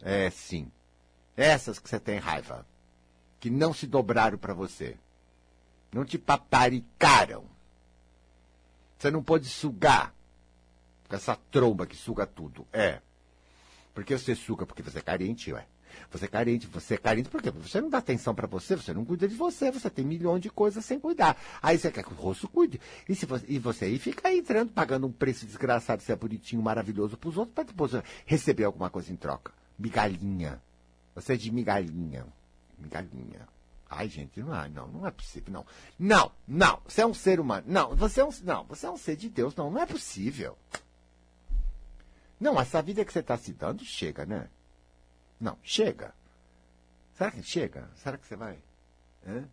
É 0.03 0.29
sim. 0.29 0.71
Essas 1.36 1.79
que 1.79 1.89
você 1.89 1.99
tem 1.99 2.19
raiva. 2.19 2.63
Que 3.39 3.49
não 3.49 3.73
se 3.73 3.88
dobraram 3.88 4.38
para 4.38 4.53
você. 4.53 4.95
Não 5.91 6.05
te 6.05 6.19
paparicaram. 6.19 7.43
Você 8.99 9.09
não 9.09 9.23
pôde 9.23 9.49
sugar. 9.49 10.13
Com 11.09 11.15
essa 11.15 11.36
tromba 11.49 11.88
que 11.88 11.95
suga 11.95 12.27
tudo. 12.27 12.67
É. 12.71 13.01
Porque 13.95 14.15
você 14.15 14.36
suga 14.36 14.63
porque 14.63 14.83
você 14.83 14.99
é 14.99 15.01
carente, 15.01 15.51
ué. 15.51 15.65
Você 16.12 16.25
é 16.25 16.27
carente, 16.27 16.67
você 16.67 16.95
é 16.95 16.97
carente 16.97 17.29
por 17.29 17.41
quê? 17.41 17.51
Porque 17.51 17.67
você 17.67 17.82
não 17.82 17.89
dá 17.89 17.97
atenção 17.97 18.34
para 18.34 18.47
você, 18.47 18.75
você 18.75 18.93
não 18.93 19.03
cuida 19.06 19.27
de 19.27 19.36
você, 19.36 19.71
você 19.71 19.89
tem 19.89 20.06
milhões 20.06 20.41
de 20.41 20.49
coisas 20.49 20.84
sem 20.84 20.99
cuidar. 20.99 21.38
Aí 21.62 21.77
você 21.77 21.91
quer 21.91 22.03
que 22.03 22.13
o 22.13 22.15
rosto 22.15 22.47
cuide. 22.47 22.79
E, 23.08 23.15
se 23.15 23.25
você, 23.25 23.45
e 23.47 23.60
você 23.60 23.86
aí 23.86 23.99
fica 23.99 24.32
entrando, 24.34 24.71
pagando 24.71 25.08
um 25.08 25.12
preço 25.12 25.45
desgraçado, 25.45 26.01
se 26.01 26.12
é 26.12 26.15
bonitinho, 26.15 26.62
maravilhoso 26.62 27.17
para 27.17 27.29
os 27.29 27.38
outros, 27.38 27.53
para 27.53 27.63
depois 27.65 27.91
receber 28.25 28.63
alguma 28.63 28.89
coisa 28.89 29.12
em 29.12 29.15
troca. 29.15 29.51
Migalhinha. 29.77 30.62
Você 31.15 31.34
é 31.34 31.38
de 31.38 31.51
migalhinha. 31.51 32.25
Migalhinha. 32.77 33.47
Ai, 33.95 34.10
gente, 34.10 34.39
não, 34.39 34.69
não, 34.69 34.88
não 34.88 35.08
é 35.08 35.12
possível, 35.12 35.54
não. 35.54 35.65
Não, 36.00 36.31
não, 36.48 36.81
você 36.85 37.02
é 37.02 37.06
um 37.06 37.13
ser 37.13 37.39
humano. 37.39 37.65
Não, 37.67 37.96
você 37.96 38.21
é 38.21 38.25
um, 38.25 38.31
não, 38.44 38.63
você 38.63 38.87
é 38.87 38.89
um 38.89 38.98
ser 38.98 39.15
de 39.15 39.29
Deus. 39.29 39.56
Não, 39.56 39.69
não 39.69 39.81
é 39.81 39.85
possível. 39.85 40.58
Não, 42.39 42.60
essa 42.60 42.81
vida 42.81 43.06
que 43.06 43.13
você 43.13 43.19
está 43.19 43.37
se 43.37 43.54
dando 43.54 43.85
chega, 43.85 44.25
né? 44.25 44.50
Não, 45.44 45.58
chega. 45.62 46.15
Será 47.17 47.29
que 47.29 47.44
chega? 47.44 47.89
Será 47.98 48.17
que 48.17 48.25
você 48.25 48.37
vai? 48.37 48.58
É? 49.27 49.44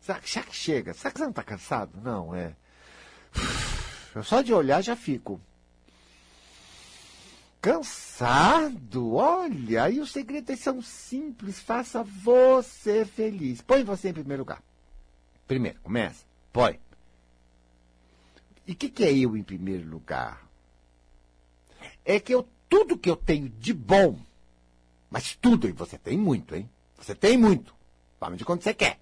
Será, 0.00 0.20
será 0.22 0.46
que 0.46 0.54
chega? 0.54 0.94
Será 0.94 1.10
que 1.10 1.18
você 1.18 1.24
não 1.24 1.30
está 1.30 1.42
cansado? 1.42 2.00
Não, 2.00 2.32
é. 2.32 2.54
Eu 4.14 4.22
só 4.22 4.42
de 4.42 4.54
olhar 4.54 4.80
já 4.80 4.94
fico. 4.94 5.40
Cansado? 7.60 9.14
Olha, 9.14 9.82
aí 9.82 9.98
os 9.98 10.12
segredos 10.12 10.60
são 10.60 10.80
simples. 10.80 11.58
Faça 11.58 12.04
você 12.04 13.04
feliz. 13.04 13.60
Põe 13.60 13.82
você 13.82 14.10
em 14.10 14.14
primeiro 14.14 14.42
lugar. 14.42 14.62
Primeiro, 15.48 15.80
começa. 15.80 16.24
Põe. 16.52 16.78
E 18.64 18.72
o 18.72 18.76
que, 18.76 18.88
que 18.88 19.02
é 19.02 19.12
eu 19.12 19.36
em 19.36 19.42
primeiro 19.42 19.88
lugar? 19.88 20.46
É 22.04 22.20
que 22.20 22.32
eu, 22.32 22.48
tudo 22.68 22.96
que 22.96 23.10
eu 23.10 23.16
tenho 23.16 23.48
de 23.48 23.74
bom 23.74 24.27
mas 25.10 25.36
tudo, 25.36 25.68
e 25.68 25.72
você 25.72 25.96
tem 25.98 26.16
muito, 26.16 26.54
hein? 26.54 26.68
Você 26.96 27.14
tem 27.14 27.36
muito. 27.36 27.74
Tome 28.18 28.36
de 28.36 28.44
quanto 28.44 28.64
você 28.64 28.74
quer. 28.74 28.98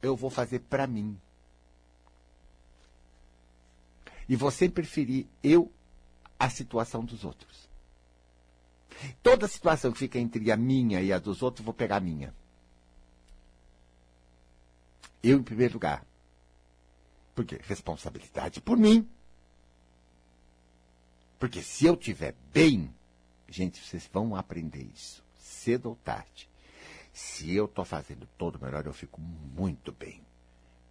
Eu 0.00 0.16
vou 0.16 0.30
fazer 0.30 0.60
para 0.60 0.86
mim. 0.86 1.18
E 4.28 4.36
você 4.36 4.68
preferir 4.68 5.26
eu 5.42 5.70
a 6.38 6.48
situação 6.48 7.04
dos 7.04 7.24
outros. 7.24 7.68
Toda 9.22 9.48
situação 9.48 9.92
que 9.92 9.98
fica 9.98 10.18
entre 10.18 10.50
a 10.50 10.56
minha 10.56 11.00
e 11.00 11.12
a 11.12 11.18
dos 11.18 11.42
outros, 11.42 11.64
vou 11.64 11.74
pegar 11.74 11.96
a 11.96 12.00
minha. 12.00 12.34
Eu 15.22 15.38
em 15.38 15.42
primeiro 15.42 15.74
lugar. 15.74 16.04
Por 17.34 17.44
quê? 17.44 17.60
Responsabilidade 17.62 18.60
por 18.60 18.76
mim. 18.76 19.08
Porque 21.38 21.62
se 21.62 21.86
eu 21.86 21.96
tiver 21.96 22.34
bem, 22.52 22.92
gente, 23.52 23.80
vocês 23.80 24.08
vão 24.12 24.34
aprender 24.34 24.88
isso, 24.94 25.22
cedo 25.34 25.90
ou 25.90 25.96
tarde. 25.96 26.48
Se 27.12 27.54
eu 27.54 27.66
estou 27.66 27.84
fazendo 27.84 28.26
todo 28.38 28.58
melhor, 28.60 28.86
eu 28.86 28.92
fico 28.92 29.20
muito 29.20 29.92
bem. 29.92 30.22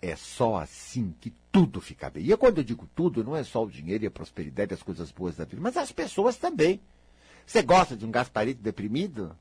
É 0.02 0.16
só 0.16 0.58
assim 0.58 1.14
que 1.20 1.34
tudo 1.52 1.82
fica 1.82 2.10
bem. 2.10 2.30
E 2.30 2.38
quando 2.38 2.60
eu 2.60 2.64
digo 2.64 2.88
tudo, 2.96 3.24
não 3.24 3.36
é 3.36 3.44
só 3.44 3.64
o 3.64 3.70
dinheiro 3.70 4.04
e 4.04 4.08
a 4.08 4.12
prosperidade 4.12 4.74
as 4.74 4.84
coisas 4.84 5.12
boas 5.12 5.36
da 5.36 5.46
vida, 5.46 5.62
mas 5.62 5.78
as 5.78 5.92
pessoas 5.92 6.38
também. 6.38 6.80
Você 7.46 7.62
gosta 7.62 7.98
de 7.98 8.06
um 8.06 8.12
Gasparito 8.12 8.62
deprimido? 8.62 9.36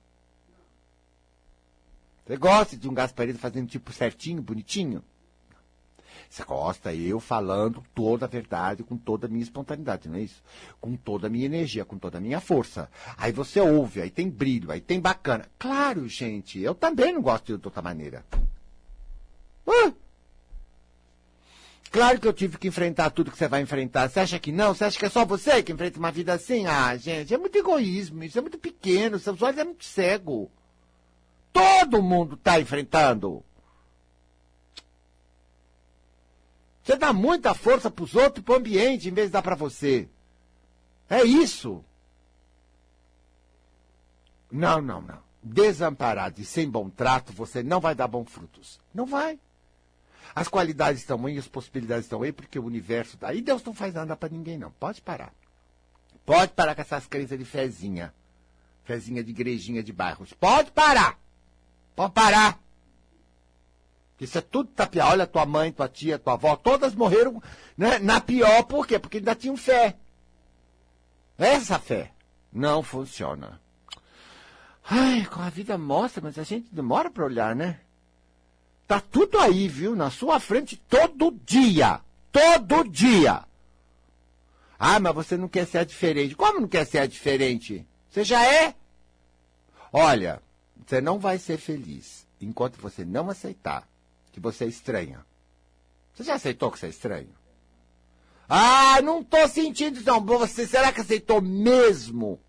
Você 2.26 2.36
gosta 2.36 2.76
de 2.76 2.88
um 2.88 2.94
Gasparito 2.94 3.38
fazendo 3.38 3.68
tipo 3.68 3.92
certinho, 3.92 4.42
bonitinho? 4.42 5.04
Você 6.28 6.44
gosta 6.44 6.94
eu 6.94 7.18
falando 7.18 7.82
toda 7.94 8.26
a 8.26 8.28
verdade, 8.28 8.82
com 8.82 8.96
toda 8.96 9.26
a 9.26 9.30
minha 9.30 9.42
espontaneidade, 9.42 10.08
não 10.08 10.16
é 10.16 10.22
isso? 10.22 10.42
Com 10.80 10.96
toda 10.96 11.26
a 11.26 11.30
minha 11.30 11.46
energia, 11.46 11.84
com 11.84 11.98
toda 11.98 12.18
a 12.18 12.20
minha 12.20 12.40
força. 12.40 12.88
Aí 13.16 13.32
você 13.32 13.60
ouve, 13.60 14.00
aí 14.00 14.10
tem 14.10 14.28
brilho, 14.28 14.70
aí 14.70 14.80
tem 14.80 15.00
bacana. 15.00 15.46
Claro, 15.58 16.08
gente, 16.08 16.60
eu 16.60 16.74
também 16.74 17.12
não 17.12 17.22
gosto 17.22 17.58
de 17.58 17.66
outra 17.66 17.82
maneira. 17.82 18.24
Uh! 19.66 19.94
Claro 21.90 22.20
que 22.20 22.28
eu 22.28 22.32
tive 22.32 22.56
que 22.56 22.68
enfrentar 22.68 23.10
tudo 23.10 23.32
que 23.32 23.36
você 23.36 23.48
vai 23.48 23.62
enfrentar. 23.62 24.08
Você 24.08 24.20
acha 24.20 24.38
que 24.38 24.52
não? 24.52 24.72
Você 24.72 24.84
acha 24.84 24.98
que 24.98 25.06
é 25.06 25.10
só 25.10 25.24
você 25.24 25.60
que 25.62 25.72
enfrenta 25.72 25.98
uma 25.98 26.12
vida 26.12 26.32
assim? 26.32 26.66
Ah, 26.66 26.96
gente, 26.96 27.34
é 27.34 27.38
muito 27.38 27.58
egoísmo, 27.58 28.22
isso 28.22 28.38
é 28.38 28.40
muito 28.40 28.58
pequeno, 28.58 29.18
seus 29.18 29.42
olhos 29.42 29.58
é 29.58 29.64
muito 29.64 29.84
cego. 29.84 30.48
Todo 31.52 32.00
mundo 32.00 32.36
está 32.36 32.60
enfrentando. 32.60 33.42
Você 36.90 36.96
dá 36.96 37.12
muita 37.12 37.54
força 37.54 37.88
para 37.88 38.02
os 38.02 38.16
outros 38.16 38.42
e 38.42 38.44
para 38.44 38.54
o 38.54 38.56
ambiente 38.56 39.08
em 39.08 39.12
vez 39.12 39.28
de 39.28 39.32
dar 39.32 39.42
para 39.42 39.54
você. 39.54 40.08
É 41.08 41.22
isso. 41.22 41.84
Não, 44.50 44.82
não, 44.82 45.00
não. 45.00 45.20
Desamparado 45.40 46.40
e 46.40 46.44
sem 46.44 46.68
bom 46.68 46.90
trato, 46.90 47.32
você 47.32 47.62
não 47.62 47.78
vai 47.78 47.94
dar 47.94 48.08
bons 48.08 48.28
frutos. 48.28 48.80
Não 48.92 49.06
vai. 49.06 49.38
As 50.34 50.48
qualidades 50.48 51.02
estão 51.02 51.24
aí, 51.26 51.38
as 51.38 51.46
possibilidades 51.46 52.06
estão 52.06 52.22
aí, 52.22 52.32
porque 52.32 52.58
o 52.58 52.64
universo 52.64 53.14
está 53.14 53.28
aí. 53.28 53.40
Deus 53.40 53.62
não 53.62 53.72
faz 53.72 53.94
nada 53.94 54.16
para 54.16 54.28
ninguém, 54.28 54.58
não. 54.58 54.72
Pode 54.72 55.00
parar. 55.00 55.32
Pode 56.26 56.54
parar 56.54 56.74
com 56.74 56.80
essas 56.80 57.06
crenças 57.06 57.38
de 57.38 57.44
fezinha. 57.44 58.12
Fezinha 58.82 59.22
de 59.22 59.30
igrejinha 59.30 59.80
de 59.80 59.92
bairros. 59.92 60.32
Pode 60.32 60.72
parar. 60.72 61.16
Pode 61.94 62.12
parar. 62.14 62.58
Isso 64.20 64.36
é 64.36 64.40
tudo 64.40 64.70
tapiar. 64.70 65.10
Olha, 65.10 65.26
tua 65.26 65.46
mãe, 65.46 65.72
tua 65.72 65.88
tia, 65.88 66.18
tua 66.18 66.34
avó, 66.34 66.54
todas 66.54 66.94
morreram 66.94 67.42
né, 67.76 67.98
na 67.98 68.20
pior. 68.20 68.64
Por 68.64 68.86
quê? 68.86 68.98
Porque 68.98 69.16
ainda 69.16 69.34
tinham 69.34 69.56
fé. 69.56 69.96
Essa 71.38 71.78
fé 71.78 72.12
não 72.52 72.82
funciona. 72.82 73.58
Ai, 74.84 75.26
a 75.30 75.48
vida 75.48 75.78
mostra, 75.78 76.20
mas 76.22 76.38
a 76.38 76.42
gente 76.42 76.68
demora 76.70 77.10
para 77.10 77.24
olhar, 77.24 77.56
né? 77.56 77.80
Tá 78.86 79.00
tudo 79.00 79.38
aí, 79.38 79.68
viu? 79.68 79.96
Na 79.96 80.10
sua 80.10 80.38
frente 80.38 80.76
todo 80.76 81.30
dia. 81.46 82.00
Todo 82.30 82.88
dia. 82.88 83.44
Ah, 84.78 85.00
mas 85.00 85.14
você 85.14 85.36
não 85.36 85.48
quer 85.48 85.66
ser 85.66 85.86
diferente. 85.86 86.34
Como 86.34 86.60
não 86.60 86.68
quer 86.68 86.84
ser 86.84 87.06
diferente? 87.08 87.86
Você 88.10 88.24
já 88.24 88.44
é? 88.44 88.74
Olha, 89.92 90.42
você 90.84 91.00
não 91.00 91.18
vai 91.18 91.38
ser 91.38 91.56
feliz 91.56 92.26
enquanto 92.40 92.80
você 92.80 93.04
não 93.04 93.30
aceitar 93.30 93.89
que 94.32 94.40
você 94.40 94.64
é 94.64 94.68
estranha. 94.68 95.24
Você 96.14 96.24
já 96.24 96.34
aceitou 96.34 96.70
que 96.70 96.78
você 96.78 96.86
é 96.86 96.90
estranho? 96.90 97.34
Ah, 98.48 99.00
não 99.02 99.22
tô 99.22 99.46
sentindo 99.48 100.02
não. 100.02 100.24
Você 100.24 100.66
será 100.66 100.92
que 100.92 101.00
aceitou 101.00 101.40
mesmo? 101.40 102.40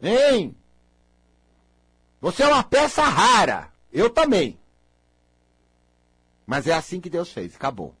Hein? 0.00 0.56
Você 2.20 2.42
é 2.42 2.48
uma 2.48 2.64
peça 2.64 3.02
rara. 3.02 3.72
Eu 3.92 4.10
também. 4.10 4.58
Mas 6.46 6.66
é 6.66 6.72
assim 6.72 7.00
que 7.00 7.10
Deus 7.10 7.30
fez, 7.30 7.54
acabou. 7.54 7.94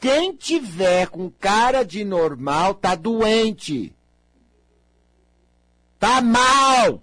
Quem 0.00 0.34
tiver 0.34 1.08
com 1.08 1.30
cara 1.30 1.84
de 1.84 2.04
normal 2.04 2.74
tá 2.74 2.94
doente. 2.96 3.94
Tá 5.98 6.20
mal. 6.20 7.00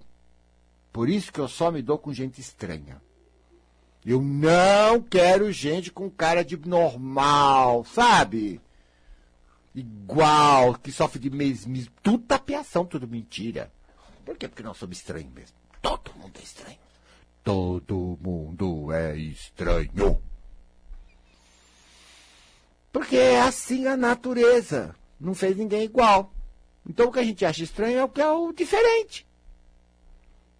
Por 0.92 1.08
isso 1.08 1.32
que 1.32 1.40
eu 1.40 1.48
só 1.48 1.70
me 1.70 1.80
dou 1.80 1.98
com 1.98 2.12
gente 2.12 2.40
estranha. 2.40 3.00
Eu 4.04 4.22
não 4.22 5.02
quero 5.02 5.52
gente 5.52 5.92
com 5.92 6.08
cara 6.08 6.42
de 6.42 6.56
normal, 6.56 7.84
sabe? 7.84 8.60
Igual, 9.74 10.74
que 10.74 10.90
sofre 10.90 11.18
de 11.18 11.30
mesmismo. 11.30 11.92
Tudo 12.02 12.24
tapiação, 12.24 12.84
tudo 12.84 13.06
mentira. 13.06 13.70
Por 14.24 14.36
quê? 14.36 14.48
Porque 14.48 14.62
nós 14.62 14.76
somos 14.76 14.96
estranhos 14.98 15.32
mesmo. 15.32 15.56
Todo 15.82 16.12
mundo 16.14 16.38
é 16.38 16.42
estranho. 16.42 16.78
Todo 17.44 18.18
mundo 18.20 18.92
é 18.92 19.16
estranho. 19.16 20.22
Porque 22.92 23.16
é 23.16 23.40
assim 23.40 23.86
a 23.86 23.96
natureza. 23.96 24.94
Não 25.18 25.34
fez 25.34 25.56
ninguém 25.56 25.84
igual. 25.84 26.32
Então 26.88 27.08
o 27.08 27.12
que 27.12 27.18
a 27.18 27.24
gente 27.24 27.44
acha 27.44 27.62
estranho 27.62 27.98
é 27.98 28.04
o 28.04 28.08
que 28.08 28.20
é 28.20 28.30
o 28.30 28.52
diferente. 28.52 29.26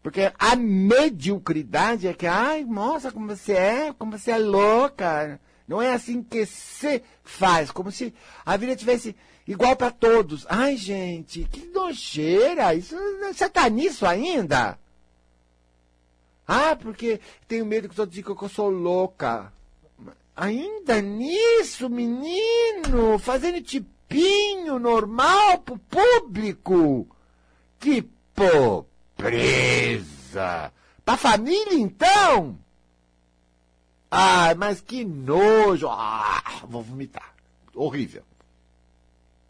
Porque 0.02 0.32
a 0.38 0.56
mediocridade 0.56 2.08
é 2.08 2.14
que, 2.14 2.26
ai, 2.26 2.64
nossa, 2.64 3.12
como 3.12 3.26
você 3.26 3.52
é, 3.52 3.92
como 3.92 4.16
você 4.16 4.30
é 4.30 4.38
louca. 4.38 5.38
Não 5.68 5.80
é 5.80 5.92
assim 5.92 6.22
que 6.22 6.46
se 6.46 7.02
faz, 7.22 7.70
como 7.70 7.92
se 7.92 8.14
a 8.44 8.56
vida 8.56 8.74
tivesse 8.74 9.14
igual 9.46 9.76
para 9.76 9.90
todos. 9.90 10.46
Ai, 10.48 10.76
gente, 10.76 11.44
que 11.44 11.66
nojeira. 11.66 12.74
Isso, 12.74 12.96
você 13.20 13.48
tá 13.48 13.68
nisso 13.68 14.06
ainda? 14.06 14.78
Ah, 16.48 16.74
porque 16.74 17.20
tenho 17.46 17.66
medo 17.66 17.86
que 17.88 17.92
os 17.92 17.98
outros 17.98 18.16
digam 18.16 18.34
que 18.34 18.42
eu 18.42 18.48
sou 18.48 18.70
louca. 18.70 19.52
Ainda 20.34 21.00
nisso, 21.00 21.88
menino, 21.90 23.18
fazendo 23.18 23.60
tipinho 23.60 24.78
normal 24.78 25.58
pro 25.58 25.78
público. 25.78 27.06
Que 27.78 28.02
presa. 29.20 30.72
Pra 31.04 31.16
família, 31.16 31.74
então? 31.74 32.58
Ai, 34.10 34.54
mas 34.54 34.80
que 34.80 35.04
nojo. 35.04 35.88
Ah, 35.88 36.62
vou 36.64 36.82
vomitar. 36.82 37.34
Horrível. 37.74 38.22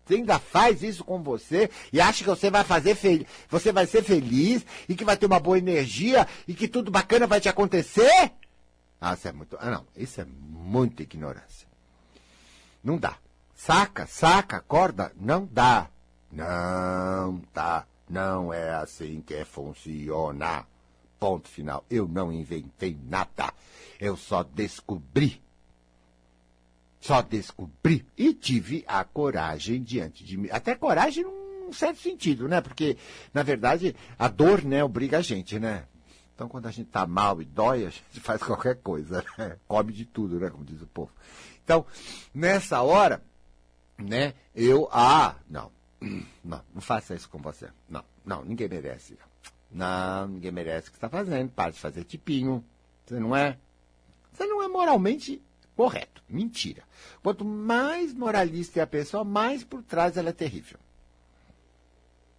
Você 0.04 0.16
ainda 0.16 0.38
faz 0.38 0.82
isso 0.82 1.04
com 1.04 1.22
você 1.22 1.70
e 1.92 2.00
acha 2.00 2.24
que 2.24 2.28
você 2.28 2.50
vai 2.50 2.64
fazer 2.64 2.96
feliz, 2.96 3.26
você 3.48 3.70
vai 3.70 3.86
ser 3.86 4.02
feliz 4.02 4.66
e 4.88 4.96
que 4.96 5.04
vai 5.04 5.16
ter 5.16 5.26
uma 5.26 5.38
boa 5.38 5.56
energia 5.56 6.26
e 6.48 6.54
que 6.54 6.66
tudo 6.66 6.90
bacana 6.90 7.28
vai 7.28 7.40
te 7.40 7.48
acontecer? 7.48 8.32
Ah, 9.00 9.14
isso 9.14 9.28
é 9.28 9.32
muito. 9.32 9.56
Ah, 9.60 9.70
não. 9.70 9.86
Isso 9.96 10.20
é 10.20 10.26
muita 10.26 11.02
ignorância. 11.02 11.66
Não 12.82 12.98
dá. 12.98 13.16
Saca, 13.54 14.06
saca, 14.06 14.56
acorda. 14.56 15.12
Não 15.16 15.48
dá. 15.50 15.88
Não 16.30 17.40
dá. 17.54 17.86
Não 18.10 18.52
é 18.52 18.74
assim 18.74 19.22
que 19.24 19.44
funciona. 19.44 20.66
Ponto 21.18 21.48
final. 21.48 21.84
Eu 21.88 22.08
não 22.08 22.32
inventei 22.32 22.98
nada. 23.08 23.52
Eu 24.00 24.16
só 24.16 24.42
descobri. 24.42 25.40
Só 27.00 27.22
descobri. 27.22 28.04
E 28.18 28.34
tive 28.34 28.84
a 28.88 29.04
coragem 29.04 29.80
diante 29.82 30.24
de 30.24 30.36
mim. 30.36 30.48
Até 30.50 30.74
coragem 30.74 31.22
num 31.22 31.72
certo 31.72 32.00
sentido, 32.00 32.48
né? 32.48 32.60
Porque, 32.60 32.96
na 33.32 33.44
verdade, 33.44 33.94
a 34.18 34.26
dor, 34.26 34.64
né, 34.64 34.82
obriga 34.82 35.18
a 35.18 35.22
gente, 35.22 35.58
né? 35.60 35.84
Então, 36.34 36.48
quando 36.48 36.66
a 36.66 36.70
gente 36.70 36.88
tá 36.88 37.06
mal 37.06 37.40
e 37.40 37.44
dói, 37.44 37.86
a 37.86 37.90
gente 37.90 38.18
faz 38.20 38.42
qualquer 38.42 38.76
coisa, 38.76 39.24
né? 39.38 39.56
Come 39.68 39.92
de 39.92 40.04
tudo, 40.04 40.40
né? 40.40 40.50
Como 40.50 40.64
diz 40.64 40.82
o 40.82 40.86
povo. 40.86 41.12
Então, 41.62 41.86
nessa 42.34 42.82
hora, 42.82 43.22
né, 43.98 44.34
eu, 44.54 44.88
ah, 44.90 45.36
não, 45.48 45.70
não, 46.44 46.62
não 46.74 46.80
faça 46.80 47.14
isso 47.14 47.28
com 47.28 47.38
você. 47.38 47.68
Não, 47.88 48.04
não, 48.24 48.44
ninguém 48.44 48.68
merece. 48.68 49.18
Não, 49.70 50.28
ninguém 50.28 50.50
merece 50.50 50.88
o 50.88 50.90
que 50.90 50.96
está 50.96 51.08
fazendo. 51.08 51.50
Para 51.50 51.70
de 51.70 51.78
fazer 51.78 52.04
tipinho. 52.04 52.64
Você 53.06 53.20
não 53.20 53.36
é. 53.36 53.58
Você 54.32 54.46
não 54.46 54.62
é 54.62 54.68
moralmente 54.68 55.42
correto. 55.76 56.22
Mentira. 56.28 56.82
Quanto 57.22 57.44
mais 57.44 58.14
moralista 58.14 58.80
é 58.80 58.82
a 58.82 58.86
pessoa, 58.86 59.24
mais 59.24 59.64
por 59.64 59.82
trás 59.82 60.16
ela 60.16 60.30
é 60.30 60.32
terrível. 60.32 60.78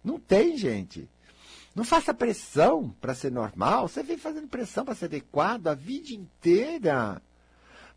Não 0.02 0.18
tem, 0.18 0.56
gente. 0.56 1.08
Não 1.74 1.84
faça 1.84 2.12
pressão 2.12 2.94
para 3.00 3.14
ser 3.14 3.30
normal. 3.30 3.88
Você 3.88 4.02
vem 4.02 4.18
fazendo 4.18 4.48
pressão 4.48 4.84
para 4.84 4.94
ser 4.94 5.06
adequado 5.06 5.68
a 5.68 5.74
vida 5.74 6.12
inteira. 6.12 7.22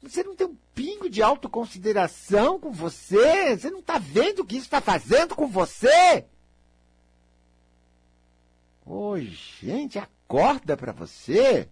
Você 0.09 0.23
não 0.23 0.35
tem 0.35 0.47
um 0.47 0.57
pingo 0.73 1.09
de 1.09 1.21
autoconsideração 1.21 2.59
com 2.59 2.71
você. 2.71 3.57
Você 3.57 3.69
não 3.69 3.79
está 3.79 3.97
vendo 3.97 4.39
o 4.39 4.45
que 4.45 4.55
isso 4.55 4.65
está 4.65 4.79
fazendo 4.79 5.35
com 5.35 5.47
você. 5.47 6.25
Ô, 8.85 9.17
gente, 9.17 9.97
acorda 9.97 10.77
para 10.77 10.91
você. 10.91 11.67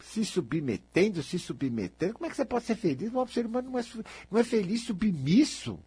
Se 0.00 0.24
submetendo, 0.24 1.22
se 1.22 1.38
submetendo. 1.38 2.14
Como 2.14 2.26
é 2.26 2.30
que 2.30 2.36
você 2.36 2.44
pode 2.44 2.64
ser 2.64 2.76
feliz? 2.76 3.12
O 3.14 3.26
ser 3.28 3.46
humano 3.46 3.70
não 3.70 3.78
é, 3.78 3.84
não 4.30 4.40
é 4.40 4.44
feliz 4.44 4.82
submisso. 4.82 5.78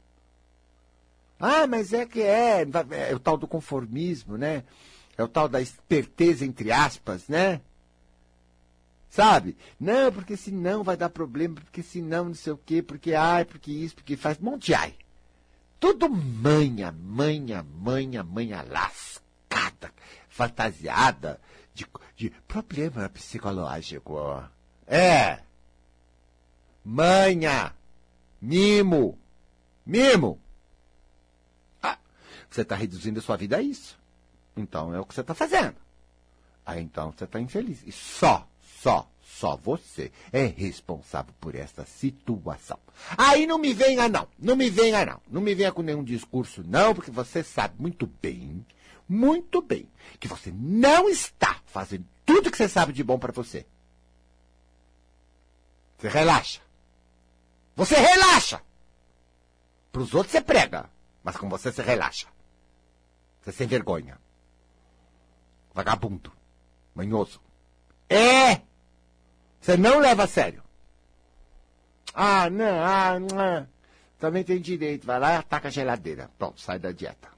Ah, 1.40 1.66
mas 1.68 1.92
é 1.92 2.06
que 2.06 2.22
é, 2.22 2.62
é 2.62 3.16
o 3.16 3.20
tal 3.20 3.36
do 3.36 3.48
conformismo, 3.48 4.38
né? 4.38 4.64
É 5.18 5.24
o 5.24 5.28
tal 5.28 5.50
da 5.50 5.60
esperteza, 5.60 6.46
entre 6.46 6.72
aspas, 6.72 7.28
né? 7.28 7.62
Sabe? 9.12 9.58
Não, 9.78 10.10
porque 10.10 10.38
senão 10.38 10.84
vai 10.84 10.96
dar 10.96 11.10
problema, 11.10 11.56
porque 11.56 11.84
senão 11.84 12.26
não 12.26 12.34
sei 12.34 12.54
o 12.54 12.58
quê, 12.58 12.82
porque 12.82 13.14
ai, 13.14 13.44
porque 13.44 13.70
isso, 13.70 13.94
porque 13.94 14.16
faz. 14.16 14.40
Monte 14.40 14.74
ai. 14.74 14.96
Tudo 15.82 16.10
manha, 16.10 16.94
manha, 16.94 17.62
manha, 17.62 18.24
manha 18.24 18.62
lascada, 18.64 19.92
fantasiada 20.30 21.42
de, 21.74 21.86
de 22.16 22.30
problema 22.48 23.10
psicológico. 23.10 24.18
É. 24.88 25.40
Manha. 26.86 27.74
Mimo. 28.42 29.20
Mimo. 29.86 30.40
Você 32.50 32.62
está 32.62 32.76
reduzindo 32.76 33.20
a 33.20 33.22
sua 33.22 33.38
vida 33.38 33.58
a 33.58 33.62
isso. 33.62 33.98
Então 34.56 34.94
é 34.94 35.00
o 35.00 35.06
que 35.06 35.14
você 35.14 35.22
está 35.22 35.34
fazendo. 35.34 35.76
Aí 36.66 36.82
então 36.82 37.12
você 37.12 37.26
está 37.26 37.40
infeliz. 37.40 37.82
E 37.86 37.92
só, 37.92 38.48
só, 38.82 39.08
só 39.22 39.56
você 39.56 40.12
é 40.32 40.46
responsável 40.46 41.34
por 41.40 41.54
essa 41.56 41.86
situação. 41.86 42.80
Aí 43.16 43.46
não 43.46 43.60
me 43.60 43.74
venha 43.74 44.10
não, 44.10 44.28
não 44.40 44.56
me 44.56 44.70
venha 44.70 45.06
não, 45.06 45.22
não 45.30 45.42
me 45.42 45.54
venha 45.54 45.72
com 45.72 45.84
nenhum 45.84 46.04
discurso 46.04 46.64
não, 46.66 46.96
porque 46.96 47.12
você 47.12 47.44
sabe 47.44 47.76
muito 47.80 48.08
bem, 48.08 48.66
muito 49.08 49.62
bem, 49.62 49.88
que 50.20 50.28
você 50.28 50.52
não 50.52 51.08
está 51.08 51.62
fazendo 51.66 52.06
tudo 52.26 52.50
que 52.50 52.58
você 52.58 52.68
sabe 52.68 52.92
de 52.92 53.04
bom 53.04 53.20
para 53.20 53.32
você. 53.32 53.66
Você 55.98 56.10
relaxa. 56.10 56.62
Você 57.76 57.96
relaxa. 57.96 58.62
Para 59.92 60.02
os 60.02 60.14
outros 60.16 60.32
você 60.32 60.42
prega, 60.42 60.90
mas 61.24 61.38
com 61.38 61.48
você 61.48 61.72
você 61.72 61.84
relaxa. 61.84 62.28
Você 63.42 63.52
é 63.52 63.54
sem 63.54 63.68
vergonha. 63.68 64.20
Vagabundo. 65.74 66.32
Manhoso. 66.96 67.40
É! 68.10 68.71
Você 69.62 69.78
não 69.78 70.00
leva 70.00 70.24
a 70.24 70.28
sério. 70.28 70.64
Ah, 72.14 72.50
não, 72.50 72.84
ah, 72.84 73.20
não. 73.20 73.68
Também 74.18 74.44
tem 74.44 74.60
direito. 74.60 75.06
Vai 75.06 75.20
lá 75.20 75.34
e 75.34 75.38
ataca 75.38 75.68
a 75.68 75.72
geladeira. 75.72 76.30
Pronto, 76.38 76.60
sai 76.60 76.80
da 76.80 76.92
dieta. 76.92 77.30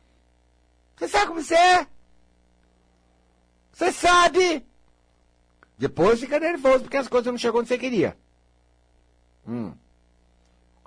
Você 0.96 1.08
sabe 1.08 1.28
como 1.28 1.42
você 1.42 1.56
é? 1.56 1.88
Você 3.74 3.92
sabe! 3.92 4.66
Depois 5.78 6.20
fica 6.20 6.40
nervoso 6.40 6.84
porque 6.84 6.98
as 6.98 7.08
coisas 7.08 7.32
não 7.32 7.38
chegou 7.38 7.60
onde 7.60 7.68
você 7.68 7.78
queria. 7.78 8.16
Hum. 9.48 9.74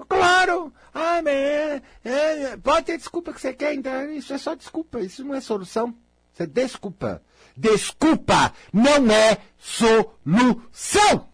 Claro! 0.08 0.72
Ah, 0.94 1.20
mas 1.22 1.34
é, 1.34 1.82
é, 2.04 2.56
pode 2.56 2.86
ter 2.86 2.96
desculpa 2.96 3.32
que 3.32 3.40
você 3.40 3.52
quer, 3.52 3.74
então 3.74 4.10
isso 4.12 4.32
é 4.32 4.38
só 4.38 4.54
desculpa, 4.54 5.00
isso 5.00 5.24
não 5.24 5.34
é 5.34 5.40
solução. 5.40 5.94
É 6.38 6.46
desculpa. 6.46 7.22
Desculpa 7.56 8.52
não 8.72 9.10
é 9.10 9.38
solução! 9.58 11.28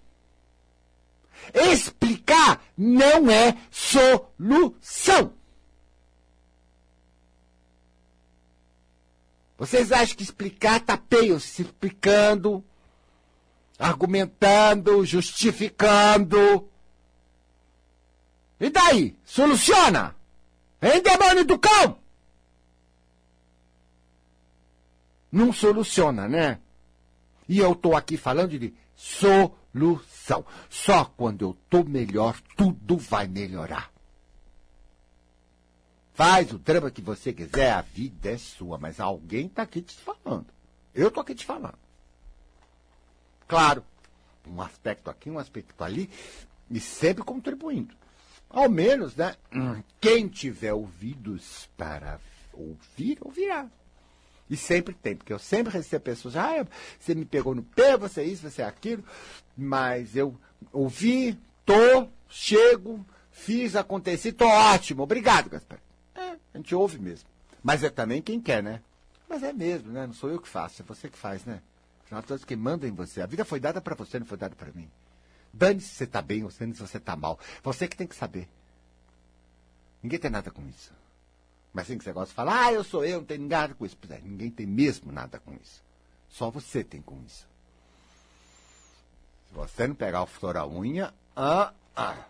Explicar 1.53 2.63
não 2.77 3.29
é 3.29 3.57
solução! 3.71 5.35
Vocês 9.59 9.93
acham 9.93 10.17
que 10.17 10.23
explicar 10.23 10.81
tá 10.81 10.97
peio, 10.97 11.39
se 11.39 11.63
explicando, 11.63 12.65
argumentando, 13.79 15.05
justificando. 15.05 16.69
E 18.59 18.71
daí? 18.71 19.17
Soluciona! 19.25 20.17
Hein, 20.81 21.01
demônio 21.03 21.45
do 21.45 21.59
cão? 21.59 22.02
Não 25.33 25.51
soluciona, 25.51 26.29
né? 26.29 26.61
E 27.49 27.59
eu 27.59 27.75
tô 27.75 27.97
aqui 27.97 28.19
falando 28.19 28.59
de 28.59 28.75
solução. 28.95 30.45
Só 30.69 31.07
quando 31.07 31.43
eu 31.43 31.57
tô 31.71 31.83
melhor, 31.83 32.39
tudo 32.55 32.99
vai 32.99 33.27
melhorar. 33.27 33.91
Faz 36.15 36.53
o 36.53 36.59
drama 36.59 36.91
que 36.91 37.01
você 37.01 37.33
quiser, 37.33 37.73
a 37.73 37.81
vida 37.81 38.31
é 38.31 38.37
sua, 38.37 38.77
mas 38.77 39.01
alguém 39.01 39.49
tá 39.49 39.63
aqui 39.63 39.81
te 39.81 39.97
falando. 39.97 40.47
Eu 40.95 41.11
tô 41.11 41.21
aqui 41.21 41.35
te 41.35 41.47
falando. 41.47 41.79
Claro, 43.49 43.83
um 44.47 44.61
aspecto 44.61 45.09
aqui, 45.09 45.31
um 45.31 45.39
aspecto 45.39 45.83
ali, 45.83 46.11
e 46.71 46.79
sempre 46.79 47.25
contribuindo. 47.25 47.95
Ao 48.51 48.69
menos, 48.69 49.17
né? 49.17 49.35
Quem 49.99 50.29
tiver 50.29 50.75
ouvidos 50.75 51.69
para 51.77 52.21
ouvir, 52.53 53.17
ouvirá. 53.23 53.67
E 54.53 54.57
sempre 54.59 54.93
tem, 54.93 55.17
porque 55.17 55.33
eu 55.33 55.39
sempre 55.39 55.73
recebo 55.73 56.05
pessoas, 56.05 56.37
ah, 56.37 56.67
você 57.01 57.15
me 57.15 57.25
pegou 57.25 57.55
no 57.55 57.63
pé, 57.63 57.97
você 57.97 58.21
é 58.21 58.25
isso, 58.25 58.51
você 58.51 58.61
é 58.61 58.67
aquilo, 58.67 59.03
mas 59.57 60.15
eu 60.15 60.39
ouvi, 60.71 61.41
tô, 61.65 62.07
chego, 62.29 63.03
fiz, 63.31 63.75
aconteci, 63.75 64.31
tô 64.31 64.47
ótimo, 64.47 65.05
obrigado, 65.05 65.49
Gaspar. 65.49 65.81
É, 66.15 66.37
a 66.53 66.59
gente 66.59 66.75
ouve 66.75 66.99
mesmo. 66.99 67.27
Mas 67.63 67.83
é 67.83 67.89
também 67.89 68.21
quem 68.21 68.39
quer, 68.39 68.63
né? 68.63 68.83
Mas 69.27 69.43
é 69.43 69.55
mesmo, 69.55 69.91
né? 69.91 70.07
Não 70.07 70.13
sou 70.13 70.29
eu 70.29 70.39
que 70.39 70.49
faço, 70.49 70.83
é 70.83 70.85
você 70.85 71.09
que 71.09 71.17
faz, 71.17 71.47
né? 71.47 71.63
Afinal, 72.05 72.23
todos 72.23 72.45
que 72.45 72.55
mandam 72.55 72.87
em 72.87 72.93
você. 72.93 73.23
A 73.23 73.27
vida 73.27 73.47
foi 73.47 73.59
dada 73.59 73.81
para 73.81 73.95
você, 73.95 74.19
não 74.19 74.27
foi 74.27 74.37
dada 74.37 74.55
para 74.55 74.71
mim. 74.73 74.91
Dane-se 75.51 75.89
se 75.89 75.95
você 75.95 76.05
está 76.05 76.21
bem 76.21 76.45
ou 76.45 76.51
se 76.51 76.67
você 76.75 76.99
está 76.99 77.17
mal. 77.17 77.39
Você 77.63 77.89
que 77.89 77.97
tem 77.97 78.07
que 78.07 78.15
saber. 78.15 78.47
Ninguém 80.03 80.19
tem 80.19 80.31
nada 80.31 80.51
com 80.51 80.61
isso. 80.69 80.93
Mas 81.73 81.85
assim 81.85 81.97
que 81.97 82.05
você 82.05 82.13
gosta 82.13 82.29
de 82.29 82.35
falar, 82.35 82.67
ah, 82.67 82.73
eu 82.73 82.85
sou 82.85 83.05
eu, 83.05 83.19
não 83.19 83.27
tenho 83.27 83.47
nada 83.49 83.75
com 83.75 83.87
isso. 83.87 83.97
Pois 84.01 84.11
é, 84.11 84.21
ninguém 84.21 84.51
tem 84.51 84.67
mesmo 84.67 85.11
nada 85.11 85.39
com 85.39 85.55
isso. 85.55 85.83
Só 86.29 86.51
você 86.51 86.85
tem 86.85 87.01
com 87.01 87.21
isso. 87.27 87.47
Se 89.49 89.55
você 89.55 89.87
não 89.87 89.95
pegar 89.95 90.23
o 90.23 90.27
flor 90.27 90.57
a 90.57 90.67
unha, 90.67 91.13
ah, 91.35 91.73
ah, 91.97 92.25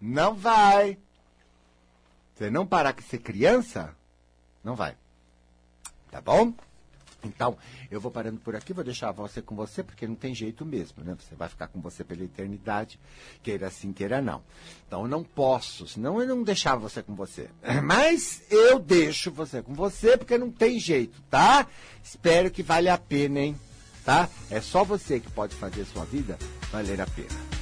não 0.00 0.34
vai. 0.34 0.98
Se 2.36 2.50
não 2.50 2.66
parar 2.66 2.92
com 2.92 3.02
ser 3.02 3.18
criança, 3.18 3.94
não 4.62 4.76
vai. 4.76 4.96
Tá 6.10 6.20
bom? 6.20 6.52
Então, 7.24 7.56
eu 7.90 8.00
vou 8.00 8.10
parando 8.10 8.38
por 8.38 8.54
aqui, 8.54 8.72
vou 8.72 8.84
deixar 8.84 9.10
você 9.10 9.42
com 9.42 9.56
você, 9.56 9.82
porque 9.82 10.06
não 10.06 10.14
tem 10.14 10.34
jeito 10.34 10.64
mesmo, 10.64 11.02
né? 11.02 11.16
Você 11.18 11.34
vai 11.34 11.48
ficar 11.48 11.66
com 11.66 11.80
você 11.80 12.04
pela 12.04 12.22
eternidade, 12.22 12.98
queira 13.42 13.66
assim, 13.66 13.92
queira 13.92 14.22
não. 14.22 14.42
Então, 14.86 15.02
eu 15.02 15.08
não 15.08 15.24
posso, 15.24 15.86
senão 15.88 16.20
eu 16.20 16.28
não 16.28 16.44
deixava 16.44 16.80
você 16.80 17.02
com 17.02 17.14
você. 17.14 17.50
Mas 17.82 18.42
eu 18.50 18.78
deixo 18.78 19.32
você 19.32 19.62
com 19.62 19.74
você, 19.74 20.16
porque 20.16 20.38
não 20.38 20.50
tem 20.50 20.78
jeito, 20.78 21.20
tá? 21.28 21.66
Espero 22.02 22.50
que 22.50 22.62
valha 22.62 22.94
a 22.94 22.98
pena, 22.98 23.40
hein? 23.40 23.56
Tá? 24.04 24.28
É 24.50 24.60
só 24.60 24.84
você 24.84 25.20
que 25.20 25.30
pode 25.30 25.54
fazer 25.54 25.84
sua 25.84 26.04
vida 26.04 26.38
valer 26.70 27.00
a 27.00 27.06
pena. 27.06 27.57